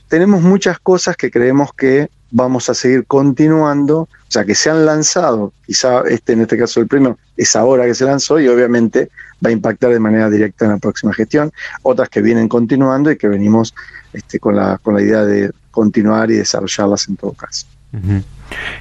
tenemos 0.09 0.43
muchas 0.43 0.79
cosas 0.81 1.17
que 1.17 1.31
creemos 1.31 1.73
que 1.75 2.09
vamos 2.31 2.69
a 2.69 2.75
seguir 2.75 3.07
continuando, 3.07 4.01
o 4.01 4.09
sea, 4.29 4.45
que 4.45 4.55
se 4.55 4.71
han 4.71 4.85
lanzado, 4.85 5.53
quizá 5.67 6.03
este 6.09 6.35
en 6.35 6.43
este 6.43 6.59
caso 6.59 6.81
el 6.81 6.87
primero 6.87 7.19
es 7.37 7.57
ahora 7.57 7.87
que 7.87 7.95
se 7.95 8.05
lanzó 8.05 8.39
y 8.39 8.49
obviamente 8.49 9.11
va 9.45 9.51
a 9.51 9.53
impactar 9.53 9.91
de 9.91 10.01
manera 10.01 10.31
directa 10.31 10.65
en 10.65 10.73
la 10.73 10.79
próxima 10.79 11.13
gestión, 11.13 11.53
otras 11.83 12.09
que 12.09 12.21
vienen 12.23 12.49
continuando 12.49 13.11
y 13.11 13.17
que 13.17 13.29
venimos 13.29 13.75
este, 14.13 14.39
con, 14.39 14.57
la, 14.57 14.79
con 14.79 14.95
la 14.95 15.03
idea 15.03 15.25
de 15.25 15.51
continuar 15.71 16.31
y 16.31 16.35
desarrollarlas 16.35 17.09
en 17.09 17.17
todo 17.17 17.33
caso. 17.33 17.67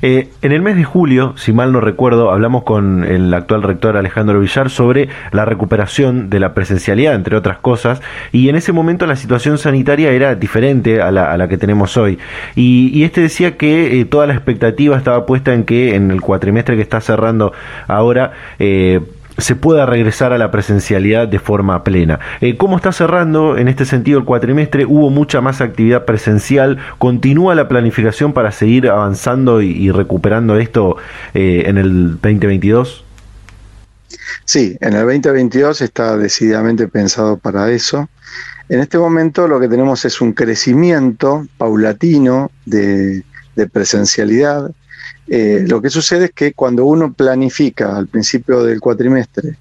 Eh, 0.02 0.30
en 0.42 0.52
el 0.52 0.62
mes 0.62 0.76
de 0.76 0.84
julio, 0.84 1.34
si 1.38 1.54
mal 1.54 1.72
no 1.72 1.82
recuerdo, 1.82 2.32
hablamos 2.32 2.64
con 2.64 3.04
el 3.04 3.34
actual 3.34 3.64
rector 3.64 3.98
Alejandro 3.98 4.40
Villar 4.40 4.70
sobre 4.70 5.10
la 5.32 5.46
recuperación 5.46 6.30
de 6.30 6.40
la 6.40 6.54
presencialidad, 6.54 7.16
entre 7.16 7.36
otras 7.36 7.58
cosas, 7.58 8.02
y 8.32 8.50
en 8.50 8.56
ese 8.56 8.74
momento 8.74 9.06
la 9.06 9.16
situación 9.16 9.58
sanitaria 9.58 10.12
era 10.12 10.36
diferente 10.36 11.02
a 11.02 11.12
la, 11.12 11.48
que 11.48 11.58
tenemos 11.58 11.98
hoy. 11.98 12.20
Y, 12.56 13.04
este 13.04 13.22
decía 13.22 13.58
que 13.58 14.02
eh, 14.02 14.06
toda 14.06 14.28
la 14.28 14.34
expectativa 14.34 14.98
estaba 14.98 15.26
puesta 15.26 15.54
en 15.54 15.64
que 15.64 15.96
en 15.96 16.12
el 16.12 16.22
cuatrimestre 16.22 16.76
que 16.76 16.82
está 16.82 17.00
cerrando 17.00 17.54
ahora, 17.88 18.34
eh, 18.60 19.02
se 19.38 19.56
pueda 19.56 19.86
regresar 19.86 20.34
a 20.34 20.38
la 20.38 20.52
presencialidad 20.52 21.28
de 21.28 21.40
forma 21.40 21.84
plena. 21.84 22.20
Eh, 22.42 22.58
¿Cómo 22.58 22.76
está 22.76 22.92
cerrando 22.92 23.58
en 23.58 23.68
este 23.68 23.86
sentido 23.86 24.20
el 24.20 24.26
cuatrimestre? 24.26 24.86
¿Hubo 24.86 25.10
mucha 25.10 25.42
más 25.42 25.62
actividad 25.62 26.06
presencial? 26.06 26.78
¿Continúa 26.98 27.54
la 27.56 27.68
planificación 27.68 28.34
para 28.34 28.52
seguir 28.52 28.90
avanzando 28.90 29.62
y, 29.62 29.92
recuperando 29.92 30.58
esto 30.58 30.98
eh, 31.34 31.64
en 31.68 31.78
el 31.78 32.14
2022? 32.14 33.04
Sí, 34.46 34.78
en 34.82 34.94
el 34.94 35.06
2022 35.06 35.82
está 35.82 36.18
decididamente 36.18 36.88
pensado 36.88 37.38
para 37.38 37.70
eso. 37.72 38.10
En 38.70 38.80
este 38.80 38.98
momento 38.98 39.48
lo 39.48 39.60
que 39.60 39.68
tenemos 39.68 40.04
es 40.06 40.20
un 40.20 40.34
crecimiento 40.34 41.48
paulatino 41.58 42.52
de 42.66 43.24
presencialidad 43.72 44.72
eh, 45.28 45.66
lo 45.68 45.82
que 45.82 45.90
sucede 45.90 46.26
es 46.26 46.32
que 46.32 46.54
cuando 46.54 46.86
uno 46.86 47.14
planifica 47.14 47.98
al 47.98 48.08
principio 48.08 48.64
del 48.64 48.80
cuatrimestre 48.80 49.58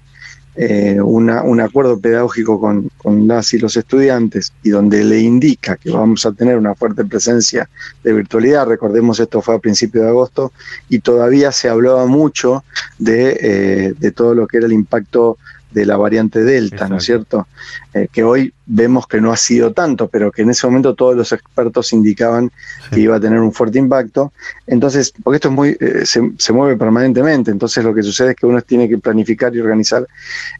eh, 0.59 0.99
un 0.99 1.59
acuerdo 1.59 1.99
pedagógico 1.99 2.59
con, 2.59 2.89
las 3.27 3.53
y 3.53 3.59
los 3.59 3.77
estudiantes 3.77 4.51
y 4.63 4.71
donde 4.71 5.03
le 5.03 5.19
indica 5.19 5.75
que 5.75 5.91
vamos 5.91 6.25
a 6.25 6.31
tener 6.31 6.57
una 6.57 6.73
fuerte 6.73 7.05
presencia 7.05 7.69
de 8.03 8.13
virtualidad, 8.13 8.65
recordemos 8.65 9.19
esto 9.19 9.43
fue 9.43 9.53
a 9.53 9.59
principios 9.59 10.05
de 10.05 10.09
agosto 10.09 10.51
y 10.89 10.97
todavía 10.97 11.51
se 11.51 11.69
hablaba 11.69 12.07
mucho 12.07 12.63
de, 12.97 13.37
eh, 13.39 13.93
de 13.99 14.11
todo 14.11 14.33
lo 14.33 14.47
que 14.47 14.57
era 14.57 14.65
el 14.65 14.73
impacto 14.73 15.37
de 15.77 15.85
la 15.85 15.95
variante 15.95 16.43
Delta, 16.43 16.89
¿no 16.89 16.97
es 16.97 17.03
cierto? 17.03 17.47
Eh, 17.93 18.07
que 18.11 18.23
hoy 18.23 18.51
vemos 18.65 19.05
que 19.05 19.21
no 19.21 19.31
ha 19.31 19.37
sido 19.37 19.73
tanto, 19.73 20.07
pero 20.07 20.31
que 20.31 20.41
en 20.41 20.49
ese 20.49 20.65
momento 20.65 20.95
todos 20.95 21.15
los 21.15 21.31
expertos 21.31 21.93
indicaban 21.93 22.51
que 22.91 22.99
iba 22.99 23.15
a 23.15 23.19
tener 23.19 23.39
un 23.39 23.53
fuerte 23.53 23.77
impacto. 23.77 24.33
Entonces, 24.65 25.13
porque 25.23 25.35
esto 25.35 25.49
es 25.49 25.53
muy, 25.53 25.77
eh, 25.79 26.03
se, 26.05 26.53
mueve 26.53 26.77
permanentemente, 26.77 27.51
entonces 27.51 27.83
lo 27.83 27.93
que 27.93 28.01
sucede 28.01 28.31
es 28.31 28.35
que 28.35 28.47
uno 28.47 28.59
tiene 28.61 28.89
que 28.89 28.97
planificar 28.97 29.55
y 29.55 29.59
organizar. 29.59 30.07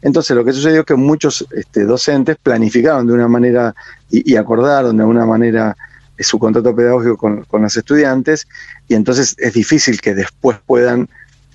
Entonces, 0.02 0.36
lo 0.36 0.44
que 0.44 0.52
sucedió 0.52 0.80
es 0.80 0.86
que 0.86 0.94
muchos 0.94 1.44
este, 1.50 1.84
docentes 1.84 2.36
planificaron 2.40 3.06
de 3.06 3.12
una 3.12 3.26
manera 3.26 3.74
y, 4.10 4.36
acordaron 4.36 4.96
de 4.96 5.04
una 5.04 5.26
manera 5.26 5.76
eh, 6.16 6.22
su 6.22 6.38
contrato 6.38 6.74
pedagógico 6.76 7.16
con, 7.16 7.42
con 7.44 7.62
los 7.62 7.76
estudiantes, 7.76 8.46
y 8.86 8.94
entonces 8.94 9.34
es 9.38 9.52
difícil 9.52 10.00
que 10.00 10.14
después 10.14 10.58
puedan 10.64 11.08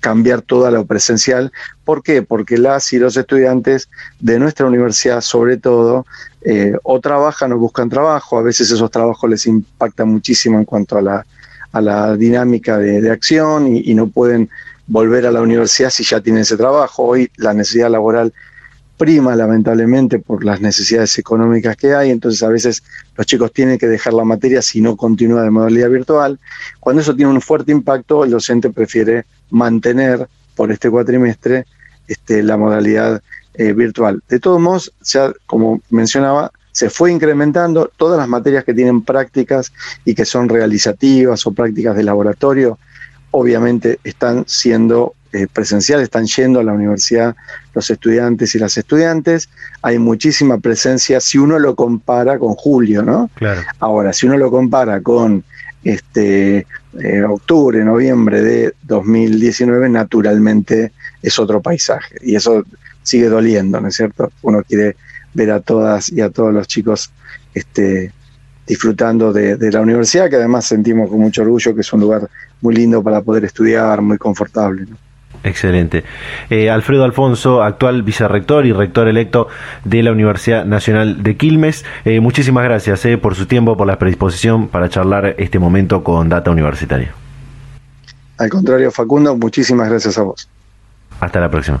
cambiar 0.04 0.42
toda 0.42 0.70
lo 0.70 0.84
presencial. 0.84 1.50
¿Por 1.82 2.02
qué? 2.02 2.20
Porque 2.20 2.58
las 2.58 2.92
y 2.92 2.98
los 2.98 3.16
estudiantes 3.16 3.88
de 4.20 4.38
nuestra 4.38 4.66
universidad, 4.66 5.22
sobre 5.22 5.56
todo, 5.56 6.04
eh, 6.42 6.76
o 6.82 7.00
trabajan 7.00 7.52
o 7.52 7.58
buscan 7.58 7.88
trabajo, 7.88 8.36
a 8.36 8.42
veces 8.42 8.70
esos 8.70 8.90
trabajos 8.90 9.30
les 9.30 9.46
impactan 9.46 10.08
muchísimo 10.08 10.58
en 10.58 10.66
cuanto 10.66 10.98
a 10.98 11.00
la, 11.00 11.26
a 11.72 11.80
la 11.80 12.16
dinámica 12.18 12.76
de, 12.76 13.10
acción 13.10 13.74
y, 13.74 13.90
y, 13.90 13.94
no 13.94 14.08
pueden 14.08 14.50
volver 14.86 15.24
a 15.24 15.32
la 15.32 15.40
universidad 15.40 15.88
si 15.88 16.04
ya 16.04 16.20
tienen 16.20 16.42
ese 16.42 16.58
trabajo. 16.58 17.04
Hoy 17.04 17.30
la 17.38 17.54
necesidad 17.54 17.88
laboral 17.88 18.34
prima 18.96 19.34
lamentablemente 19.34 20.18
por 20.18 20.44
las 20.44 20.60
necesidades 20.60 21.18
económicas 21.18 21.76
que 21.76 21.94
hay, 21.94 22.10
entonces 22.10 22.42
a 22.42 22.48
veces 22.48 22.82
los 23.16 23.26
chicos 23.26 23.52
tienen 23.52 23.78
que 23.78 23.88
dejar 23.88 24.14
la 24.14 24.24
materia 24.24 24.62
si 24.62 24.80
no 24.80 24.96
continúa 24.96 25.42
de 25.42 25.50
modalidad 25.50 25.90
virtual. 25.90 26.38
Cuando 26.80 27.02
eso 27.02 27.14
tiene 27.14 27.32
un 27.32 27.40
fuerte 27.40 27.72
impacto, 27.72 28.24
el 28.24 28.30
docente 28.30 28.70
prefiere 28.70 29.24
mantener 29.50 30.28
por 30.54 30.70
este 30.70 30.90
cuatrimestre 30.90 31.66
este, 32.06 32.42
la 32.42 32.56
modalidad 32.56 33.22
eh, 33.54 33.72
virtual. 33.72 34.22
De 34.28 34.38
todos 34.38 34.60
modos, 34.60 34.92
ya 35.02 35.32
como 35.46 35.80
mencionaba, 35.90 36.52
se 36.72 36.90
fue 36.90 37.12
incrementando 37.12 37.90
todas 37.96 38.18
las 38.18 38.28
materias 38.28 38.64
que 38.64 38.74
tienen 38.74 39.02
prácticas 39.02 39.72
y 40.04 40.14
que 40.14 40.24
son 40.24 40.48
realizativas 40.48 41.46
o 41.46 41.52
prácticas 41.52 41.96
de 41.96 42.02
laboratorio, 42.02 42.78
obviamente 43.30 44.00
están 44.02 44.44
siendo 44.48 45.14
eh, 45.34 45.46
presenciales, 45.52 46.04
están 46.04 46.26
yendo 46.26 46.60
a 46.60 46.62
la 46.62 46.72
universidad 46.72 47.34
los 47.74 47.90
estudiantes 47.90 48.54
y 48.54 48.58
las 48.58 48.78
estudiantes. 48.78 49.48
Hay 49.82 49.98
muchísima 49.98 50.58
presencia 50.58 51.20
si 51.20 51.38
uno 51.38 51.58
lo 51.58 51.74
compara 51.74 52.38
con 52.38 52.54
julio, 52.54 53.02
¿no? 53.02 53.28
Claro. 53.34 53.60
Ahora, 53.80 54.12
si 54.12 54.26
uno 54.26 54.38
lo 54.38 54.50
compara 54.50 55.00
con 55.00 55.44
este 55.82 56.66
eh, 56.98 57.22
octubre, 57.28 57.84
noviembre 57.84 58.42
de 58.42 58.74
2019, 58.84 59.88
naturalmente 59.88 60.92
es 61.20 61.38
otro 61.38 61.60
paisaje. 61.60 62.16
Y 62.22 62.36
eso 62.36 62.64
sigue 63.02 63.28
doliendo, 63.28 63.80
¿no 63.80 63.88
es 63.88 63.96
cierto? 63.96 64.30
Uno 64.42 64.62
quiere 64.62 64.96
ver 65.34 65.50
a 65.50 65.60
todas 65.60 66.10
y 66.10 66.20
a 66.20 66.30
todos 66.30 66.54
los 66.54 66.68
chicos 66.68 67.12
este, 67.54 68.12
disfrutando 68.66 69.32
de, 69.32 69.70
la 69.70 69.80
universidad, 69.80 70.30
que 70.30 70.36
además 70.36 70.66
sentimos 70.66 71.10
con 71.10 71.20
mucho 71.20 71.42
orgullo 71.42 71.74
que 71.74 71.82
es 71.82 71.92
un 71.92 72.00
lugar 72.00 72.28
muy 72.60 72.74
lindo 72.74 73.02
para 73.02 73.20
poder 73.20 73.44
estudiar, 73.44 74.00
muy 74.00 74.16
confortable. 74.16 74.86
Excelente. 75.44 76.04
Eh, 76.48 76.70
Alfredo 76.70 77.04
Alfonso, 77.04 77.62
actual 77.62 78.02
vicerrector 78.02 78.64
y 78.64 78.72
rector 78.72 79.08
electo 79.08 79.46
de 79.84 80.02
la 80.02 80.10
Universidad 80.10 80.64
Nacional 80.64 81.22
de 81.22 81.36
Quilmes, 81.36 81.84
eh, 82.06 82.20
muchísimas 82.20 82.64
gracias 82.64 83.04
eh, 83.04 83.18
por 83.18 83.34
su 83.34 83.44
tiempo, 83.46 83.76
por 83.76 83.86
la 83.86 83.98
predisposición 83.98 84.68
para 84.68 84.88
charlar 84.88 85.34
este 85.38 85.58
momento 85.58 86.02
con 86.02 86.30
Data 86.30 86.50
Universitaria. 86.50 87.12
Al 88.38 88.48
contrario, 88.48 88.90
Facundo, 88.90 89.36
muchísimas 89.36 89.90
gracias 89.90 90.16
a 90.16 90.22
vos. 90.22 90.48
Hasta 91.20 91.40
la 91.40 91.50
próxima. 91.50 91.80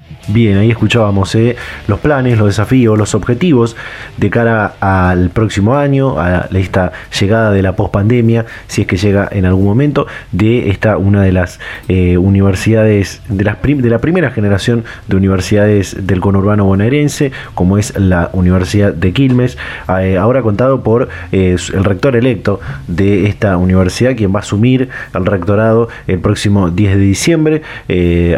Bien, 0.27 0.59
ahí 0.59 0.69
escuchábamos 0.69 1.33
eh, 1.33 1.55
los 1.87 1.99
planes, 1.99 2.37
los 2.37 2.45
desafíos, 2.47 2.95
los 2.95 3.15
objetivos 3.15 3.75
de 4.17 4.29
cara 4.29 4.75
al 4.79 5.31
próximo 5.31 5.75
año, 5.75 6.19
a 6.19 6.47
esta 6.53 6.91
llegada 7.19 7.51
de 7.51 7.63
la 7.63 7.75
pospandemia, 7.75 8.45
si 8.67 8.81
es 8.81 8.87
que 8.87 8.97
llega 8.97 9.27
en 9.31 9.45
algún 9.45 9.65
momento, 9.65 10.05
de 10.31 10.69
esta 10.69 10.97
una 10.97 11.23
de 11.23 11.31
las 11.31 11.59
eh, 11.87 12.17
universidades, 12.17 13.23
de, 13.29 13.43
las 13.43 13.57
de 13.63 13.89
la 13.89 13.97
primera 13.97 14.29
generación 14.29 14.83
de 15.07 15.15
universidades 15.15 15.97
del 16.05 16.21
conurbano 16.21 16.65
bonaerense, 16.65 17.31
como 17.55 17.79
es 17.79 17.97
la 17.97 18.29
Universidad 18.33 18.93
de 18.93 19.13
Quilmes, 19.13 19.57
eh, 19.99 20.17
ahora 20.17 20.43
contado 20.43 20.83
por 20.83 21.09
el 21.31 21.57
rector 21.83 22.15
electo 22.15 22.59
de 22.87 23.25
esta 23.25 23.57
universidad, 23.57 24.15
quien 24.15 24.33
va 24.33 24.39
a 24.39 24.43
asumir 24.43 24.89
el 25.15 25.25
rectorado 25.25 25.89
el 26.05 26.19
próximo 26.19 26.69
10 26.69 26.95
de 26.95 27.01
diciembre, 27.01 27.61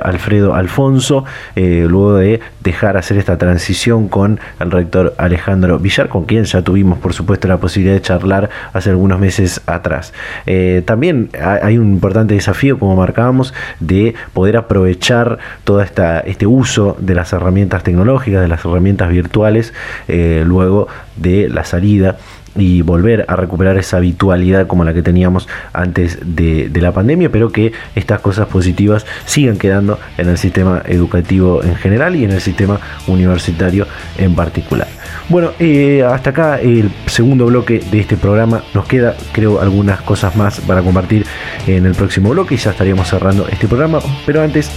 Alfredo 0.02 0.56
Alfonso 0.56 1.26
luego 1.82 2.16
de 2.16 2.40
dejar 2.62 2.98
hacer 2.98 3.18
esta 3.18 3.38
transición 3.38 4.08
con 4.08 4.40
el 4.60 4.72
rector 4.72 5.14
Alejandro 5.18 5.80
Villar, 5.80 6.10
con 6.10 6.26
quien 6.26 6.46
ya 6.46 6.62
tuvimos 6.62 7.00
por 7.00 7.14
supuesto 7.14 7.48
la 7.48 7.58
posibilidad 7.58 7.96
de 7.96 8.02
charlar 8.02 8.50
hace 8.74 8.90
algunos 8.90 9.20
meses 9.20 9.62
atrás. 9.66 10.14
Eh, 10.46 10.82
también 10.86 11.30
hay 11.42 11.78
un 11.78 11.94
importante 11.94 12.34
desafío, 12.34 12.80
como 12.80 12.96
marcábamos, 12.96 13.54
de 13.80 14.16
poder 14.34 14.58
aprovechar 14.58 15.40
todo 15.64 15.82
esta, 15.82 16.20
este 16.20 16.48
uso 16.48 16.96
de 17.00 17.16
las 17.16 17.34
herramientas 17.34 17.84
tecnológicas, 17.84 18.42
de 18.42 18.48
las 18.48 18.64
herramientas 18.66 19.10
virtuales, 19.10 19.74
eh, 20.08 20.44
luego 20.46 20.88
de 21.18 21.50
la 21.50 21.64
salida 21.64 22.18
y 22.56 22.82
volver 22.82 23.26
a 23.28 23.36
recuperar 23.36 23.78
esa 23.78 23.98
habitualidad 23.98 24.68
como 24.68 24.84
la 24.84 24.94
que 24.94 25.02
teníamos 25.02 25.48
antes 25.74 26.20
de, 26.24 26.70
la 26.74 26.92
pandemia, 26.92 27.32
pero 27.32 27.50
que 27.50 27.72
estas 27.96 28.20
cosas 28.20 28.48
positivas 28.48 29.06
sigan 29.26 29.58
quedando 29.58 30.00
en 30.18 30.28
el 30.28 30.38
sistema 30.38 30.82
educativo 30.86 31.64
en 31.64 31.76
general 31.76 32.16
y 32.16 32.26
en 32.26 32.32
el 32.32 32.42
sistema 32.42 32.80
universitario 33.08 33.88
en 34.18 34.36
particular. 34.36 34.88
Bueno, 35.30 35.52
eh, 35.60 36.04
hasta 36.04 36.32
acá 36.32 36.60
el 36.60 36.92
segundo 37.06 37.46
bloque 37.46 37.82
de 37.90 38.00
este 38.02 38.18
programa. 38.18 38.64
Nos 38.74 38.86
queda, 38.86 39.16
creo, 39.32 39.62
algunas 39.62 40.02
cosas 40.02 40.36
más 40.36 40.60
para 40.60 40.82
compartir 40.82 41.26
en 41.68 41.86
el 41.86 41.96
próximo 41.96 42.32
bloque 42.32 42.56
y 42.56 42.58
ya 42.58 42.72
estaríamos 42.72 43.08
cerrando 43.08 43.48
este 43.48 43.68
programa. 43.68 44.00
Pero 44.26 44.42
antes 44.42 44.70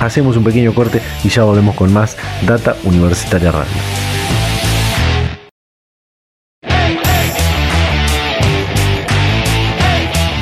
Hacemos 0.00 0.36
un 0.36 0.44
pequeño 0.44 0.74
corte 0.74 1.00
y 1.24 1.28
ya 1.28 1.44
volvemos 1.44 1.74
con 1.74 1.92
más 1.92 2.16
Data 2.46 2.76
Universitaria 2.84 3.50
Radio. 3.50 4.15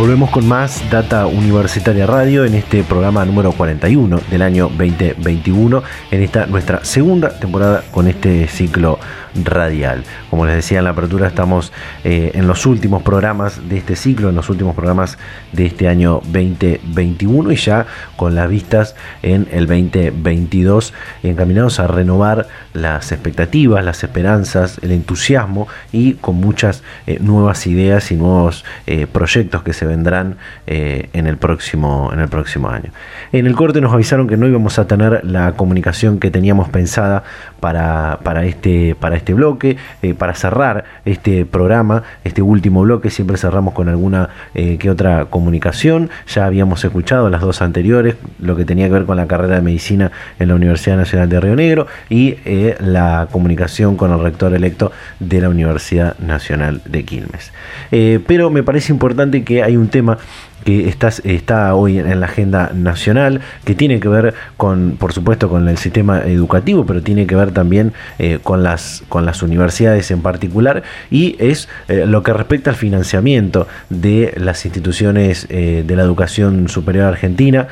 Volvemos 0.04 0.28
con 0.28 0.46
más 0.46 0.82
Data 0.90 1.26
Universitaria 1.26 2.04
Radio 2.04 2.44
en 2.44 2.54
este 2.54 2.84
programa 2.84 3.24
número 3.24 3.52
41 3.52 4.20
del 4.30 4.42
año 4.42 4.68
2021, 4.68 5.82
en 6.10 6.22
esta 6.22 6.44
nuestra 6.44 6.84
segunda 6.84 7.30
temporada 7.30 7.82
con 7.90 8.06
este 8.06 8.46
ciclo 8.46 8.98
radial. 9.42 10.04
Como 10.30 10.46
les 10.46 10.56
decía 10.56 10.78
en 10.78 10.84
la 10.84 10.90
apertura, 10.90 11.26
estamos 11.26 11.72
eh, 12.04 12.32
en 12.34 12.46
los 12.46 12.66
últimos 12.66 13.02
programas 13.02 13.68
de 13.68 13.78
este 13.78 13.96
ciclo, 13.96 14.28
en 14.28 14.36
los 14.36 14.50
últimos 14.50 14.74
programas 14.74 15.18
de 15.52 15.66
este 15.66 15.88
año 15.88 16.20
2021 16.24 17.52
y 17.52 17.56
ya 17.56 17.86
con 18.16 18.34
las 18.34 18.48
vistas 18.48 18.94
en 19.22 19.48
el 19.52 19.66
2022 19.66 20.92
encaminados 21.22 21.80
a 21.80 21.86
renovar 21.86 22.46
las 22.72 23.12
expectativas, 23.12 23.84
las 23.84 24.04
esperanzas, 24.04 24.78
el 24.82 24.92
entusiasmo 24.92 25.66
y 25.92 26.14
con 26.14 26.36
muchas 26.36 26.82
eh, 27.06 27.18
nuevas 27.20 27.66
ideas 27.66 28.10
y 28.12 28.16
nuevos 28.16 28.64
eh, 28.86 29.06
proyectos 29.06 29.62
que 29.62 29.72
se 29.72 29.86
vendrán 29.94 30.36
en, 30.66 31.26
el 31.26 31.36
próximo, 31.36 32.10
en 32.12 32.20
el 32.20 32.28
próximo 32.28 32.68
año. 32.68 32.90
En 33.32 33.46
el 33.46 33.54
corte 33.54 33.80
nos 33.80 33.92
avisaron 33.92 34.26
que 34.26 34.36
no 34.36 34.46
íbamos 34.46 34.78
a 34.78 34.86
tener 34.86 35.24
la 35.24 35.52
comunicación 35.52 36.18
que 36.18 36.30
teníamos 36.30 36.68
pensada 36.68 37.22
para, 37.60 38.18
para, 38.22 38.44
este, 38.44 38.94
para 38.98 39.16
este 39.16 39.34
bloque, 39.34 39.76
para 40.18 40.34
cerrar 40.34 40.84
este 41.04 41.46
programa, 41.46 42.02
este 42.24 42.42
último 42.42 42.82
bloque, 42.82 43.10
siempre 43.10 43.36
cerramos 43.36 43.74
con 43.74 43.88
alguna 43.88 44.30
que 44.54 44.90
otra 44.90 45.26
comunicación. 45.26 46.10
Ya 46.26 46.46
habíamos 46.46 46.84
escuchado 46.84 47.30
las 47.30 47.40
dos 47.40 47.62
anteriores, 47.62 48.16
lo 48.40 48.56
que 48.56 48.64
tenía 48.64 48.86
que 48.86 48.92
ver 48.94 49.04
con 49.04 49.16
la 49.16 49.26
carrera 49.26 49.56
de 49.56 49.62
medicina 49.62 50.10
en 50.38 50.48
la 50.48 50.54
Universidad 50.54 50.96
Nacional 50.96 51.28
de 51.28 51.40
Río 51.40 51.56
Negro 51.56 51.86
y 52.08 52.36
eh, 52.44 52.76
la 52.80 53.28
comunicación 53.30 53.96
con 53.96 54.12
el 54.12 54.20
rector 54.20 54.54
electo 54.54 54.92
de 55.20 55.40
la 55.40 55.48
Universidad 55.48 56.18
Nacional 56.18 56.82
de 56.84 57.04
Quilmes. 57.04 57.52
Eh, 57.90 58.20
pero 58.26 58.50
me 58.50 58.62
parece 58.62 58.92
importante 58.92 59.44
que 59.44 59.62
hay 59.62 59.76
un 59.76 59.83
tema 59.88 60.18
que 60.64 60.88
está, 60.88 61.08
está 61.24 61.74
hoy 61.74 61.98
en 61.98 62.20
la 62.20 62.26
agenda 62.26 62.72
nacional, 62.74 63.40
que 63.64 63.74
tiene 63.74 64.00
que 64.00 64.08
ver 64.08 64.34
con, 64.56 64.96
por 64.98 65.12
supuesto, 65.12 65.48
con 65.48 65.68
el 65.68 65.78
sistema 65.78 66.22
educativo, 66.22 66.86
pero 66.86 67.02
tiene 67.02 67.26
que 67.26 67.36
ver 67.36 67.52
también 67.52 67.92
eh, 68.18 68.38
con, 68.42 68.62
las, 68.62 69.04
con 69.08 69.26
las 69.26 69.42
universidades 69.42 70.10
en 70.10 70.22
particular, 70.22 70.82
y 71.10 71.36
es 71.38 71.68
eh, 71.88 72.06
lo 72.06 72.22
que 72.22 72.32
respecta 72.32 72.70
al 72.70 72.76
financiamiento 72.76 73.68
de 73.90 74.32
las 74.36 74.64
instituciones 74.64 75.46
eh, 75.50 75.84
de 75.86 75.96
la 75.96 76.02
educación 76.02 76.68
superior 76.68 77.06
argentina, 77.06 77.68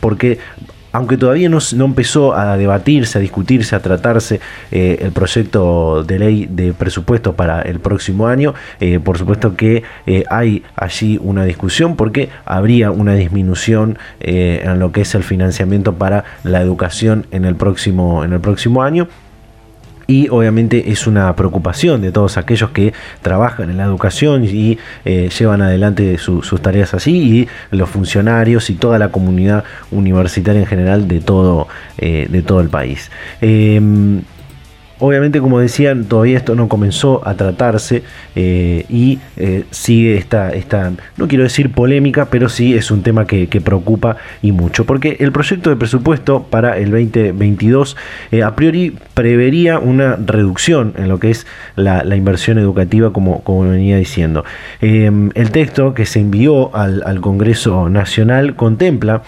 porque 0.00 0.38
aunque 0.92 1.16
todavía 1.16 1.48
no, 1.48 1.58
empezó 1.84 2.34
a 2.34 2.56
debatirse, 2.56 3.18
a 3.18 3.20
discutirse, 3.20 3.74
a 3.74 3.80
tratarse 3.80 4.40
eh, 4.70 4.98
el 5.00 5.12
proyecto 5.12 6.04
de 6.04 6.18
ley 6.18 6.46
de 6.50 6.72
presupuesto 6.72 7.34
para 7.34 7.62
el 7.62 7.80
próximo 7.80 8.28
año, 8.28 8.54
eh, 8.80 9.00
por 9.00 9.18
supuesto 9.18 9.56
que 9.56 9.82
eh, 10.06 10.24
hay 10.30 10.62
allí 10.76 11.18
una 11.22 11.44
discusión 11.44 11.96
porque 11.96 12.28
habría 12.44 12.90
una 12.90 13.14
disminución 13.14 13.98
en 14.20 14.78
lo 14.78 14.92
que 14.92 15.02
es 15.02 15.14
el 15.14 15.22
financiamiento 15.22 15.94
para 15.94 16.24
la 16.44 16.60
educación 16.60 17.26
en 17.30 17.44
el 17.44 17.56
próximo, 17.56 18.24
en 18.24 18.32
el 18.32 18.40
próximo 18.40 18.82
año 18.82 19.08
y 20.06 20.28
obviamente 20.28 20.90
es 20.90 21.06
una 21.06 21.34
preocupación 21.36 22.00
de 22.00 22.12
todos 22.12 22.36
aquellos 22.36 22.70
que 22.70 22.92
trabajan 23.22 23.70
en 23.70 23.76
la 23.76 23.84
educación 23.84 24.44
y 24.44 24.78
eh, 25.04 25.28
llevan 25.36 25.62
adelante 25.62 26.18
sus 26.18 26.60
tareas 26.60 26.94
así 26.94 27.48
y 27.70 27.76
los 27.76 27.88
funcionarios 27.88 28.70
y 28.70 28.74
toda 28.74 28.98
la 28.98 29.10
comunidad 29.10 29.64
universitaria 29.90 30.60
en 30.60 30.66
general 30.66 31.08
de 31.08 31.20
todo, 31.20 31.68
eh, 31.98 32.26
de 32.30 32.42
todo 32.42 32.60
el 32.60 32.68
país. 32.68 33.10
Em, 33.40 34.22
Obviamente, 35.04 35.40
como 35.40 35.58
decían, 35.58 36.04
todavía 36.04 36.36
esto 36.36 36.54
no 36.54 36.68
comenzó 36.68 37.26
a 37.26 37.34
tratarse 37.34 38.04
eh, 38.36 38.86
y 38.88 39.18
eh, 39.36 39.64
sigue 39.72 40.16
esta, 40.16 40.50
esta, 40.50 40.92
no 41.16 41.26
quiero 41.26 41.42
decir 41.42 41.72
polémica, 41.72 42.26
pero 42.26 42.48
sí 42.48 42.76
es 42.76 42.92
un 42.92 43.02
tema 43.02 43.26
que, 43.26 43.48
preocupa 43.64 44.16
y 44.42 44.52
mucho, 44.52 44.86
porque 44.86 45.16
el 45.18 45.32
proyecto 45.32 45.70
de 45.70 45.76
presupuesto 45.76 46.44
para 46.44 46.78
el 46.78 46.92
2022 46.92 47.96
eh, 48.30 48.44
a 48.44 48.54
priori 48.54 48.96
prevería 49.14 49.80
una 49.80 50.14
reducción 50.14 50.94
en 50.96 51.08
lo 51.08 51.18
que 51.18 51.32
es 51.32 51.48
la, 51.74 52.04
inversión 52.14 52.58
educativa, 52.58 53.12
como, 53.12 53.42
como 53.42 53.68
venía 53.68 53.96
diciendo. 53.96 54.44
el 54.80 55.50
texto 55.50 55.94
que 55.94 56.06
se 56.06 56.20
envió 56.20 56.76
al, 56.76 57.02
al 57.04 57.20
Congreso 57.20 57.88
Nacional 57.88 58.54
contempla 58.54 59.22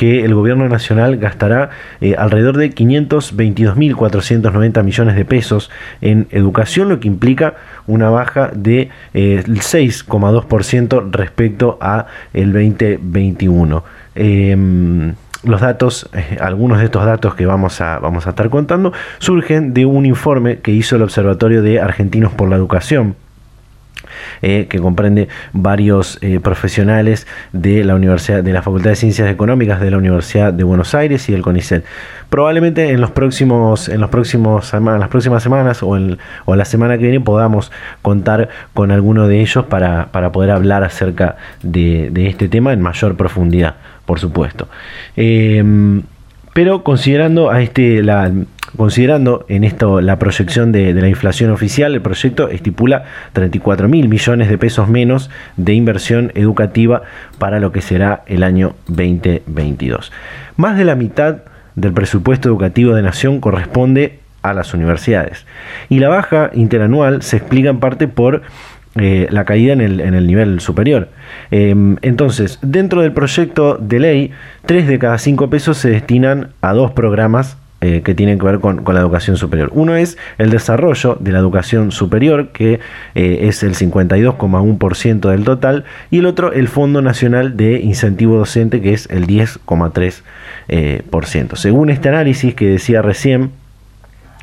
que 0.00 0.24
el 0.24 0.34
gobierno 0.34 0.66
nacional 0.66 1.18
gastará 1.18 1.68
eh, 2.00 2.14
alrededor 2.16 2.56
de 2.56 2.74
522.490 2.74 4.82
millones 4.82 5.14
de 5.14 5.26
pesos 5.26 5.70
en 6.00 6.26
educación, 6.30 6.88
lo 6.88 7.00
que 7.00 7.08
implica 7.08 7.56
una 7.86 8.08
baja 8.08 8.50
de 8.54 8.88
eh, 9.12 9.44
6,2% 9.46 11.10
respecto 11.10 11.76
a 11.82 12.06
el 12.32 12.54
2021 12.54 13.84
em, 14.14 15.12
los 15.44 15.60
datos, 15.60 16.08
eh, 16.14 16.38
algunos 16.40 16.78
de 16.78 16.86
estos 16.86 17.04
datos 17.04 17.34
que 17.34 17.44
vamos 17.44 17.82
a, 17.82 17.98
vamos 17.98 18.26
a 18.26 18.30
estar 18.30 18.48
contando, 18.48 18.94
surgen 19.18 19.74
de 19.74 19.84
un 19.84 20.06
informe 20.06 20.60
que 20.60 20.70
hizo 20.70 20.96
el 20.96 21.02
Observatorio 21.02 21.60
de 21.60 21.78
Argentinos 21.78 22.32
por 22.32 22.48
la 22.48 22.56
Educación, 22.56 23.16
eh, 24.42 24.66
que 24.68 24.78
comprende 24.78 25.28
varios 25.52 26.18
eh, 26.22 26.40
profesionales 26.40 27.26
de 27.52 27.84
la 27.84 27.94
Universidad, 27.94 28.42
de 28.42 28.52
la 28.52 28.62
Facultad 28.62 28.90
de 28.90 28.96
Ciencias 28.96 29.30
Económicas 29.30 29.80
de 29.80 29.90
la 29.90 29.98
Universidad 29.98 30.52
de 30.52 30.64
Buenos 30.64 30.94
Aires 30.94 31.28
y 31.28 31.32
del 31.32 31.42
CONICET. 31.42 31.84
Probablemente 32.28 32.90
en 32.90 33.00
los 33.00 33.10
próximos, 33.10 33.88
en 33.88 34.00
los 34.00 34.10
próximos 34.10 34.72
las 34.72 35.08
próximas 35.08 35.42
semanas 35.42 35.82
o, 35.82 35.96
en, 35.96 36.18
o 36.44 36.54
la 36.54 36.64
semana 36.64 36.96
que 36.96 37.04
viene 37.04 37.20
podamos 37.20 37.72
contar 38.02 38.48
con 38.74 38.90
alguno 38.90 39.28
de 39.28 39.40
ellos 39.40 39.64
para, 39.66 40.10
poder 40.32 40.50
hablar 40.50 40.84
acerca 40.84 41.36
de, 41.62 42.10
este 42.28 42.48
tema 42.48 42.72
en 42.72 42.80
mayor 42.80 43.16
profundidad, 43.16 43.76
por 44.06 44.20
supuesto. 44.20 44.68
Em, 45.16 46.02
pero 46.52 46.82
considerando 46.82 47.50
a 47.50 47.62
este 47.62 48.02
la, 48.02 48.30
Considerando 48.76 49.44
en 49.48 49.64
esto 49.64 50.00
la 50.00 50.18
proyección 50.18 50.70
de, 50.70 50.94
la 50.94 51.08
inflación 51.08 51.50
oficial, 51.50 51.94
el 51.94 52.02
proyecto 52.02 52.48
estipula 52.48 53.04
34 53.32 53.88
mil 53.88 54.08
millones 54.08 54.48
de 54.48 54.58
pesos 54.58 54.88
menos 54.88 55.28
de 55.56 55.74
inversión 55.74 56.30
educativa 56.34 57.02
para 57.38 57.58
lo 57.58 57.72
que 57.72 57.80
será 57.80 58.22
el 58.26 58.42
año 58.42 58.74
2022. 58.86 60.12
Más 60.56 60.78
de 60.78 60.84
la 60.84 60.94
mitad 60.94 61.38
del 61.74 61.92
presupuesto 61.92 62.48
educativo 62.48 62.94
de 62.94 63.02
Nación 63.02 63.40
corresponde 63.40 64.20
a 64.42 64.54
las 64.54 64.72
universidades. 64.72 65.46
Y 65.88 65.98
la 65.98 66.08
baja 66.08 66.50
interanual 66.54 67.22
se 67.22 67.38
explica 67.38 67.70
en 67.70 67.80
parte 67.80 68.08
por 68.08 68.42
eh, 68.96 69.28
la 69.30 69.44
caída 69.44 69.72
en 69.72 69.80
el, 69.80 70.26
nivel 70.26 70.60
superior. 70.60 71.08
Em, 71.50 71.96
entonces, 72.02 72.58
dentro 72.62 73.02
del 73.02 73.12
proyecto 73.12 73.78
de 73.80 74.00
ley, 74.00 74.30
3 74.66 74.86
de 74.86 74.98
cada 74.98 75.18
5 75.18 75.50
pesos 75.50 75.78
se 75.78 75.90
destinan 75.90 76.50
a 76.60 76.72
dos 76.72 76.92
programas 76.92 77.56
eh, 77.82 78.02
que 78.04 78.14
tienen 78.14 78.38
que 78.38 78.44
ver 78.44 78.60
con, 78.60 78.84
la 78.84 79.00
educación 79.00 79.38
superior. 79.38 79.70
Uno 79.72 79.94
es 79.96 80.18
el 80.36 80.50
desarrollo 80.50 81.16
de 81.18 81.32
la 81.32 81.38
educación 81.38 81.92
superior, 81.92 82.48
que 82.48 82.78
eh, 83.14 83.38
es 83.48 83.62
el 83.62 83.74
52,1% 83.74 85.30
del 85.30 85.44
total, 85.44 85.84
y 86.10 86.18
el 86.18 86.26
otro, 86.26 86.52
el 86.52 86.68
Fondo 86.68 87.00
Nacional 87.00 87.56
de 87.56 87.80
Incentivo 87.80 88.36
Docente, 88.36 88.82
que 88.82 88.92
es 88.92 89.08
el 89.10 89.26
10,3%. 89.26 90.22
Eh, 90.68 91.02
Según 91.54 91.88
este 91.88 92.10
análisis 92.10 92.54
que 92.54 92.66
decía 92.66 93.00
recién 93.00 93.50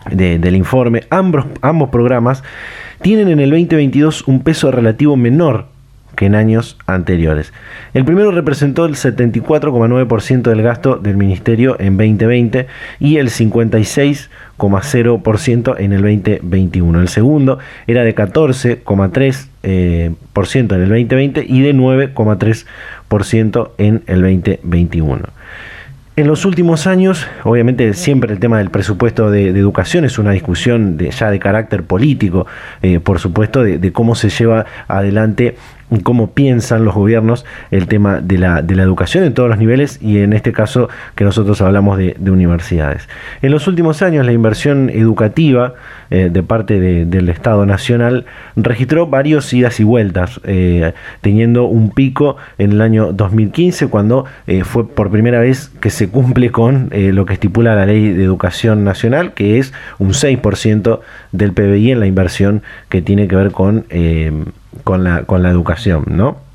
del 0.09 0.55
informe, 0.55 1.03
ambos, 1.11 1.45
ambos 1.61 1.89
programas 1.89 2.43
tienen 3.03 3.27
en 3.27 3.39
el 3.39 3.51
2022 3.51 4.27
un 4.27 4.41
peso 4.41 4.71
relativo 4.71 5.15
menor 5.15 5.67
que 6.17 6.25
en 6.25 6.35
años 6.35 6.77
anteriores. 6.87 7.53
El 7.93 8.03
primero 8.03 8.31
representó 8.31 8.85
el 8.85 8.95
74,9% 8.95 10.41
del 10.41 10.63
gasto 10.63 10.97
del 10.97 11.15
Ministerio 11.15 11.77
en 11.79 11.95
2020 11.95 12.67
y 12.99 13.15
el 13.17 13.29
56,0% 13.29 15.75
en 15.77 15.93
el 15.93 16.01
2021. 16.01 17.01
El 17.01 17.07
segundo 17.07 17.59
era 17.85 18.03
de 18.03 18.15
14,3% 18.15 19.47
eh, 19.63 20.11
en 20.33 20.71
el 20.71 20.89
2020 20.89 21.45
y 21.47 21.61
de 21.61 21.75
9,3% 21.75 23.69
en 23.77 24.01
el 24.07 24.21
2021. 24.21 25.27
En 26.17 26.25
los 26.25 26.45
últimos 26.45 26.87
años, 26.87 27.27
obviamente 27.43 27.93
siempre 27.93 28.33
el 28.33 28.39
tema 28.39 28.57
del 28.57 28.71
presupuesto 28.71 29.29
de, 29.29 29.49
educación 29.49 30.03
es 30.03 30.17
una 30.17 30.31
discusión 30.31 30.97
ya 30.97 31.29
de 31.29 31.37
carácter 31.37 31.83
político, 31.83 32.47
eh, 32.81 32.99
por 32.99 33.19
supuesto, 33.19 33.61
de, 33.61 33.91
cómo 33.91 34.15
se 34.15 34.31
lleva 34.31 34.65
adelante 34.87 35.57
cómo 36.03 36.31
piensan 36.31 36.83
los 36.83 36.93
gobiernos 36.93 37.45
el 37.71 37.87
tema 37.87 38.19
de 38.19 38.37
la, 38.37 38.61
de 38.61 38.75
la 38.75 38.83
educación 38.83 39.23
en 39.23 39.33
todos 39.33 39.49
los 39.49 39.57
niveles 39.57 39.99
y 40.01 40.19
en 40.19 40.33
este 40.33 40.51
caso 40.51 40.89
que 41.15 41.23
nosotros 41.23 41.61
hablamos 41.61 41.97
de, 41.97 42.15
universidades. 42.27 43.07
En 43.41 43.51
los 43.51 43.67
últimos 43.67 44.01
años 44.01 44.25
la 44.25 44.33
inversión 44.33 44.89
educativa 44.89 45.75
eh, 46.09 46.29
de 46.31 46.43
parte 46.43 46.79
del 47.05 47.29
Estado 47.29 47.65
Nacional 47.65 48.25
registró 48.57 49.07
varios 49.07 49.51
idas 49.53 49.79
y 49.79 49.85
vueltas, 49.85 50.41
eh, 50.43 50.93
teniendo 51.21 51.65
un 51.65 51.91
pico 51.91 52.35
en 52.57 52.73
el 52.73 52.81
año 52.81 53.13
2015 53.13 53.87
cuando 53.87 54.25
eh, 54.45 54.65
fue 54.65 54.87
por 54.87 55.09
primera 55.09 55.39
vez 55.39 55.71
que 55.79 55.89
se 55.89 56.09
cumple 56.09 56.51
con 56.51 56.89
lo 56.91 57.25
que 57.25 57.33
estipula 57.33 57.75
la 57.75 57.85
ley 57.85 58.11
de 58.11 58.23
educación 58.23 58.83
nacional, 58.83 59.33
que 59.33 59.57
es 59.57 59.73
un 59.99 60.09
6% 60.09 60.99
del 61.31 61.53
PBI 61.53 61.91
en 61.91 61.99
la 61.99 62.07
inversión 62.07 62.61
que 62.89 63.01
tiene 63.01 63.27
que 63.27 63.35
ver 63.35 63.51
con 63.51 63.85
con 64.83 65.03
la, 65.03 65.23
con 65.23 65.43
la 65.43 65.49
educación, 65.49 66.03
¿no? 66.07 66.47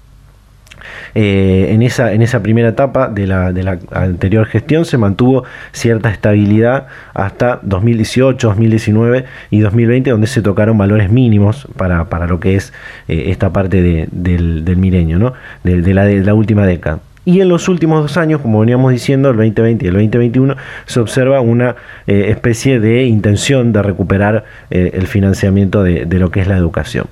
Eh, 1.14 1.68
en, 1.70 1.82
esa, 1.82 2.12
en 2.12 2.22
esa 2.22 2.42
primera 2.42 2.68
etapa 2.68 3.08
de 3.08 3.26
la, 3.26 3.52
de 3.52 3.62
la, 3.62 3.78
anterior 3.92 4.46
gestión 4.46 4.84
se 4.84 4.96
mantuvo 4.98 5.44
cierta 5.72 6.10
estabilidad 6.10 6.86
hasta 7.14 7.60
2018, 7.62 8.48
2019 8.48 9.24
y 9.50 9.60
2020, 9.60 10.10
donde 10.10 10.26
se 10.26 10.42
tocaron 10.42 10.78
valores 10.78 11.10
mínimos 11.10 11.68
para, 11.76 12.06
para 12.06 12.26
lo 12.26 12.40
que 12.40 12.56
es 12.56 12.72
eh, 13.08 13.24
esta 13.26 13.52
parte 13.52 13.82
del, 13.82 14.64
del, 14.64 14.76
milenio, 14.76 15.18
¿no? 15.18 15.34
de, 15.64 15.82
de, 15.82 15.94
la, 15.94 16.04
de 16.04 16.22
la 16.22 16.34
última 16.34 16.66
década. 16.66 17.00
Y 17.24 17.40
en 17.40 17.48
los 17.48 17.68
últimos 17.68 18.02
dos 18.02 18.16
años, 18.16 18.40
como 18.40 18.58
veníamos 18.58 18.90
diciendo, 18.90 19.30
el 19.30 19.36
2020 19.36 19.84
y 19.84 19.88
el 19.88 19.94
2021, 19.94 20.56
se 20.86 20.98
observa 20.98 21.40
una 21.40 21.76
eh, 22.08 22.26
especie 22.30 22.80
de 22.80 23.04
intención 23.04 23.72
de 23.72 23.80
recuperar 23.80 24.44
el 24.70 25.06
financiamiento 25.06 25.84
de, 25.84 26.04
de 26.04 26.18
lo 26.18 26.32
que 26.32 26.40
es 26.40 26.48
la 26.48 26.56
educación. 26.56 27.06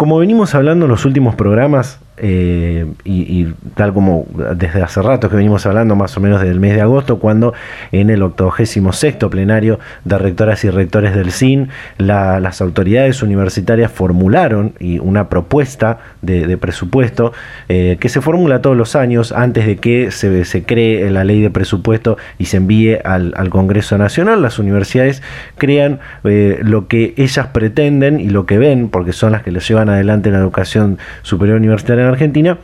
Como 0.00 0.16
venimos 0.16 0.54
hablando 0.54 0.86
en 0.86 0.90
los 0.92 1.04
últimos 1.04 1.34
programas, 1.34 1.98
eh, 2.22 2.86
y, 3.04 3.46
tal 3.74 3.94
como 3.94 4.26
desde 4.56 4.82
hace 4.82 5.00
rato 5.02 5.30
que 5.30 5.36
venimos 5.36 5.64
hablando, 5.66 5.96
más 5.96 6.16
o 6.16 6.20
menos 6.20 6.40
desde 6.40 6.52
el 6.52 6.60
mes 6.60 6.74
de 6.74 6.82
agosto, 6.82 7.18
cuando 7.18 7.54
en 7.92 8.10
el 8.10 8.22
86 8.22 9.16
plenario 9.30 9.78
de 10.04 10.18
rectoras 10.18 10.64
y 10.64 10.70
rectores 10.70 11.14
del 11.14 11.32
CIN, 11.32 11.68
las 11.98 12.60
autoridades 12.60 13.22
universitarias 13.22 13.90
formularon 13.90 14.74
una 15.00 15.28
propuesta 15.28 15.98
de, 16.22 16.58
presupuesto 16.58 17.32
eh, 17.68 17.96
que 18.00 18.08
se 18.08 18.20
formula 18.20 18.60
todos 18.60 18.76
los 18.76 18.96
años 18.96 19.32
antes 19.32 19.66
de 19.66 19.76
que 19.76 20.10
se, 20.10 20.64
cree 20.64 21.10
la 21.10 21.24
ley 21.24 21.40
de 21.40 21.50
presupuesto 21.50 22.18
y 22.38 22.46
se 22.46 22.58
envíe 22.58 22.98
al, 23.04 23.50
Congreso 23.50 23.98
Nacional. 23.98 24.42
Las 24.42 24.58
universidades 24.58 25.22
crean 25.56 26.00
eh, 26.24 26.58
lo 26.62 26.86
que 26.86 27.14
ellas 27.16 27.48
pretenden 27.48 28.20
y 28.20 28.28
lo 28.28 28.46
que 28.46 28.58
ven, 28.58 28.88
porque 28.88 29.12
son 29.12 29.32
las 29.32 29.42
que 29.42 29.50
les 29.50 29.66
llevan 29.66 29.88
adelante 29.88 30.30
la 30.30 30.38
educación 30.38 30.98
superior 31.22 31.56
universitaria 31.58 32.09
Argentina 32.10 32.58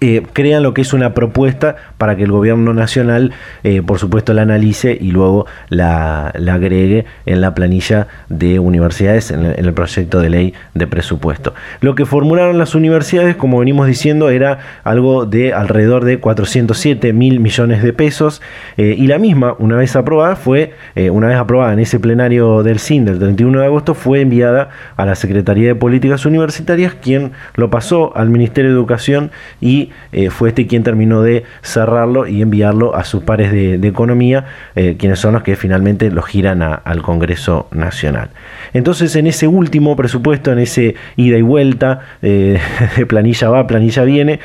eh, 0.00 0.22
crean 0.32 0.62
lo 0.62 0.74
que 0.74 0.82
es 0.82 0.92
una 0.92 1.12
propuesta 1.12 1.74
para 1.98 2.14
que 2.14 2.22
el 2.22 2.30
gobierno 2.30 2.72
nacional, 2.72 3.32
eh, 3.64 3.82
por 3.82 3.98
supuesto, 3.98 4.32
la 4.32 4.42
analice 4.42 4.96
y 4.98 5.10
luego 5.10 5.46
la, 5.70 6.28
agregue 6.28 7.04
en 7.26 7.40
la 7.40 7.52
planilla 7.54 8.06
de 8.28 8.60
universidades, 8.60 9.32
en 9.32 9.44
el, 9.44 9.72
proyecto 9.72 10.20
de 10.20 10.30
ley 10.30 10.54
de 10.74 10.86
presupuesto. 10.86 11.54
Lo 11.80 11.96
que 11.96 12.06
formularon 12.06 12.58
las 12.58 12.76
universidades, 12.76 13.34
como 13.34 13.58
venimos 13.58 13.88
diciendo, 13.88 14.30
era 14.30 14.58
algo 14.84 15.26
de 15.26 15.52
alrededor 15.52 16.04
de 16.04 16.20
407 16.20 17.12
mil 17.12 17.40
millones 17.40 17.82
de 17.82 17.92
pesos 17.92 18.40
eh, 18.76 18.94
y 18.96 19.08
la 19.08 19.18
misma, 19.18 19.56
una 19.58 19.76
vez 19.76 19.96
aprobada, 19.96 20.36
fue, 20.36 20.74
una 20.94 21.26
vez 21.26 21.36
aprobada 21.36 21.72
en 21.72 21.80
ese 21.80 21.98
plenario 21.98 22.62
del 22.62 22.78
CIN 22.78 23.04
del 23.04 23.18
31 23.18 23.60
de 23.60 23.66
agosto, 23.66 23.94
fue 23.94 24.20
enviada 24.20 24.68
a 24.96 25.04
la 25.04 25.16
Secretaría 25.16 25.68
de 25.68 25.74
Políticas 25.74 26.24
Universitarias, 26.24 26.94
quien 26.94 27.32
lo 27.56 27.70
pasó 27.70 28.16
al 28.16 28.30
Ministerio 28.30 28.70
de 28.70 28.76
Educación 28.76 29.30
y 29.60 29.81
eh, 30.12 30.30
fue 30.30 30.50
este 30.50 30.66
quien 30.66 30.82
terminó 30.82 31.22
de 31.22 31.44
cerrarlo 31.62 32.26
y 32.26 32.42
enviarlo 32.42 32.94
a 32.94 33.04
sus 33.04 33.22
pares 33.22 33.52
de, 33.52 33.80
Economía, 33.92 34.46
eh, 34.74 34.96
quienes 34.98 35.18
son 35.18 35.34
los 35.34 35.42
que 35.42 35.54
finalmente 35.56 36.10
lo 36.10 36.22
giran 36.22 36.62
al 36.62 37.02
Congreso 37.02 37.68
Nacional. 37.72 38.30
Entonces, 38.72 39.16
en 39.16 39.26
ese 39.26 39.46
último 39.46 39.96
presupuesto, 39.96 40.50
en 40.52 40.60
ese 40.60 40.94
ida 41.16 41.36
y 41.36 41.42
vuelta, 41.42 42.00
eh, 42.22 42.58
de 42.96 43.06
planilla 43.06 43.50
va, 43.50 43.66
planilla 43.66 44.04
viene, 44.04 44.40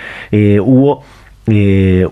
hubo 0.60 1.04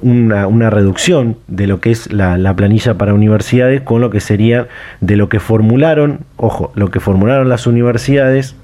una, 0.02 0.70
reducción 0.70 1.38
de 1.48 1.68
lo 1.68 1.82
que 1.82 1.92
es 1.92 2.12
la, 2.14 2.38
la, 2.38 2.56
planilla 2.56 2.94
para 2.94 3.14
universidades 3.14 3.82
con 3.82 4.00
lo 4.00 4.10
que 4.10 4.22
sería 4.22 4.68
de 5.02 5.18
lo 5.18 5.28
que 5.28 5.42
formularon, 5.42 6.22
ojo, 6.38 6.72
lo 6.76 6.90
que 6.90 7.02
formularon 7.02 7.50
las 7.50 7.68
universidades 7.68 8.56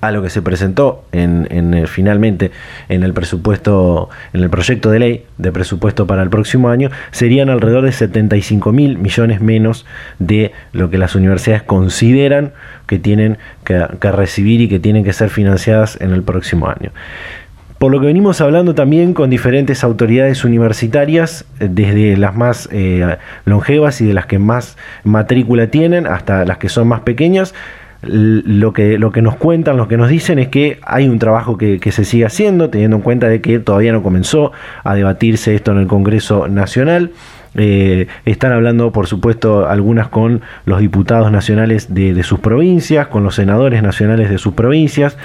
a 0.00 0.10
lo 0.10 0.22
que 0.22 0.30
se 0.30 0.42
presentó 0.42 1.04
en, 1.12 1.86
finalmente 1.86 2.50
en 2.88 3.02
el 3.02 3.12
presupuesto, 3.12 4.08
en 4.32 4.42
el 4.42 4.50
proyecto 4.50 4.90
de 4.90 4.98
ley 4.98 5.24
de 5.38 5.52
presupuesto 5.52 6.06
para 6.06 6.22
el 6.22 6.30
próximo 6.30 6.68
año, 6.68 6.90
serían 7.10 7.50
alrededor 7.50 7.84
de 7.84 7.92
75 7.92 8.72
mil 8.72 8.98
millones 8.98 9.40
menos 9.40 9.86
de 10.18 10.52
lo 10.72 10.90
que 10.90 10.98
las 10.98 11.14
universidades 11.14 11.62
consideran 11.62 12.52
que 12.86 12.98
tienen 12.98 13.38
que, 13.64 13.78
recibir 14.10 14.60
y 14.60 14.68
que 14.68 14.78
tienen 14.78 15.04
que 15.04 15.12
ser 15.12 15.30
financiadas 15.30 16.00
en 16.00 16.12
el 16.12 16.22
próximo 16.22 16.68
año. 16.68 16.90
Por 17.78 17.92
lo 17.92 18.00
que 18.00 18.06
venimos 18.06 18.40
hablando 18.40 18.74
también 18.74 19.14
con 19.14 19.30
diferentes 19.30 19.84
autoridades 19.84 20.44
universitarias, 20.44 21.44
desde 21.60 22.16
las 22.16 22.34
más 22.34 22.68
eh, 22.72 23.18
longevas 23.44 24.00
y 24.00 24.06
de 24.06 24.14
las 24.14 24.26
que 24.26 24.40
más 24.40 24.76
matrícula 25.04 25.68
tienen 25.68 26.08
hasta 26.08 26.44
las 26.44 26.58
que 26.58 26.68
son 26.68 26.88
más 26.88 27.02
pequeñas, 27.02 27.54
lo 28.02 28.72
que, 28.72 28.98
lo 28.98 29.10
que 29.10 29.22
nos 29.22 29.36
cuentan, 29.36 29.76
lo 29.76 29.88
que 29.88 29.96
nos 29.96 30.08
dicen 30.08 30.38
es 30.38 30.48
que 30.48 30.78
hay 30.82 31.08
un 31.08 31.18
trabajo 31.18 31.58
que, 31.58 31.80
se 31.90 32.04
sigue 32.04 32.26
haciendo, 32.26 32.70
teniendo 32.70 32.96
en 32.96 33.02
cuenta 33.02 33.28
de 33.28 33.40
que 33.40 33.58
todavía 33.58 33.92
no 33.92 34.02
comenzó 34.02 34.52
a 34.84 34.94
debatirse 34.94 35.54
esto 35.54 35.72
en 35.72 35.78
el 35.78 35.86
Congreso 35.86 36.46
Nacional. 36.48 37.10
Eh, 37.54 38.06
están 38.24 38.52
hablando, 38.52 38.92
por 38.92 39.06
supuesto, 39.06 39.66
algunas 39.66 40.08
con 40.08 40.42
los 40.64 40.78
diputados 40.80 41.32
nacionales 41.32 41.92
de, 41.92 42.22
sus 42.22 42.38
provincias, 42.38 43.08
con 43.08 43.24
los 43.24 43.34
senadores 43.34 43.82
nacionales 43.82 44.30
de 44.30 44.38
sus 44.38 44.54
provincias, 44.54 45.16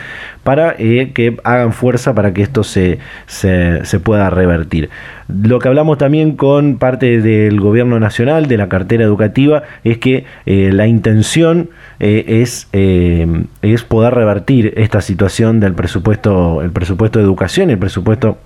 para 0.44 0.74
eh, 0.80 1.12
que 1.14 1.38
hagan 1.44 1.74
fuerza 1.74 2.16
para 2.16 2.34
que 2.34 2.42
esto 2.42 2.64
se, 2.64 2.98
se, 3.28 4.00
pueda 4.00 4.30
revertir. 4.32 4.90
Lo 5.28 5.60
que 5.60 5.68
hablamos 5.68 5.98
también 5.98 6.36
con 6.36 6.78
parte 6.78 7.22
del 7.22 7.60
gobierno 7.60 8.00
nacional, 8.00 8.48
de 8.48 8.58
la 8.58 8.68
cartera 8.68 9.04
educativa, 9.04 9.64
es 9.84 10.00
que 10.00 10.26
eh, 10.46 10.72
la 10.74 10.88
intención 10.88 11.70
es, 12.04 12.68
es 12.72 13.84
poder 13.84 14.14
revertir 14.14 14.74
esta 14.78 15.02
situación 15.02 15.60
del 15.60 15.74
presupuesto, 15.74 16.62
el 16.62 16.72
presupuesto 16.72 17.20
de 17.20 17.26
educación, 17.26 17.70
el 17.70 17.78
presupuesto 17.78 18.38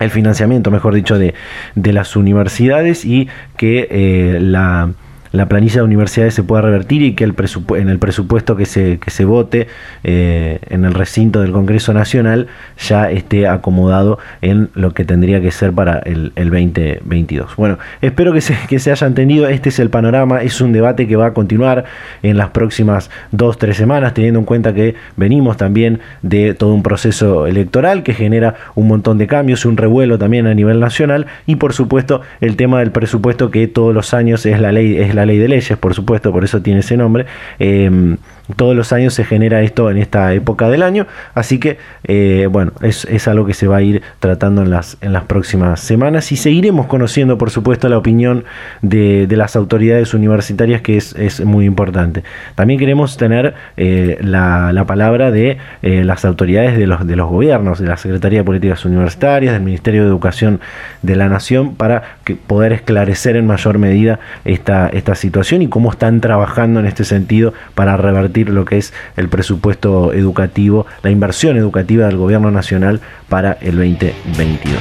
el 0.00 0.10
financiamiento, 0.10 0.70
mejor 0.70 0.94
dicho, 0.94 1.18
de, 1.18 1.34
de 1.74 1.92
las 1.92 2.16
universidades 2.16 3.04
y 3.04 3.28
que 3.56 3.88
eh, 3.90 4.38
la 4.40 4.90
la 5.32 5.48
planilla 5.48 5.76
de 5.76 5.82
universidades 5.82 6.34
se 6.34 6.42
pueda 6.42 6.62
revertir 6.62 7.02
y 7.02 7.14
que 7.14 7.24
el 7.24 7.34
en 7.76 7.88
el 7.88 7.98
presupuesto 7.98 8.56
que 8.56 8.66
se, 8.66 8.98
que 8.98 9.10
se 9.10 9.24
vote 9.24 9.68
eh, 10.04 10.58
en 10.68 10.84
el 10.84 10.94
recinto 10.94 11.40
del 11.40 11.52
Congreso 11.52 11.92
Nacional 11.92 12.48
ya 12.78 13.10
esté 13.10 13.46
acomodado 13.46 14.18
en 14.42 14.70
lo 14.74 14.92
que 14.92 15.04
tendría 15.04 15.40
que 15.40 15.50
ser 15.50 15.72
para 15.72 15.98
el, 16.00 16.32
el 16.36 16.50
2022. 16.50 17.56
Bueno, 17.56 17.78
espero 18.00 18.32
que 18.32 18.40
se, 18.40 18.56
que 18.68 18.78
se 18.78 18.90
haya 18.90 19.06
entendido, 19.06 19.48
este 19.48 19.68
es 19.68 19.78
el 19.78 19.90
panorama, 19.90 20.42
es 20.42 20.60
un 20.60 20.72
debate 20.72 21.06
que 21.06 21.16
va 21.16 21.26
a 21.26 21.34
continuar 21.34 21.84
en 22.22 22.36
las 22.36 22.50
próximas 22.50 23.10
dos, 23.30 23.58
tres 23.58 23.76
semanas, 23.76 24.14
teniendo 24.14 24.40
en 24.40 24.46
cuenta 24.46 24.74
que 24.74 24.94
venimos 25.16 25.56
también 25.56 26.00
de 26.22 26.54
todo 26.54 26.74
un 26.74 26.82
proceso 26.82 27.46
electoral 27.46 28.02
que 28.02 28.14
genera 28.14 28.54
un 28.74 28.88
montón 28.88 29.18
de 29.18 29.26
cambios, 29.26 29.64
un 29.64 29.76
revuelo 29.76 30.18
también 30.18 30.46
a 30.46 30.54
nivel 30.54 30.80
nacional 30.80 31.26
y 31.46 31.56
por 31.56 31.72
supuesto 31.72 32.22
el 32.40 32.56
tema 32.56 32.80
del 32.80 32.90
presupuesto 32.90 33.50
que 33.50 33.68
todos 33.68 33.94
los 33.94 34.14
años 34.14 34.46
es 34.46 34.60
la 34.60 34.72
ley, 34.72 34.96
la 35.16 35.26
ley 35.26 35.38
de 35.38 35.48
leyes, 35.48 35.76
por 35.78 35.94
supuesto, 35.94 36.30
por 36.30 36.44
eso 36.44 36.62
tiene 36.62 36.80
ese 36.80 36.96
nombre. 36.96 37.26
Eh, 37.58 38.16
todos 38.54 38.76
los 38.76 38.92
años 38.92 39.14
se 39.14 39.24
genera 39.24 39.62
esto 39.62 39.90
en 39.90 39.96
esta 39.96 40.32
época 40.32 40.68
del 40.68 40.82
año, 40.82 41.06
así 41.34 41.58
que 41.58 41.78
eh, 42.04 42.48
bueno, 42.50 42.72
es, 42.82 43.06
algo 43.26 43.46
que 43.46 43.54
se 43.54 43.66
va 43.66 43.78
a 43.78 43.82
ir 43.82 44.02
tratando 44.20 44.62
en 44.62 44.70
las, 44.70 44.98
en 45.00 45.12
las 45.12 45.24
próximas 45.24 45.80
semanas 45.80 46.30
y 46.30 46.36
seguiremos 46.36 46.86
conociendo, 46.86 47.38
por 47.38 47.50
supuesto, 47.50 47.88
la 47.88 47.98
opinión 47.98 48.44
de, 48.82 49.26
las 49.36 49.56
autoridades 49.56 50.14
universitarias, 50.14 50.80
que 50.80 50.96
es, 50.96 51.44
muy 51.44 51.66
importante. 51.66 52.24
También 52.54 52.78
queremos 52.78 53.16
tener 53.16 53.54
eh, 53.76 54.18
la, 54.22 54.84
palabra 54.86 55.30
de 55.30 55.58
las 55.82 56.24
autoridades 56.24 56.78
de 56.78 56.86
los, 56.86 57.06
de 57.06 57.16
los 57.16 57.28
gobiernos, 57.28 57.80
de 57.80 57.88
la 57.88 57.96
Secretaría 57.96 58.40
de 58.40 58.44
Políticas 58.44 58.84
Universitarias, 58.84 59.52
del 59.52 59.62
Ministerio 59.62 60.02
de 60.02 60.08
Educación 60.08 60.60
de 61.02 61.16
la 61.16 61.28
Nación, 61.28 61.74
para 61.74 62.16
poder 62.46 62.72
esclarecer 62.72 63.36
en 63.36 63.46
mayor 63.46 63.78
medida 63.78 64.20
esta, 64.44 64.88
esta 64.88 65.14
situación 65.14 65.62
y 65.62 65.68
cómo 65.68 65.90
están 65.90 66.20
trabajando 66.20 66.80
en 66.80 66.86
este 66.86 67.04
sentido 67.04 67.52
para 67.74 67.96
revertir 67.96 68.35
lo 68.44 68.64
que 68.64 68.78
es 68.78 68.92
el 69.16 69.28
presupuesto 69.28 70.12
educativo, 70.12 70.86
la 71.02 71.10
inversión 71.10 71.56
educativa 71.56 72.06
del 72.06 72.16
gobierno 72.16 72.50
nacional 72.50 73.00
para 73.28 73.52
el 73.60 73.76
2022. 73.76 74.76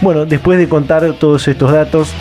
Bueno, 0.00 0.26
después 0.26 0.58
de 0.58 0.68
contar 0.68 1.12
todos 1.14 1.48
estos 1.48 1.72
datos, 1.72 2.14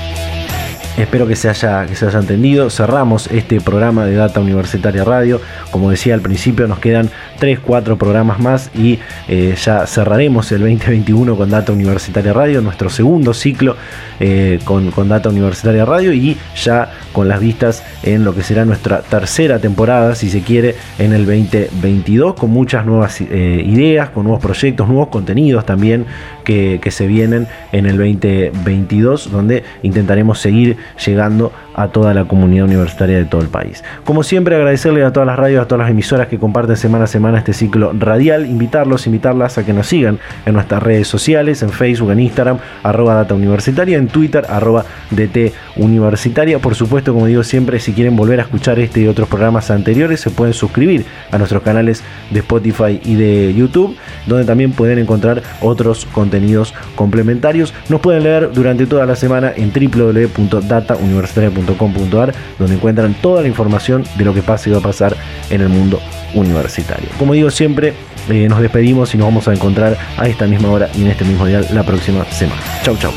Espero 0.97 1.25
que 1.27 1.35
se, 1.35 1.49
haya, 1.49 1.87
que 1.87 1.95
se 1.95 2.05
haya 2.05 2.19
entendido. 2.19 2.69
Cerramos 2.69 3.25
este 3.31 3.59
programa 3.59 4.05
de 4.05 4.15
Data 4.15 4.39
Universitaria 4.39 5.03
Radio. 5.03 5.41
Como 5.71 5.89
decía 5.89 6.13
al 6.13 6.21
principio, 6.21 6.67
nos 6.67 6.77
quedan 6.77 7.09
3, 7.39 7.59
4 7.59 7.97
programas 7.97 8.39
más 8.39 8.69
y 8.75 8.99
eh, 9.27 9.55
ya 9.59 9.87
cerraremos 9.87 10.51
el 10.51 10.59
2021 10.59 11.35
con 11.35 11.49
Data 11.49 11.71
Universitaria 11.71 12.31
Radio, 12.31 12.61
nuestro 12.61 12.91
segundo 12.91 13.33
ciclo 13.33 13.75
eh, 14.19 14.59
con, 14.65 14.91
con 14.91 15.09
Data 15.09 15.29
Universitaria 15.29 15.83
Radio 15.83 16.13
y 16.13 16.37
ya 16.63 16.91
con 17.13 17.29
las 17.29 17.39
vistas 17.39 17.83
en 18.03 18.25
lo 18.25 18.35
que 18.35 18.43
será 18.43 18.65
nuestra 18.65 19.01
tercera 19.01 19.59
temporada, 19.59 20.15
si 20.15 20.29
se 20.29 20.41
quiere, 20.41 20.75
en 20.99 21.13
el 21.13 21.25
2022, 21.25 22.33
con 22.33 22.49
muchas 22.49 22.85
nuevas 22.85 23.21
eh, 23.21 23.63
ideas, 23.65 24.09
con 24.09 24.23
nuevos 24.25 24.41
proyectos, 24.41 24.87
nuevos 24.87 25.07
contenidos 25.07 25.65
también 25.65 26.05
que, 26.43 26.79
que 26.81 26.91
se 26.91 27.07
vienen 27.07 27.47
en 27.71 27.85
el 27.85 27.97
2022, 27.97 29.31
donde 29.31 29.63
intentaremos 29.83 30.39
seguir 30.39 30.75
llegando 31.05 31.53
a 31.75 31.87
toda 31.87 32.13
la 32.13 32.25
comunidad 32.25 32.65
universitaria 32.65 33.17
de 33.17 33.25
todo 33.25 33.41
el 33.41 33.47
país. 33.47 33.83
Como 34.03 34.23
siempre, 34.23 34.55
agradecerle 34.55 35.03
a 35.03 35.11
todas 35.11 35.27
las 35.27 35.37
radios, 35.37 35.61
a 35.61 35.67
todas 35.67 35.81
las 35.81 35.91
emisoras 35.91 36.27
que 36.27 36.37
comparten 36.37 36.77
semana 36.77 37.05
a 37.05 37.07
semana 37.07 37.37
este 37.39 37.53
ciclo 37.53 37.93
radial, 37.93 38.45
invitarlos, 38.45 39.07
invitarlas 39.07 39.57
a 39.57 39.65
que 39.65 39.73
nos 39.73 39.87
sigan 39.87 40.19
en 40.45 40.53
nuestras 40.53 40.83
redes 40.83 41.07
sociales, 41.07 41.63
en 41.63 41.69
Facebook, 41.69 42.11
en 42.11 42.19
Instagram, 42.19 42.59
arroba 42.83 43.15
data 43.15 43.33
universitaria, 43.33 43.97
en 43.97 44.07
Twitter, 44.07 44.45
arroba 44.49 44.85
DT 45.11 45.53
universitaria. 45.77 46.59
Por 46.59 46.75
supuesto, 46.75 47.13
como 47.13 47.25
digo 47.27 47.43
siempre, 47.43 47.79
si 47.79 47.93
quieren 47.93 48.15
volver 48.15 48.39
a 48.39 48.43
escuchar 48.43 48.79
este 48.79 49.01
y 49.01 49.07
otros 49.07 49.27
programas 49.27 49.71
anteriores, 49.71 50.21
se 50.21 50.29
pueden 50.29 50.53
suscribir 50.53 51.05
a 51.31 51.37
nuestros 51.37 51.63
canales 51.63 52.03
de 52.31 52.39
Spotify 52.39 53.01
y 53.03 53.15
de 53.15 53.53
YouTube, 53.53 53.95
donde 54.27 54.45
también 54.45 54.71
pueden 54.71 54.99
encontrar 54.99 55.41
otros 55.61 56.05
contenidos 56.05 56.73
complementarios. 56.95 57.73
Nos 57.89 58.01
pueden 58.01 58.23
leer 58.23 58.51
durante 58.53 58.85
toda 58.85 59.05
la 59.05 59.15
semana 59.15 59.51
en 59.55 59.71
www.datauniversitaria.com 59.73 61.62
donde 61.65 62.75
encuentran 62.75 63.13
toda 63.15 63.41
la 63.41 63.47
información 63.47 64.03
de 64.17 64.25
lo 64.25 64.33
que 64.33 64.41
pasa 64.41 64.69
y 64.69 64.71
va 64.71 64.79
a 64.79 64.81
pasar 64.81 65.15
en 65.49 65.61
el 65.61 65.69
mundo 65.69 65.99
universitario. 66.33 67.07
Como 67.17 67.33
digo 67.33 67.49
siempre, 67.49 67.93
eh, 68.29 68.47
nos 68.47 68.61
despedimos 68.61 69.13
y 69.13 69.17
nos 69.17 69.27
vamos 69.27 69.47
a 69.47 69.53
encontrar 69.53 69.97
a 70.17 70.27
esta 70.27 70.47
misma 70.47 70.69
hora 70.71 70.89
y 70.95 71.01
en 71.01 71.07
este 71.07 71.25
mismo 71.25 71.45
día 71.45 71.61
la 71.71 71.83
próxima 71.83 72.25
semana. 72.25 72.61
Chau, 72.83 72.95
chau. 72.97 73.11